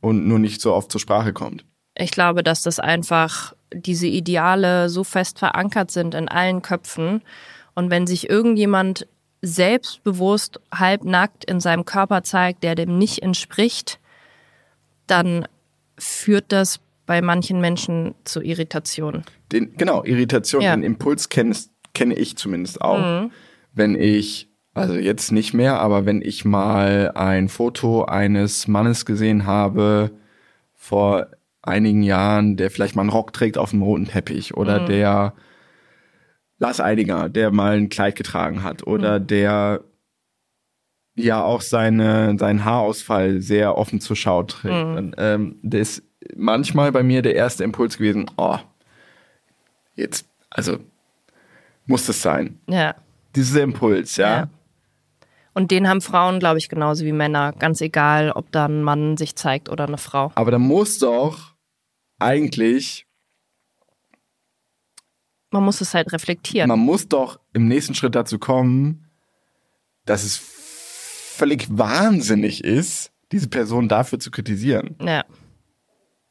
und 0.00 0.26
nur 0.26 0.38
nicht 0.38 0.62
so 0.62 0.72
oft 0.72 0.90
zur 0.90 1.00
Sprache 1.00 1.34
kommt? 1.34 1.64
Ich 1.94 2.12
glaube, 2.12 2.42
dass 2.42 2.62
das 2.62 2.78
einfach 2.78 3.54
diese 3.72 4.06
Ideale 4.06 4.88
so 4.88 5.04
fest 5.04 5.38
verankert 5.38 5.90
sind 5.90 6.14
in 6.14 6.28
allen 6.28 6.62
Köpfen. 6.62 7.22
Und 7.74 7.90
wenn 7.90 8.06
sich 8.06 8.30
irgendjemand 8.30 9.06
selbstbewusst 9.42 10.60
halbnackt 10.74 11.44
in 11.44 11.60
seinem 11.60 11.84
Körper 11.84 12.22
zeigt, 12.22 12.62
der 12.62 12.74
dem 12.74 12.98
nicht 12.98 13.22
entspricht, 13.22 13.98
dann 15.06 15.46
führt 15.98 16.46
das 16.48 16.80
bei 17.10 17.22
manchen 17.22 17.60
Menschen 17.60 18.14
zu 18.22 18.40
Irritation. 18.40 19.24
Den, 19.50 19.76
genau, 19.76 20.04
Irritation, 20.04 20.62
Ja. 20.62 20.76
den 20.76 20.84
Impuls 20.84 21.28
kenne 21.28 21.56
kenne 21.92 22.14
ich 22.14 22.36
zumindest 22.36 22.80
auch. 22.80 23.28
Wenn 23.72 23.96
ich, 23.96 24.48
also 24.74 24.94
jetzt 24.94 25.32
nicht 25.32 25.52
mehr, 25.52 25.80
aber 25.80 26.06
wenn 26.06 26.22
ich 26.22 26.44
mal 26.44 27.10
ein 27.16 27.48
Foto 27.48 28.04
eines 28.04 28.68
Mannes 28.68 29.06
gesehen 29.06 29.44
habe 29.44 30.12
vor 30.72 31.26
einigen 31.62 32.04
Jahren, 32.04 32.56
der 32.56 32.70
vielleicht 32.70 32.94
mal 32.94 33.02
einen 33.02 33.10
Rock 33.10 33.32
trägt 33.32 33.58
auf 33.58 33.70
dem 33.70 33.82
roten 33.82 34.04
Teppich 34.06 34.56
oder 34.56 34.78
der 34.78 35.34
Lars 36.60 36.80
Eidinger, 36.80 37.28
der 37.28 37.50
mal 37.50 37.76
ein 37.76 37.88
Kleid 37.88 38.14
getragen 38.14 38.62
hat 38.62 38.86
oder 38.86 39.18
der 39.18 39.82
ja 41.16 41.42
auch 41.42 41.60
seine, 41.60 42.38
seinen 42.38 42.64
Haarausfall 42.64 43.40
sehr 43.40 43.76
offen 43.76 44.00
zur 44.00 44.14
Schau 44.14 44.44
trägt. 44.44 44.96
Und, 44.96 45.14
ähm, 45.18 45.58
der 45.62 45.80
ist 45.80 46.04
manchmal 46.36 46.92
bei 46.92 47.02
mir 47.02 47.22
der 47.22 47.34
erste 47.34 47.64
Impuls 47.64 47.98
gewesen, 47.98 48.30
oh, 48.36 48.58
jetzt, 49.96 50.26
also 50.50 50.78
muss 51.86 52.06
das 52.06 52.22
sein. 52.22 52.58
Ja. 52.68 52.94
Dieser 53.34 53.62
Impuls, 53.62 54.16
ja. 54.16 54.30
Ja. 54.40 54.48
Und 55.52 55.70
den 55.72 55.88
haben 55.88 56.00
Frauen, 56.00 56.38
glaube 56.38 56.58
ich, 56.58 56.68
genauso 56.68 57.04
wie 57.04 57.12
Männer. 57.12 57.52
Ganz 57.52 57.80
egal, 57.80 58.30
ob 58.30 58.52
da 58.52 58.66
ein 58.66 58.82
Mann 58.82 59.16
sich 59.16 59.34
zeigt 59.34 59.68
oder 59.68 59.86
eine 59.86 59.98
Frau. 59.98 60.30
Aber 60.36 60.50
da 60.50 60.58
muss 60.58 60.98
doch 60.98 61.54
eigentlich, 62.18 63.06
Man 65.50 65.64
muss 65.64 65.80
es 65.80 65.92
halt 65.94 66.12
reflektieren. 66.12 66.68
man 66.68 66.78
muss 66.78 67.08
doch 67.08 67.40
im 67.52 67.66
nächsten 67.66 67.94
Schritt 67.94 68.14
dazu 68.14 68.38
kommen, 68.38 69.06
dass 70.04 70.22
es 70.22 70.36
völlig 70.38 71.66
wahnsinnig 71.76 72.62
ist, 72.62 73.10
diese 73.32 73.48
Person 73.48 73.88
dafür 73.88 74.18
zu 74.20 74.30
kritisieren. 74.30 74.96
ja. 75.02 75.24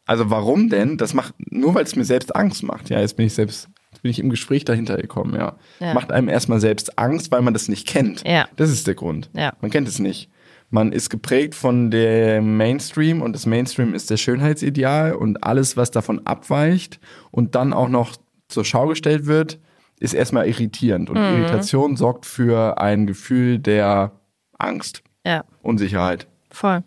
Also 0.10 0.32
warum 0.32 0.70
denn? 0.70 0.98
Das 0.98 1.14
macht, 1.14 1.36
nur 1.52 1.76
weil 1.76 1.84
es 1.84 1.96
mir 1.96 2.04
selbst 2.04 2.36
Angst 2.36 2.64
macht. 2.64 2.90
Ja, 2.90 3.00
jetzt 3.00 3.16
bin 3.16 3.28
ich 3.28 3.36
selbst, 3.36 3.70
jetzt 3.92 4.02
bin 4.02 4.10
ich 4.10 4.18
im 4.18 4.32
Gespräch 4.32 4.66
dahinter 4.66 4.98
gekommen, 4.98 5.36
ja. 5.36 5.56
Ja. 5.80 5.94
Macht 5.94 6.12
einem 6.12 6.30
erstmal 6.30 6.60
selbst 6.60 6.98
Angst, 6.98 7.32
weil 7.32 7.44
man 7.44 7.54
das 7.54 7.68
nicht 7.68 7.88
kennt. 7.88 8.28
Ja. 8.28 8.48
Das 8.56 8.72
ist 8.72 8.88
der 8.88 8.96
Grund. 8.96 9.30
Ja. 9.36 9.54
Man 9.62 9.70
kennt 9.70 9.88
es 9.88 10.00
nicht. 10.00 10.32
Man 10.72 10.94
ist 10.94 11.12
geprägt 11.12 11.54
von 11.54 11.92
dem 11.92 12.58
Mainstream 12.58 13.22
und 13.22 13.34
das 13.34 13.46
Mainstream 13.46 13.94
ist 13.94 14.10
der 14.10 14.18
Schönheitsideal 14.18 15.14
und 15.14 15.44
alles, 15.44 15.78
was 15.78 15.92
davon 15.92 16.26
abweicht 16.26 17.00
und 17.30 17.54
dann 17.54 17.72
auch 17.72 17.88
noch 17.88 18.16
zur 18.48 18.66
Schau 18.66 18.88
gestellt 18.88 19.28
wird, 19.28 19.60
ist 20.00 20.16
erstmal 20.16 20.48
irritierend. 20.48 21.12
Und 21.12 21.18
Irritation 21.18 21.96
sorgt 21.98 22.26
für 22.26 22.82
ein 22.82 23.06
Gefühl 23.06 23.60
der 23.60 24.14
Angst, 24.58 25.04
Ja. 25.24 25.44
Unsicherheit. 25.62 26.26
Voll. 26.50 26.82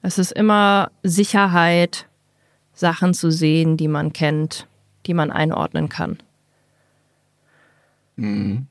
Es 0.00 0.18
ist 0.18 0.30
immer 0.30 0.92
Sicherheit, 1.02 2.06
Sachen 2.72 3.14
zu 3.14 3.30
sehen, 3.30 3.76
die 3.76 3.88
man 3.88 4.12
kennt, 4.12 4.66
die 5.06 5.14
man 5.14 5.30
einordnen 5.30 5.88
kann. 5.88 6.18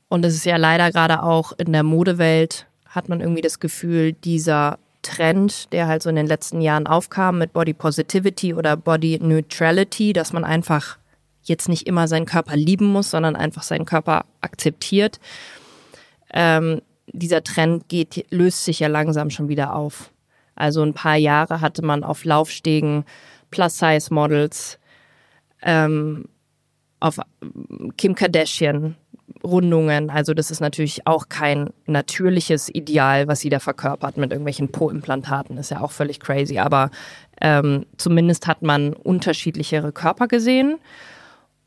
Und 0.08 0.24
es 0.24 0.34
ist 0.34 0.44
ja 0.44 0.56
leider 0.56 0.90
gerade 0.90 1.22
auch 1.22 1.52
in 1.58 1.72
der 1.72 1.82
Modewelt, 1.82 2.66
hat 2.86 3.08
man 3.08 3.20
irgendwie 3.20 3.42
das 3.42 3.60
Gefühl, 3.60 4.12
dieser 4.12 4.78
Trend, 5.02 5.72
der 5.72 5.88
halt 5.88 6.02
so 6.02 6.10
in 6.10 6.16
den 6.16 6.26
letzten 6.26 6.60
Jahren 6.60 6.86
aufkam 6.86 7.38
mit 7.38 7.52
Body 7.52 7.74
Positivity 7.74 8.54
oder 8.54 8.76
Body 8.76 9.18
Neutrality, 9.20 10.12
dass 10.12 10.32
man 10.32 10.44
einfach 10.44 10.98
jetzt 11.42 11.68
nicht 11.68 11.86
immer 11.86 12.06
seinen 12.06 12.26
Körper 12.26 12.56
lieben 12.56 12.86
muss, 12.86 13.10
sondern 13.10 13.34
einfach 13.34 13.64
seinen 13.64 13.84
Körper 13.84 14.24
akzeptiert. 14.40 15.18
Ähm, 16.32 16.82
dieser 17.08 17.42
Trend 17.42 17.88
geht, 17.88 18.26
löst 18.30 18.64
sich 18.64 18.78
ja 18.78 18.88
langsam 18.88 19.30
schon 19.30 19.48
wieder 19.48 19.74
auf. 19.74 20.12
Also 20.54 20.82
ein 20.82 20.94
paar 20.94 21.16
Jahre 21.16 21.60
hatte 21.60 21.82
man 21.84 22.04
auf 22.04 22.24
Laufstegen 22.24 23.04
Plus-Size-Models, 23.52 24.80
ähm, 25.62 26.24
auf 26.98 27.20
Kim 27.96 28.16
Kardashian 28.16 28.96
Rundungen. 29.44 30.10
Also 30.10 30.34
das 30.34 30.50
ist 30.50 30.60
natürlich 30.60 31.06
auch 31.06 31.28
kein 31.28 31.70
natürliches 31.86 32.68
Ideal, 32.68 33.28
was 33.28 33.40
sie 33.40 33.48
da 33.48 33.58
verkörpert 33.60 34.16
mit 34.16 34.30
irgendwelchen 34.30 34.70
Po-Implantaten. 34.70 35.58
Ist 35.58 35.70
ja 35.70 35.80
auch 35.80 35.92
völlig 35.92 36.20
crazy. 36.20 36.58
Aber 36.58 36.90
ähm, 37.40 37.86
zumindest 37.96 38.46
hat 38.46 38.62
man 38.62 38.92
unterschiedlichere 38.92 39.92
Körper 39.92 40.28
gesehen. 40.28 40.78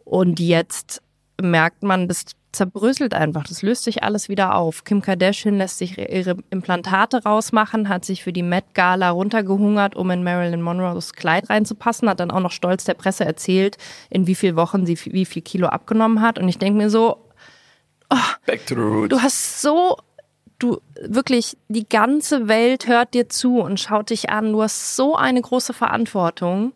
Und 0.03 0.39
jetzt 0.39 1.01
merkt 1.41 1.83
man, 1.83 2.07
das 2.07 2.25
zerbröselt 2.56 3.14
einfach. 3.14 3.43
Das 3.43 3.62
löst 3.62 3.84
sich 3.84 4.03
alles 4.03 4.30
wieder 4.30 4.56
auf. 4.56 4.84
Kim 4.84 5.01
Kardashian 5.01 5.58
lässt 5.58 5.78
sich 5.78 5.97
ihre 5.97 6.38
Implantate 6.49 7.24
rausmachen, 7.24 7.89
hat 7.89 8.06
sich 8.06 8.24
für 8.24 8.34
die 8.34 8.43
Met 8.43 8.74
Gala 8.74 9.12
runtergehungert, 9.12 9.95
um 9.95 10.10
in 10.12 10.24
Marilyn 10.24 10.62
Monroes 10.62 11.14
Kleid 11.14 11.49
reinzupassen, 11.49 12.10
hat 12.10 12.20
dann 12.20 12.32
auch 12.32 12.39
noch 12.39 12.51
stolz 12.51 12.86
der 12.86 12.93
Presse 12.95 13.26
erzählt, 13.26 13.78
in 14.10 14.28
wie 14.28 14.36
vielen 14.36 14.56
Wochen 14.56 14.86
sie 14.86 14.97
wie 15.06 15.26
viel 15.26 15.41
Kilo 15.41 15.68
abgenommen 15.68 16.22
hat. 16.22 16.39
Und 16.39 16.49
ich 16.49 16.58
denke 16.58 16.78
mir 16.78 16.89
so, 16.89 17.26
oh, 18.10 18.18
Back 18.45 18.66
to 18.66 18.76
the 18.76 18.82
roots. 18.82 19.10
du 19.10 19.22
hast 19.22 19.62
so, 19.62 19.97
du 20.60 20.80
wirklich, 21.01 21.58
die 21.68 21.88
ganze 21.88 22.47
Welt 22.47 22.88
hört 22.88 23.14
dir 23.14 23.30
zu 23.30 23.60
und 23.60 23.80
schaut 23.80 24.10
dich 24.10 24.30
an. 24.30 24.53
Du 24.53 24.62
hast 24.62 24.95
so 24.95 25.16
eine 25.16 25.41
große 25.41 25.74
Verantwortung. 25.74 26.74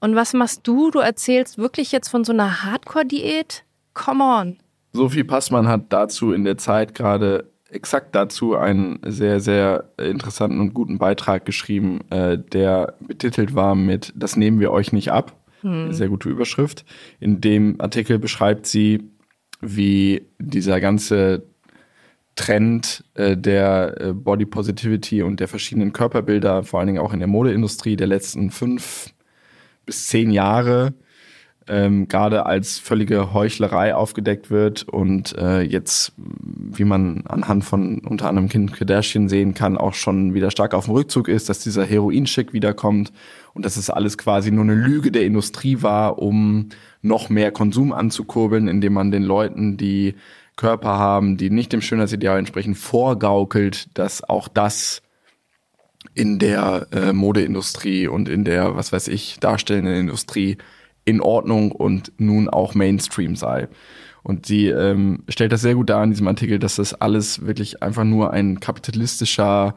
Und 0.00 0.16
was 0.16 0.32
machst 0.32 0.66
du? 0.66 0.90
Du 0.90 0.98
erzählst 0.98 1.58
wirklich 1.58 1.92
jetzt 1.92 2.08
von 2.08 2.24
so 2.24 2.32
einer 2.32 2.64
Hardcore-Diät? 2.64 3.64
Come 3.92 4.24
on. 4.24 4.58
Sophie 4.92 5.24
Passmann 5.24 5.68
hat 5.68 5.92
dazu 5.92 6.32
in 6.32 6.44
der 6.44 6.58
Zeit 6.58 6.94
gerade 6.94 7.50
exakt 7.70 8.14
dazu 8.14 8.56
einen 8.56 8.98
sehr, 9.04 9.40
sehr 9.40 9.90
interessanten 9.96 10.60
und 10.60 10.74
guten 10.74 10.98
Beitrag 10.98 11.44
geschrieben, 11.44 12.00
äh, 12.10 12.36
der 12.36 12.94
betitelt 13.00 13.54
war 13.54 13.74
mit 13.74 14.12
Das 14.16 14.36
nehmen 14.36 14.58
wir 14.60 14.72
euch 14.72 14.92
nicht 14.92 15.12
ab. 15.12 15.36
Sehr 15.92 16.08
gute 16.08 16.28
Überschrift. 16.28 16.84
In 17.20 17.40
dem 17.40 17.80
Artikel 17.80 18.18
beschreibt 18.18 18.66
sie, 18.66 19.10
wie 19.60 20.26
dieser 20.38 20.80
ganze 20.80 21.42
Trend 22.34 23.04
äh, 23.14 23.36
der 23.36 24.00
äh, 24.00 24.12
Body 24.14 24.46
Positivity 24.46 25.22
und 25.22 25.40
der 25.40 25.48
verschiedenen 25.48 25.92
Körperbilder, 25.92 26.62
vor 26.62 26.80
allen 26.80 26.86
Dingen 26.86 27.00
auch 27.00 27.12
in 27.12 27.18
der 27.18 27.28
Modeindustrie 27.28 27.96
der 27.96 28.06
letzten 28.06 28.50
fünf 28.50 29.12
bis 29.84 30.06
zehn 30.06 30.30
Jahre, 30.30 30.94
ähm, 31.70 32.08
gerade 32.08 32.46
als 32.46 32.78
völlige 32.78 33.32
Heuchlerei 33.32 33.94
aufgedeckt 33.94 34.50
wird 34.50 34.82
und 34.88 35.38
äh, 35.38 35.60
jetzt, 35.60 36.12
wie 36.16 36.84
man 36.84 37.22
anhand 37.26 37.64
von 37.64 38.00
unter 38.00 38.28
anderem 38.28 38.48
Kim 38.48 38.72
Kardashian 38.72 39.28
sehen 39.28 39.54
kann, 39.54 39.78
auch 39.78 39.94
schon 39.94 40.34
wieder 40.34 40.50
stark 40.50 40.74
auf 40.74 40.86
dem 40.86 40.94
Rückzug 40.94 41.28
ist, 41.28 41.48
dass 41.48 41.60
dieser 41.60 41.84
Heroinschick 41.84 42.52
wiederkommt 42.52 43.12
und 43.54 43.64
dass 43.64 43.76
es 43.76 43.88
alles 43.88 44.18
quasi 44.18 44.50
nur 44.50 44.64
eine 44.64 44.74
Lüge 44.74 45.12
der 45.12 45.24
Industrie 45.24 45.80
war, 45.80 46.18
um 46.18 46.70
noch 47.02 47.30
mehr 47.30 47.52
Konsum 47.52 47.92
anzukurbeln, 47.92 48.66
indem 48.66 48.94
man 48.94 49.12
den 49.12 49.22
Leuten, 49.22 49.76
die 49.76 50.16
Körper 50.56 50.98
haben, 50.98 51.36
die 51.36 51.50
nicht 51.50 51.72
dem 51.72 51.82
Schönheitsideal 51.82 52.38
entsprechen, 52.38 52.74
vorgaukelt, 52.74 53.96
dass 53.96 54.28
auch 54.28 54.48
das 54.48 55.02
in 56.14 56.40
der 56.40 56.88
äh, 56.90 57.12
Modeindustrie 57.12 58.08
und 58.08 58.28
in 58.28 58.44
der, 58.44 58.74
was 58.74 58.92
weiß 58.92 59.06
ich, 59.08 59.38
darstellenden 59.38 59.94
Industrie 59.94 60.58
in 61.10 61.20
Ordnung 61.20 61.72
und 61.72 62.12
nun 62.18 62.48
auch 62.48 62.74
Mainstream 62.74 63.36
sei. 63.36 63.68
Und 64.22 64.46
sie 64.46 64.68
ähm, 64.68 65.24
stellt 65.28 65.52
das 65.52 65.62
sehr 65.62 65.74
gut 65.74 65.90
dar 65.90 66.04
in 66.04 66.10
diesem 66.10 66.28
Artikel, 66.28 66.58
dass 66.58 66.76
das 66.76 66.94
alles 66.94 67.46
wirklich 67.46 67.82
einfach 67.82 68.04
nur 68.04 68.32
ein 68.32 68.60
kapitalistischer 68.60 69.74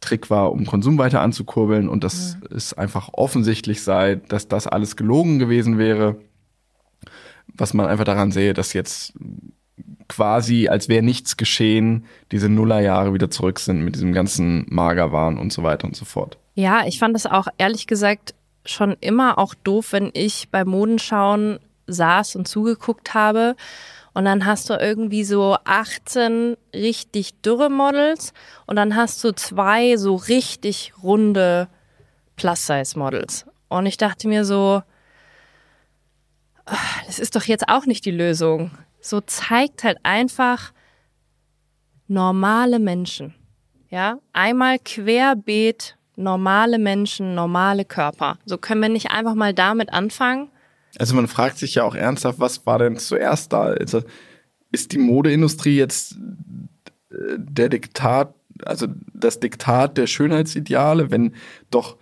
Trick 0.00 0.30
war, 0.30 0.52
um 0.52 0.66
Konsum 0.66 0.98
weiter 0.98 1.20
anzukurbeln 1.20 1.88
und 1.88 2.02
dass 2.02 2.36
es 2.50 2.74
einfach 2.74 3.10
offensichtlich 3.12 3.82
sei, 3.82 4.16
dass 4.16 4.48
das 4.48 4.66
alles 4.66 4.96
gelogen 4.96 5.38
gewesen 5.38 5.78
wäre. 5.78 6.16
Was 7.54 7.74
man 7.74 7.86
einfach 7.86 8.04
daran 8.04 8.32
sehe, 8.32 8.54
dass 8.54 8.72
jetzt 8.72 9.12
quasi, 10.08 10.68
als 10.68 10.88
wäre 10.88 11.02
nichts 11.02 11.36
geschehen, 11.36 12.04
diese 12.32 12.48
Nullerjahre 12.48 13.14
wieder 13.14 13.30
zurück 13.30 13.58
sind 13.58 13.84
mit 13.84 13.94
diesem 13.94 14.12
ganzen 14.12 14.66
Magerwahn 14.68 15.38
und 15.38 15.52
so 15.52 15.62
weiter 15.62 15.86
und 15.86 15.96
so 15.96 16.04
fort. 16.04 16.38
Ja, 16.54 16.84
ich 16.86 16.98
fand 16.98 17.16
es 17.16 17.26
auch 17.26 17.46
ehrlich 17.56 17.86
gesagt 17.86 18.34
schon 18.64 18.96
immer 19.00 19.38
auch 19.38 19.54
doof, 19.54 19.92
wenn 19.92 20.10
ich 20.14 20.50
bei 20.50 20.64
Modenschauen 20.64 21.58
saß 21.86 22.36
und 22.36 22.46
zugeguckt 22.46 23.14
habe. 23.14 23.56
Und 24.14 24.24
dann 24.26 24.44
hast 24.44 24.68
du 24.68 24.74
irgendwie 24.74 25.24
so 25.24 25.56
18 25.64 26.56
richtig 26.74 27.40
dürre 27.40 27.70
Models 27.70 28.34
und 28.66 28.76
dann 28.76 28.94
hast 28.94 29.24
du 29.24 29.32
zwei 29.32 29.96
so 29.96 30.16
richtig 30.16 30.92
runde 31.02 31.68
Plus-Size-Models. 32.36 33.46
Und 33.68 33.86
ich 33.86 33.96
dachte 33.96 34.28
mir 34.28 34.44
so, 34.44 34.82
ah, 36.66 36.76
das 37.06 37.18
ist 37.18 37.36
doch 37.36 37.44
jetzt 37.44 37.68
auch 37.68 37.86
nicht 37.86 38.04
die 38.04 38.10
Lösung. 38.10 38.70
So 39.00 39.20
zeigt 39.22 39.82
halt 39.82 39.98
einfach 40.02 40.72
normale 42.06 42.78
Menschen. 42.78 43.34
Ja, 43.88 44.18
einmal 44.32 44.78
querbeet 44.78 45.96
normale 46.16 46.78
Menschen, 46.78 47.34
normale 47.34 47.84
Körper. 47.84 48.38
So 48.44 48.58
können 48.58 48.82
wir 48.82 48.88
nicht 48.88 49.10
einfach 49.10 49.34
mal 49.34 49.54
damit 49.54 49.92
anfangen. 49.92 50.48
Also 50.98 51.14
man 51.14 51.26
fragt 51.26 51.58
sich 51.58 51.74
ja 51.76 51.84
auch 51.84 51.94
ernsthaft, 51.94 52.38
was 52.38 52.66
war 52.66 52.78
denn 52.78 52.96
zuerst 52.96 53.52
da? 53.52 53.62
Also 53.62 54.02
ist 54.70 54.92
die 54.92 54.98
Modeindustrie 54.98 55.76
jetzt 55.76 56.18
äh, 57.10 57.36
der 57.38 57.68
Diktat, 57.68 58.34
also 58.64 58.86
das 59.14 59.40
Diktat 59.40 59.96
der 59.96 60.06
Schönheitsideale, 60.06 61.10
wenn 61.10 61.34
doch, 61.70 61.96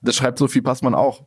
das 0.00 0.16
schreibt 0.16 0.38
Sophie 0.38 0.60
Passmann 0.60 0.94
auch, 0.94 1.24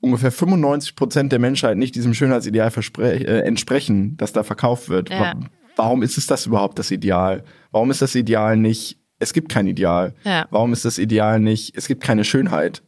ungefähr 0.00 0.30
95 0.30 0.94
Prozent 0.94 1.32
der 1.32 1.38
Menschheit 1.38 1.76
nicht 1.76 1.94
diesem 1.94 2.14
Schönheitsideal 2.14 2.70
äh, 2.98 3.40
entsprechen, 3.40 4.16
das 4.16 4.32
da 4.32 4.42
verkauft 4.42 4.88
wird. 4.88 5.10
Ja. 5.10 5.34
Warum 5.76 6.02
ist 6.02 6.16
es 6.16 6.26
das 6.26 6.46
überhaupt 6.46 6.78
das 6.78 6.90
Ideal? 6.90 7.44
Warum 7.70 7.90
ist 7.90 8.02
das 8.02 8.14
Ideal 8.14 8.56
nicht, 8.56 8.98
es 9.18 9.32
gibt 9.32 9.50
kein 9.50 9.66
Ideal? 9.66 10.14
Ja. 10.24 10.46
Warum 10.50 10.72
ist 10.72 10.84
das 10.84 10.98
Ideal 10.98 11.40
nicht, 11.40 11.76
es 11.76 11.88
gibt 11.88 12.02
keine 12.02 12.24
Schönheit? 12.24 12.82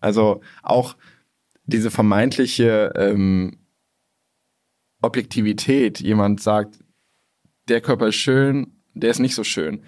Also 0.00 0.40
auch 0.62 0.96
diese 1.64 1.90
vermeintliche 1.90 2.92
ähm, 2.96 3.56
Objektivität, 5.00 6.00
jemand 6.00 6.40
sagt, 6.40 6.78
der 7.68 7.80
Körper 7.80 8.08
ist 8.08 8.16
schön, 8.16 8.72
der 8.94 9.10
ist 9.10 9.18
nicht 9.18 9.34
so 9.34 9.44
schön. 9.44 9.82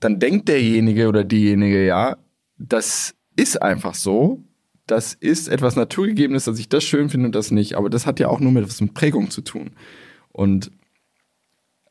Dann 0.00 0.20
denkt 0.20 0.48
derjenige 0.48 1.08
oder 1.08 1.24
diejenige, 1.24 1.84
ja, 1.84 2.16
das 2.58 3.14
ist 3.36 3.60
einfach 3.62 3.94
so. 3.94 4.42
Das 4.86 5.14
ist 5.14 5.48
etwas 5.48 5.76
Naturgegebenes, 5.76 6.44
dass 6.44 6.58
ich 6.58 6.68
das 6.68 6.84
schön 6.84 7.08
finde 7.08 7.26
und 7.26 7.34
das 7.34 7.50
nicht. 7.50 7.74
Aber 7.76 7.88
das 7.88 8.06
hat 8.06 8.20
ja 8.20 8.28
auch 8.28 8.40
nur 8.40 8.52
mit 8.52 8.64
was 8.64 8.80
mit 8.80 8.94
Prägung 8.94 9.30
zu 9.30 9.40
tun. 9.40 9.70
Und 10.30 10.70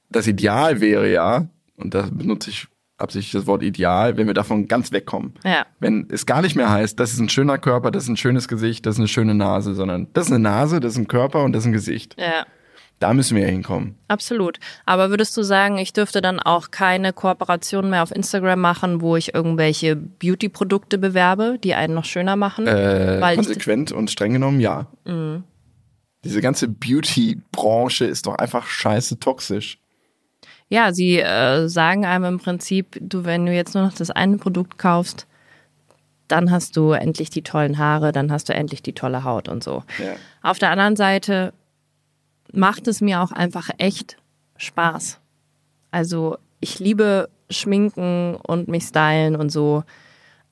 das 0.09 0.27
Ideal 0.27 0.79
wäre 0.79 1.11
ja, 1.11 1.49
und 1.77 1.93
da 1.93 2.07
benutze 2.11 2.49
ich 2.49 2.67
absichtlich 2.97 3.31
das 3.33 3.47
Wort 3.47 3.63
Ideal, 3.63 4.15
wenn 4.17 4.27
wir 4.27 4.33
davon 4.33 4.67
ganz 4.67 4.91
wegkommen. 4.91 5.33
Ja. 5.43 5.65
Wenn 5.79 6.07
es 6.11 6.25
gar 6.25 6.41
nicht 6.41 6.55
mehr 6.55 6.69
heißt, 6.69 6.99
das 6.99 7.11
ist 7.13 7.19
ein 7.19 7.29
schöner 7.29 7.57
Körper, 7.57 7.91
das 7.91 8.03
ist 8.03 8.09
ein 8.09 8.17
schönes 8.17 8.47
Gesicht, 8.47 8.85
das 8.85 8.95
ist 8.95 8.99
eine 8.99 9.07
schöne 9.07 9.33
Nase, 9.33 9.73
sondern 9.73 10.07
das 10.13 10.27
ist 10.27 10.31
eine 10.31 10.39
Nase, 10.43 10.79
das 10.79 10.93
ist 10.93 10.99
ein 10.99 11.07
Körper 11.07 11.43
und 11.43 11.53
das 11.53 11.63
ist 11.63 11.67
ein 11.67 11.73
Gesicht. 11.73 12.15
Ja, 12.19 12.45
Da 12.99 13.13
müssen 13.13 13.35
wir 13.35 13.43
ja 13.43 13.49
hinkommen. 13.49 13.95
absolut. 14.07 14.59
Aber 14.85 15.09
würdest 15.09 15.35
du 15.35 15.43
sagen, 15.43 15.77
ich 15.79 15.91
dürfte 15.91 16.21
dann 16.21 16.39
auch 16.39 16.71
keine 16.71 17.11
Kooperation 17.11 17.89
mehr 17.89 18.03
auf 18.03 18.15
Instagram 18.15 18.61
machen, 18.61 19.01
wo 19.01 19.17
ich 19.17 19.33
irgendwelche 19.33 19.95
Beauty-Produkte 19.97 20.97
bewerbe, 20.97 21.57
die 21.61 21.73
einen 21.73 21.95
noch 21.95 22.05
schöner 22.05 22.35
machen? 22.37 22.67
Äh, 22.67 23.17
Mhm. 23.17 23.35
konsequent 23.35 23.91
und 23.91 24.11
streng 24.11 24.31
genommen, 24.33 24.61
ja. 24.61 24.87
Diese 26.23 26.39
ganze 26.41 26.69
Beauty-Branche 26.69 28.05
ist 28.05 28.27
doch 28.27 28.35
einfach 28.35 28.65
scheiße 28.67 29.19
toxisch. 29.19 29.79
Ja, 30.73 30.91
sie 30.91 31.19
äh, 31.19 31.67
sagen 31.67 32.03
einem 32.03 32.25
im 32.25 32.39
Prinzip, 32.39 32.97
du, 32.99 33.25
wenn 33.25 33.45
du 33.45 33.53
jetzt 33.53 33.75
nur 33.75 33.83
noch 33.83 33.93
das 33.93 34.09
eine 34.09 34.37
Produkt 34.37 34.79
kaufst, 34.79 35.27
dann 36.27 36.49
hast 36.49 36.75
du 36.77 36.93
endlich 36.93 37.29
die 37.29 37.43
tollen 37.43 37.77
Haare, 37.77 38.11
dann 38.11 38.31
hast 38.31 38.49
du 38.49 38.55
endlich 38.55 38.81
die 38.81 38.93
tolle 38.93 39.23
Haut 39.23 39.49
und 39.49 39.63
so. 39.63 39.83
Ja. 39.99 40.15
Auf 40.41 40.57
der 40.57 40.71
anderen 40.71 40.95
Seite 40.95 41.53
macht 42.51 42.87
es 42.87 43.01
mir 43.01 43.21
auch 43.21 43.31
einfach 43.31 43.69
echt 43.77 44.17
Spaß. 44.57 45.19
Also 45.91 46.39
ich 46.59 46.79
liebe 46.79 47.29
Schminken 47.51 48.35
und 48.35 48.67
mich 48.67 48.85
stylen 48.85 49.35
und 49.35 49.51
so. 49.51 49.83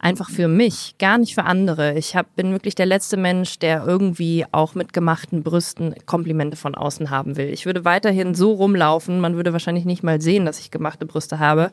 Einfach 0.03 0.31
für 0.31 0.47
mich, 0.47 0.95
gar 0.97 1.19
nicht 1.19 1.35
für 1.35 1.43
andere. 1.43 1.95
Ich 1.95 2.15
hab, 2.15 2.35
bin 2.35 2.51
wirklich 2.53 2.73
der 2.73 2.87
letzte 2.87 3.17
Mensch, 3.17 3.59
der 3.59 3.85
irgendwie 3.85 4.45
auch 4.51 4.73
mit 4.73 4.93
gemachten 4.93 5.43
Brüsten 5.43 5.93
Komplimente 6.07 6.57
von 6.57 6.73
außen 6.73 7.11
haben 7.11 7.37
will. 7.37 7.49
Ich 7.49 7.67
würde 7.67 7.85
weiterhin 7.85 8.33
so 8.33 8.51
rumlaufen, 8.53 9.19
man 9.19 9.35
würde 9.35 9.53
wahrscheinlich 9.53 9.85
nicht 9.85 10.01
mal 10.01 10.19
sehen, 10.19 10.45
dass 10.45 10.59
ich 10.59 10.71
gemachte 10.71 11.05
Brüste 11.05 11.37
habe. 11.37 11.71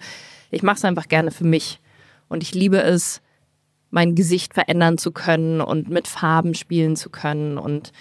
Ich 0.51 0.63
mache 0.63 0.77
es 0.77 0.85
einfach 0.85 1.09
gerne 1.09 1.31
für 1.31 1.45
mich. 1.45 1.81
Und 2.29 2.43
ich 2.43 2.55
liebe 2.55 2.83
es, 2.83 3.23
mein 3.91 4.15
Gesicht 4.15 4.53
verändern 4.53 4.99
zu 4.99 5.11
können 5.11 5.63
und 5.63 5.89
mit 5.89 6.07
Farben 6.07 6.53
spielen 6.53 6.97
zu 6.97 7.09
können. 7.09 7.57
Und 7.57 7.93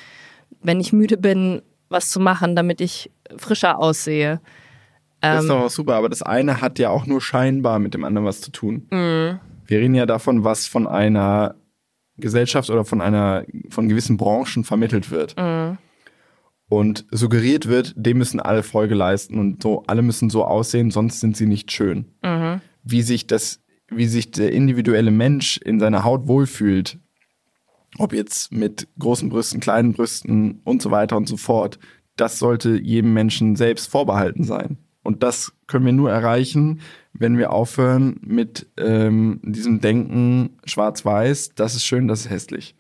wenn 0.62 0.82
ich 0.82 0.92
müde 0.92 1.16
bin, 1.16 1.62
was 1.88 2.10
zu 2.10 2.20
machen, 2.20 2.54
damit 2.54 2.82
ich 2.82 3.10
frischer 3.38 3.80
aussehe. 3.80 4.42
Das 5.22 5.36
Ähm. 5.36 5.40
ist 5.40 5.48
doch 5.48 5.62
auch 5.62 5.70
super, 5.70 5.96
aber 5.96 6.10
das 6.10 6.22
eine 6.22 6.60
hat 6.60 6.80
ja 6.80 6.90
auch 6.90 7.06
nur 7.06 7.22
scheinbar 7.22 7.80
mit 7.80 7.94
dem 7.94 8.04
anderen 8.04 8.28
was 8.28 8.42
zu 8.42 8.52
tun. 8.52 8.88
Mhm. 8.92 9.40
Wir 9.68 9.80
reden 9.80 9.96
ja 9.96 10.06
davon, 10.06 10.44
was 10.44 10.66
von 10.68 10.88
einer 10.88 11.56
Gesellschaft 12.18 12.70
oder 12.70 12.86
von 12.86 13.02
einer, 13.02 13.46
von 13.70 13.88
gewissen 13.90 14.18
Branchen 14.18 14.64
vermittelt 14.64 15.12
wird. 15.12 15.36
Mhm. 15.38 15.78
Und 16.70 17.06
suggeriert 17.12 17.68
wird, 17.68 17.94
dem 17.96 18.18
müssen 18.18 18.42
alle 18.42 18.64
Folge 18.64 18.96
leisten 18.96 19.40
und 19.40 19.64
so, 19.64 19.84
alle 19.88 20.02
müssen 20.02 20.30
so 20.30 20.44
aussehen, 20.44 20.92
sonst 20.92 21.22
sind 21.22 21.38
sie 21.38 21.46
nicht 21.46 21.72
schön. 21.72 22.14
Mhm. 22.24 22.62
Wie 22.84 23.04
sich 23.04 23.28
das, 23.28 23.62
wie 23.90 24.08
sich 24.08 24.32
der 24.32 24.52
individuelle 24.52 25.12
Mensch 25.12 25.58
in 25.58 25.80
seiner 25.80 26.04
Haut 26.04 26.28
wohlfühlt, 26.28 27.00
ob 27.98 28.14
jetzt 28.14 28.52
mit 28.52 28.88
großen 29.00 29.30
Brüsten, 29.30 29.62
kleinen 29.62 29.94
Brüsten 29.94 30.60
und 30.66 30.82
so 30.82 30.92
weiter 30.92 31.16
und 31.16 31.28
so 31.28 31.38
fort, 31.38 31.80
das 32.18 32.40
sollte 32.40 32.78
jedem 32.78 33.14
Menschen 33.14 33.56
selbst 33.56 33.90
vorbehalten 33.90 34.44
sein. 34.44 34.78
Und 35.04 35.24
das 35.24 35.54
können 35.68 35.86
wir 35.86 35.94
nur 35.94 36.12
erreichen, 36.12 36.82
wenn 37.20 37.38
wir 37.38 37.52
aufhören 37.52 38.20
mit 38.22 38.68
ähm, 38.78 39.40
diesem 39.44 39.82
Denken 39.82 40.58
schwarz-weiß, 40.66 41.56
das 41.56 41.76
ist 41.76 41.86
schön, 41.86 42.08
das 42.08 42.22
ist 42.22 42.30
hässlich. 42.30 42.76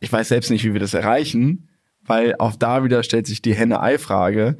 Ich 0.00 0.12
weiß 0.12 0.28
selbst 0.28 0.50
nicht, 0.50 0.64
wie 0.64 0.72
wir 0.72 0.80
das 0.80 0.94
erreichen, 0.94 1.68
weil 2.04 2.34
auch 2.38 2.56
da 2.56 2.84
wieder 2.84 3.02
stellt 3.02 3.26
sich 3.26 3.42
die 3.42 3.54
Henne-Ei-Frage. 3.54 4.56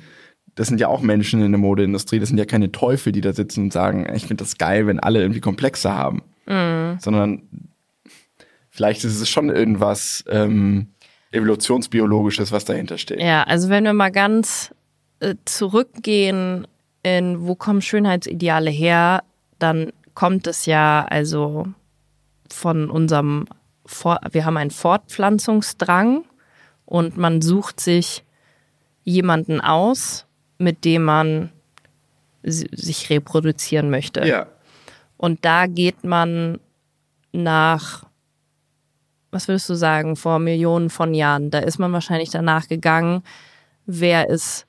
Das 0.55 0.69
sind 0.69 0.81
ja 0.81 0.89
auch 0.89 1.01
Menschen 1.01 1.43
in 1.43 1.53
der 1.53 1.61
Modeindustrie, 1.61 2.19
das 2.19 2.29
sind 2.31 2.39
ja 2.39 2.45
keine 2.45 2.73
Teufel, 2.73 3.13
die 3.13 3.21
da 3.21 3.33
sitzen 3.33 3.65
und 3.65 3.73
sagen, 3.73 4.07
ich 4.15 4.27
finde 4.27 4.43
das 4.43 4.59
geil, 4.59 4.87
wenn 4.87 5.01
alle 5.01 5.21
irgendwie 5.21 5.41
Komplexe 5.41 5.93
haben. 5.93 6.23
Sondern 6.47 7.43
vielleicht 8.71 9.05
ist 9.05 9.21
es 9.21 9.29
schon 9.29 9.51
irgendwas 9.51 10.25
ähm, 10.29 10.89
evolutionsbiologisches, 11.31 12.53
was 12.53 12.65
dahinter 12.65 12.99
steht. 12.99 13.21
Ja, 13.21 13.43
also 13.43 13.69
wenn 13.69 13.85
wir 13.85 13.93
mal 13.93 14.11
ganz 14.11 14.75
äh, 15.21 15.35
zurückgehen 15.45 16.67
in 17.03 17.47
wo 17.47 17.55
kommen 17.55 17.83
Schönheitsideale 17.83 18.71
her, 18.71 19.23
dann 19.59 19.93
kommt 20.15 20.47
es 20.47 20.67
ja 20.67 21.07
also 21.09 21.67
von 22.51 22.91
unserem 22.91 23.47
For 23.87 24.19
wir 24.33 24.45
haben 24.45 24.57
einen 24.57 24.71
Fortpflanzungsdrang 24.71 26.25
und 26.85 27.17
man 27.17 27.41
sucht 27.41 27.81
sich 27.81 28.25
jemanden 29.05 29.61
aus, 29.61 30.27
mit 30.59 30.85
dem 30.85 31.05
man 31.05 31.51
si- 32.43 32.69
sich 32.73 33.09
reproduzieren 33.11 33.89
möchte. 33.91 34.27
Ja. 34.27 34.47
Und 35.17 35.45
da 35.45 35.67
geht 35.67 36.05
man 36.05 36.61
nach, 37.33 38.05
was 39.31 39.49
würdest 39.49 39.69
du 39.71 39.75
sagen, 39.75 40.17
vor 40.17 40.39
Millionen 40.39 40.91
von 40.91 41.15
Jahren. 41.15 41.51
Da 41.51 41.61
ist 41.61 41.79
man 41.79 41.93
wahrscheinlich 41.93 42.31
danach 42.31 42.69
gegangen, 42.69 43.23
wer 43.87 44.29
ist 44.29 44.67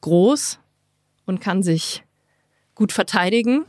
groß 0.00 0.58
und 1.26 1.40
kann 1.40 1.62
sich 1.62 2.04
gut 2.74 2.92
verteidigen 2.92 3.64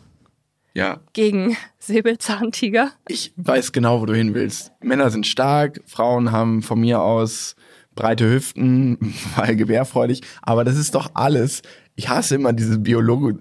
Ja. 0.74 0.99
gegen 1.14 1.56
Säbelzahntiger. 1.80 2.91
Ich 3.08 3.34
weiß 3.38 3.72
genau, 3.72 4.01
wo 4.01 4.06
du 4.06 4.14
hin 4.16 4.34
willst. 4.34 4.72
Männer 4.82 5.10
sind 5.10 5.28
stark, 5.28 5.82
Frauen 5.86 6.32
haben 6.32 6.62
von 6.62 6.80
mir 6.80 7.01
aus 7.01 7.56
breite 7.95 8.29
Hüften, 8.29 8.97
weil 9.35 9.55
gebärfreudig, 9.55 10.21
aber 10.41 10.63
das 10.63 10.77
ist 10.77 10.95
doch 10.95 11.11
alles. 11.13 11.61
Ich 11.97 12.09
hasse 12.09 12.35
immer 12.35 12.51
diese 12.51 12.77
Biologo 12.77 13.31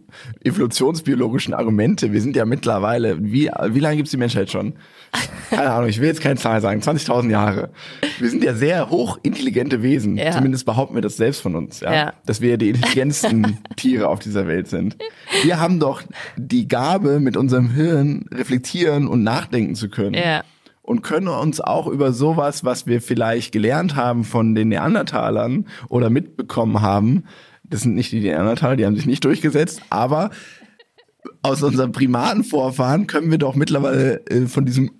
evolutionsbiologischen 0.44 1.54
Argumente. 1.54 2.12
Wir 2.12 2.20
sind 2.20 2.36
ja 2.36 2.44
mittlerweile, 2.44 3.16
wie, 3.20 3.50
wie 3.70 3.80
lange 3.80 3.96
gibt 3.96 4.06
es 4.06 4.12
die 4.12 4.16
Menschheit 4.16 4.48
schon? 4.48 4.74
Keine 5.50 5.70
Ahnung, 5.72 5.88
ich 5.88 6.00
will 6.00 6.06
jetzt 6.06 6.20
keine 6.20 6.36
Zahl 6.36 6.60
sagen, 6.60 6.80
20.000 6.80 7.30
Jahre. 7.30 7.70
Wir 8.20 8.30
sind 8.30 8.44
ja 8.44 8.54
sehr 8.54 8.90
hochintelligente 8.90 9.82
Wesen. 9.82 10.16
Ja. 10.16 10.30
Zumindest 10.30 10.66
behaupten 10.66 10.94
wir 10.94 11.02
das 11.02 11.16
selbst 11.16 11.40
von 11.40 11.56
uns, 11.56 11.80
ja? 11.80 11.92
Ja. 11.92 12.12
Dass 12.26 12.40
wir 12.40 12.56
die 12.56 12.68
intelligentsten 12.68 13.58
Tiere 13.76 14.08
auf 14.08 14.20
dieser 14.20 14.46
Welt 14.46 14.68
sind. 14.68 14.96
Wir 15.42 15.58
haben 15.58 15.80
doch 15.80 16.02
die 16.36 16.68
Gabe, 16.68 17.18
mit 17.18 17.36
unserem 17.36 17.70
Hirn 17.70 18.26
reflektieren 18.32 19.08
und 19.08 19.24
nachdenken 19.24 19.74
zu 19.74 19.88
können 19.88 20.14
Ja. 20.14 20.44
Und 20.84 21.02
können 21.02 21.28
uns 21.28 21.60
auch 21.60 21.86
über 21.86 22.12
sowas, 22.12 22.62
was 22.62 22.86
wir 22.86 23.00
vielleicht 23.00 23.52
gelernt 23.52 23.96
haben 23.96 24.22
von 24.22 24.54
den 24.54 24.68
Neandertalern 24.68 25.66
oder 25.88 26.10
mitbekommen 26.10 26.82
haben, 26.82 27.24
das 27.64 27.80
sind 27.80 27.94
nicht 27.94 28.12
die 28.12 28.20
Neandertaler, 28.20 28.76
die 28.76 28.84
haben 28.84 28.94
sich 28.94 29.06
nicht 29.06 29.24
durchgesetzt, 29.24 29.80
aber 29.88 30.30
aus 31.42 31.62
unseren 31.62 31.92
Primatenvorfahren 31.92 33.06
können 33.06 33.30
wir 33.30 33.38
doch 33.38 33.54
mittlerweile 33.54 34.26
äh, 34.26 34.46
von 34.46 34.66
diesem 34.66 34.90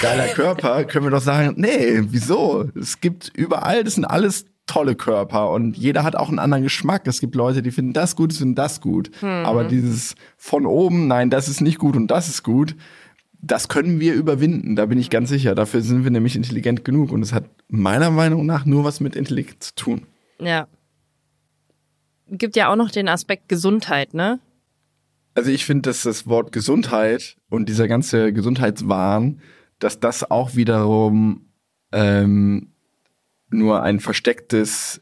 geiler 0.00 0.26
Körper, 0.28 0.84
können 0.84 1.06
wir 1.06 1.10
doch 1.10 1.22
sagen, 1.22 1.54
nee, 1.56 2.00
wieso? 2.02 2.68
Es 2.74 3.00
gibt 3.00 3.30
überall, 3.34 3.84
das 3.84 3.94
sind 3.94 4.04
alles 4.04 4.46
tolle 4.66 4.96
Körper 4.96 5.50
und 5.50 5.76
jeder 5.76 6.02
hat 6.04 6.16
auch 6.16 6.28
einen 6.28 6.38
anderen 6.38 6.64
Geschmack. 6.64 7.02
Es 7.06 7.20
gibt 7.20 7.34
Leute, 7.34 7.62
die 7.62 7.70
finden 7.70 7.92
das 7.92 8.14
gut, 8.16 8.32
finden 8.32 8.54
das 8.54 8.80
gut. 8.80 9.10
Aber 9.22 9.64
dieses 9.64 10.14
von 10.36 10.66
oben, 10.66 11.08
nein, 11.08 11.30
das 11.30 11.48
ist 11.48 11.60
nicht 11.60 11.78
gut 11.78 11.96
und 11.96 12.08
das 12.08 12.28
ist 12.28 12.42
gut, 12.42 12.76
das 13.42 13.68
können 13.68 14.00
wir 14.00 14.14
überwinden, 14.14 14.76
da 14.76 14.86
bin 14.86 14.98
ich 14.98 15.10
ganz 15.10 15.28
sicher. 15.28 15.54
Dafür 15.54 15.80
sind 15.80 16.04
wir 16.04 16.10
nämlich 16.10 16.36
intelligent 16.36 16.84
genug 16.84 17.12
und 17.12 17.22
es 17.22 17.32
hat 17.32 17.44
meiner 17.68 18.10
Meinung 18.10 18.46
nach 18.46 18.66
nur 18.66 18.84
was 18.84 19.00
mit 19.00 19.16
Intelligenz 19.16 19.68
zu 19.68 19.74
tun. 19.74 20.06
Ja. 20.38 20.68
Gibt 22.28 22.56
ja 22.56 22.70
auch 22.70 22.76
noch 22.76 22.90
den 22.90 23.08
Aspekt 23.08 23.48
Gesundheit, 23.48 24.14
ne? 24.14 24.40
Also 25.34 25.50
ich 25.50 25.64
finde, 25.64 25.90
dass 25.90 26.02
das 26.02 26.26
Wort 26.26 26.52
Gesundheit 26.52 27.36
und 27.48 27.68
dieser 27.68 27.88
ganze 27.88 28.32
Gesundheitswahn, 28.32 29.40
dass 29.78 30.00
das 30.00 30.30
auch 30.30 30.54
wiederum 30.54 31.46
ähm, 31.92 32.72
nur 33.48 33.82
ein 33.82 34.00
verstecktes 34.00 35.00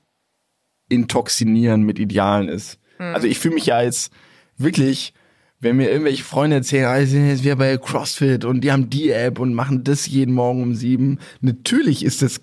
Intoxinieren 0.89 1.82
mit 1.82 1.99
Idealen 1.99 2.49
ist. 2.49 2.78
Also 2.99 3.26
ich 3.28 3.39
fühle 3.39 3.55
mich 3.55 3.66
ja 3.66 3.80
jetzt 3.80 4.12
wirklich, 4.57 5.14
wenn 5.61 5.76
mir 5.76 5.90
irgendwelche 5.90 6.24
Freunde 6.24 6.56
erzählen, 6.56 6.86
ah, 6.86 7.04
sind 7.04 7.28
jetzt 7.28 7.42
wieder 7.42 7.56
bei 7.56 7.76
CrossFit 7.76 8.44
und 8.44 8.62
die 8.62 8.70
haben 8.70 8.90
die 8.90 9.11
App 9.11 9.38
und 9.40 9.54
machen 9.54 9.82
das 9.84 10.06
jeden 10.06 10.34
Morgen 10.34 10.62
um 10.62 10.74
sieben. 10.74 11.18
Natürlich 11.40 12.04
ist 12.04 12.22
es 12.22 12.40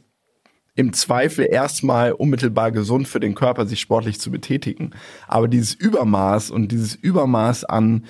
im 0.75 0.91
Zweifel 0.91 1.47
erstmal 1.49 2.11
unmittelbar 2.11 2.71
gesund 2.71 3.07
für 3.07 3.21
den 3.21 3.33
Körper, 3.33 3.65
sich 3.65 3.79
sportlich 3.79 4.19
zu 4.19 4.29
betätigen. 4.29 4.91
Aber 5.27 5.47
dieses 5.47 5.73
Übermaß 5.73 6.51
und 6.51 6.71
dieses 6.71 6.95
Übermaß 6.95 7.63
an, 7.63 8.05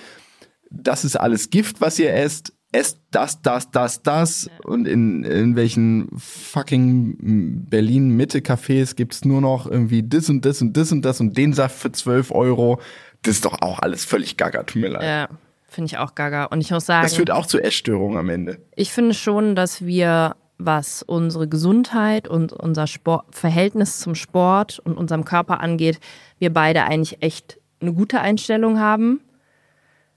das 0.70 1.04
ist 1.04 1.14
alles 1.14 1.50
Gift, 1.50 1.80
was 1.80 1.98
ihr 2.00 2.12
esst, 2.12 2.52
esst 2.72 2.98
das, 3.12 3.40
das, 3.40 3.70
das, 3.70 4.02
das. 4.02 4.50
Und 4.64 4.88
in, 4.88 5.22
in 5.22 5.54
welchen 5.54 6.08
fucking 6.16 7.66
Berlin-Mitte-Cafés 7.70 8.96
gibt's 8.96 9.24
nur 9.24 9.40
noch 9.40 9.70
irgendwie 9.70 10.02
das 10.02 10.28
und 10.28 10.44
das 10.44 10.60
und 10.60 10.76
das 10.76 10.90
und 10.90 11.02
das 11.02 11.20
und 11.20 11.36
den 11.36 11.52
Saft 11.52 11.78
für 11.78 11.92
12 11.92 12.32
Euro. 12.32 12.80
Das 13.26 13.34
ist 13.36 13.44
doch 13.44 13.60
auch 13.60 13.80
alles 13.80 14.04
völlig 14.04 14.36
gaga, 14.36 14.62
tut 14.62 14.80
mir 14.80 14.88
leid. 14.88 15.02
Ja, 15.02 15.28
finde 15.68 15.86
ich 15.86 15.98
auch 15.98 16.14
gaga. 16.14 16.44
Und 16.44 16.60
ich 16.60 16.70
muss 16.70 16.86
sagen, 16.86 17.04
Das 17.04 17.14
führt 17.16 17.30
auch 17.30 17.46
zu 17.46 17.60
Essstörungen 17.60 18.18
am 18.18 18.28
Ende. 18.28 18.58
ich 18.76 18.92
finde 18.92 19.14
schon, 19.14 19.54
dass 19.56 19.84
wir, 19.84 20.36
was 20.58 21.02
unsere 21.02 21.48
Gesundheit 21.48 22.28
und 22.28 22.52
unser 22.52 22.86
Sport, 22.86 23.26
Verhältnis 23.34 23.98
zum 23.98 24.14
Sport 24.14 24.78
und 24.78 24.96
unserem 24.96 25.24
Körper 25.24 25.60
angeht, 25.60 25.98
wir 26.38 26.52
beide 26.52 26.84
eigentlich 26.84 27.22
echt 27.22 27.58
eine 27.80 27.92
gute 27.92 28.20
Einstellung 28.20 28.78
haben. 28.80 29.20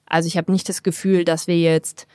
Also 0.05 0.27
ich 0.27 0.37
habe 0.37 0.51
nicht 0.51 0.69
das 0.69 0.81
Gefühl, 0.83 1.25
dass 1.25 1.47
wir 1.47 1.57
jetzt 1.59 2.07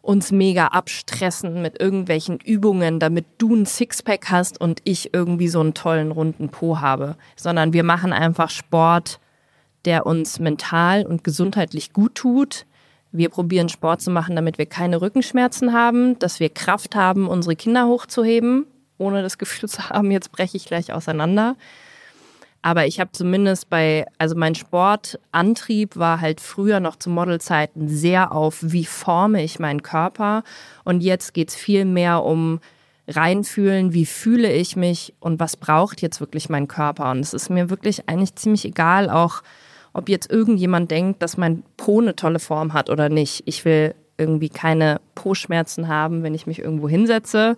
uns 0.00 0.32
mega 0.32 0.66
abstressen 0.68 1.62
mit 1.62 1.80
irgendwelchen 1.80 2.38
Übungen, 2.40 2.98
damit 2.98 3.24
du 3.38 3.54
ein 3.54 3.66
Sixpack 3.66 4.30
hast 4.30 4.60
und 4.60 4.80
ich 4.84 5.14
irgendwie 5.14 5.46
so 5.48 5.60
einen 5.60 5.74
tollen 5.74 6.10
runden 6.10 6.48
Po 6.48 6.80
habe, 6.80 7.16
sondern 7.36 7.72
wir 7.72 7.84
machen 7.84 8.12
einfach 8.12 8.50
Sport, 8.50 9.20
der 9.84 10.06
uns 10.06 10.38
mental 10.38 11.06
und 11.06 11.24
gesundheitlich 11.24 11.92
gut 11.92 12.14
tut. 12.14 12.66
Wir 13.10 13.28
probieren 13.28 13.68
Sport 13.68 14.00
zu 14.00 14.10
machen, 14.10 14.36
damit 14.36 14.58
wir 14.58 14.66
keine 14.66 15.00
Rückenschmerzen 15.00 15.72
haben, 15.72 16.18
dass 16.18 16.40
wir 16.40 16.48
Kraft 16.48 16.94
haben, 16.94 17.28
unsere 17.28 17.56
Kinder 17.56 17.86
hochzuheben, 17.86 18.66
ohne 18.98 19.22
das 19.22 19.38
Gefühl 19.38 19.68
zu 19.68 19.88
haben, 19.90 20.10
jetzt 20.10 20.32
breche 20.32 20.56
ich 20.56 20.64
gleich 20.64 20.92
auseinander. 20.92 21.56
Aber 22.62 22.86
ich 22.86 23.00
habe 23.00 23.10
zumindest 23.10 23.68
bei, 23.68 24.06
also 24.18 24.36
mein 24.36 24.54
Sportantrieb 24.54 25.96
war 25.96 26.20
halt 26.20 26.40
früher 26.40 26.78
noch 26.78 26.94
zu 26.94 27.10
Modelzeiten 27.10 27.88
sehr 27.88 28.30
auf, 28.30 28.60
wie 28.62 28.84
forme 28.84 29.42
ich 29.42 29.58
meinen 29.58 29.82
Körper. 29.82 30.44
Und 30.84 31.02
jetzt 31.02 31.34
geht's 31.34 31.56
viel 31.56 31.84
mehr 31.84 32.22
um 32.22 32.60
reinfühlen, 33.08 33.92
wie 33.92 34.06
fühle 34.06 34.52
ich 34.52 34.76
mich 34.76 35.12
und 35.18 35.40
was 35.40 35.56
braucht 35.56 36.02
jetzt 36.02 36.20
wirklich 36.20 36.48
mein 36.48 36.68
Körper. 36.68 37.10
Und 37.10 37.18
es 37.18 37.34
ist 37.34 37.50
mir 37.50 37.68
wirklich 37.68 38.08
eigentlich 38.08 38.36
ziemlich 38.36 38.64
egal, 38.64 39.10
auch 39.10 39.42
ob 39.92 40.08
jetzt 40.08 40.30
irgendjemand 40.30 40.90
denkt, 40.90 41.22
dass 41.22 41.36
mein 41.36 41.62
Po 41.76 42.00
eine 42.00 42.16
tolle 42.16 42.38
Form 42.38 42.72
hat 42.72 42.90
oder 42.90 43.08
nicht. 43.08 43.42
Ich 43.46 43.64
will 43.64 43.94
irgendwie 44.18 44.48
keine 44.48 45.00
Po-Schmerzen 45.14 45.88
haben, 45.88 46.22
wenn 46.22 46.34
ich 46.34 46.46
mich 46.46 46.58
irgendwo 46.58 46.88
hinsetze 46.88 47.56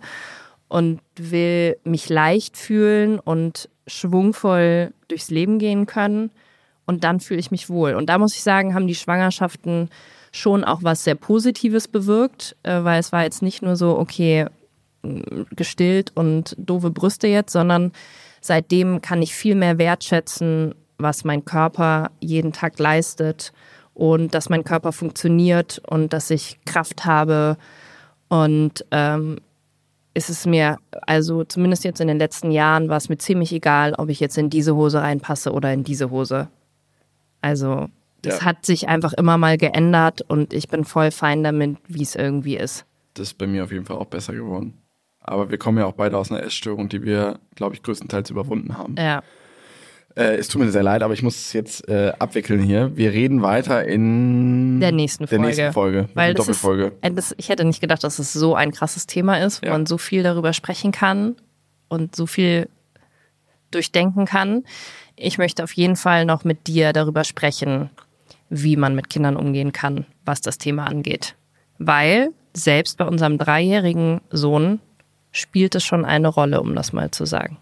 und 0.68 1.00
will 1.16 1.76
mich 1.84 2.08
leicht 2.08 2.56
fühlen 2.56 3.18
und 3.18 3.68
schwungvoll 3.86 4.92
durchs 5.08 5.30
Leben 5.30 5.58
gehen 5.58 5.86
können. 5.86 6.30
Und 6.86 7.04
dann 7.04 7.20
fühle 7.20 7.40
ich 7.40 7.50
mich 7.50 7.70
wohl. 7.70 7.94
Und 7.94 8.08
da 8.08 8.18
muss 8.18 8.34
ich 8.34 8.42
sagen, 8.42 8.74
haben 8.74 8.86
die 8.86 8.94
Schwangerschaften 8.94 9.88
schon 10.32 10.64
auch 10.64 10.82
was 10.82 11.04
sehr 11.04 11.14
Positives 11.14 11.88
bewirkt, 11.88 12.56
äh, 12.62 12.82
weil 12.82 13.00
es 13.00 13.12
war 13.12 13.22
jetzt 13.22 13.40
nicht 13.40 13.62
nur 13.62 13.76
so, 13.76 13.96
okay, 13.98 14.46
mh, 15.02 15.46
gestillt 15.54 16.12
und 16.14 16.54
doofe 16.58 16.90
Brüste 16.90 17.28
jetzt, 17.28 17.52
sondern 17.52 17.92
seitdem 18.40 19.00
kann 19.00 19.22
ich 19.22 19.34
viel 19.34 19.54
mehr 19.54 19.78
wertschätzen, 19.78 20.74
was 20.98 21.24
mein 21.24 21.44
Körper 21.44 22.10
jeden 22.20 22.52
Tag 22.52 22.78
leistet 22.78 23.52
und 23.94 24.34
dass 24.34 24.48
mein 24.48 24.64
Körper 24.64 24.92
funktioniert 24.92 25.80
und 25.86 26.12
dass 26.12 26.30
ich 26.30 26.58
Kraft 26.64 27.04
habe. 27.04 27.56
Und 28.28 28.84
ähm, 28.90 29.38
ist 30.14 30.30
es 30.30 30.46
mir, 30.46 30.78
also 31.06 31.44
zumindest 31.44 31.84
jetzt 31.84 32.00
in 32.00 32.08
den 32.08 32.18
letzten 32.18 32.50
Jahren, 32.50 32.88
war 32.88 32.96
es 32.96 33.08
mir 33.08 33.18
ziemlich 33.18 33.52
egal, 33.52 33.94
ob 33.94 34.08
ich 34.08 34.20
jetzt 34.20 34.38
in 34.38 34.50
diese 34.50 34.74
Hose 34.76 35.00
reinpasse 35.00 35.52
oder 35.52 35.72
in 35.72 35.84
diese 35.84 36.10
Hose. 36.10 36.48
Also 37.40 37.88
das 38.22 38.40
Ja. 38.40 38.44
hat 38.46 38.64
sich 38.64 38.88
einfach 38.88 39.12
immer 39.12 39.36
mal 39.38 39.58
geändert 39.58 40.22
und 40.22 40.52
ich 40.52 40.68
bin 40.68 40.84
voll 40.84 41.10
fein 41.10 41.42
damit, 41.44 41.76
wie 41.88 42.02
es 42.02 42.14
irgendwie 42.16 42.56
ist. 42.56 42.86
Das 43.14 43.28
ist 43.28 43.38
bei 43.38 43.46
mir 43.46 43.64
auf 43.64 43.72
jeden 43.72 43.84
Fall 43.84 43.96
auch 43.96 44.06
besser 44.06 44.32
geworden. 44.32 44.74
Aber 45.20 45.50
wir 45.50 45.58
kommen 45.58 45.78
ja 45.78 45.86
auch 45.86 45.92
beide 45.94 46.18
aus 46.18 46.30
einer 46.30 46.42
Essstörung, 46.42 46.88
die 46.88 47.02
wir, 47.02 47.38
glaube 47.54 47.74
ich, 47.74 47.82
größtenteils 47.82 48.30
überwunden 48.30 48.76
haben. 48.76 48.94
Ja. 48.98 49.22
Äh, 50.16 50.36
es 50.36 50.46
tut 50.48 50.62
mir 50.62 50.70
sehr 50.70 50.82
leid, 50.84 51.02
aber 51.02 51.12
ich 51.14 51.22
muss 51.22 51.34
es 51.36 51.52
jetzt 51.52 51.88
äh, 51.88 52.12
abwickeln 52.18 52.62
hier. 52.62 52.96
Wir 52.96 53.12
reden 53.12 53.42
weiter 53.42 53.84
in 53.84 54.78
Der 54.80 54.92
nächsten 54.92 55.24
der 55.26 55.28
Folge. 55.38 55.46
nächsten 55.46 55.72
Folge. 55.72 56.08
Weil 56.14 56.34
das 56.34 56.48
ist, 56.48 56.62
Doppelfolge. 56.62 56.92
äh, 57.00 57.10
das, 57.10 57.34
ich 57.36 57.48
hätte 57.48 57.64
nicht 57.64 57.80
gedacht, 57.80 58.04
dass 58.04 58.18
es 58.20 58.32
so 58.32 58.54
ein 58.54 58.70
krasses 58.70 59.06
Thema 59.06 59.38
ist, 59.44 59.62
wo 59.62 59.66
Ja. 59.66 59.72
man 59.72 59.86
so 59.86 59.98
viel 59.98 60.22
darüber 60.22 60.52
sprechen 60.52 60.92
kann 60.92 61.34
und 61.88 62.14
so 62.14 62.26
viel 62.26 62.68
durchdenken 63.70 64.24
kann. 64.24 64.64
Ich 65.16 65.38
möchte 65.38 65.64
auf 65.64 65.72
jeden 65.72 65.96
Fall 65.96 66.24
noch 66.24 66.44
mit 66.44 66.66
dir 66.66 66.92
darüber 66.92 67.24
sprechen, 67.24 67.90
wie 68.50 68.76
man 68.76 68.94
mit 68.94 69.10
Kindern 69.10 69.36
umgehen 69.36 69.72
kann, 69.72 70.06
was 70.24 70.40
das 70.40 70.58
Thema 70.58 70.86
angeht. 70.86 71.34
Weil 71.78 72.30
selbst 72.52 72.98
bei 72.98 73.04
unserem 73.04 73.36
dreijährigen 73.38 74.20
Sohn 74.30 74.78
spielt 75.32 75.74
es 75.74 75.82
schon 75.84 76.04
eine 76.04 76.28
Rolle, 76.28 76.60
um 76.60 76.76
das 76.76 76.92
mal 76.92 77.10
zu 77.10 77.24
sagen. 77.24 77.56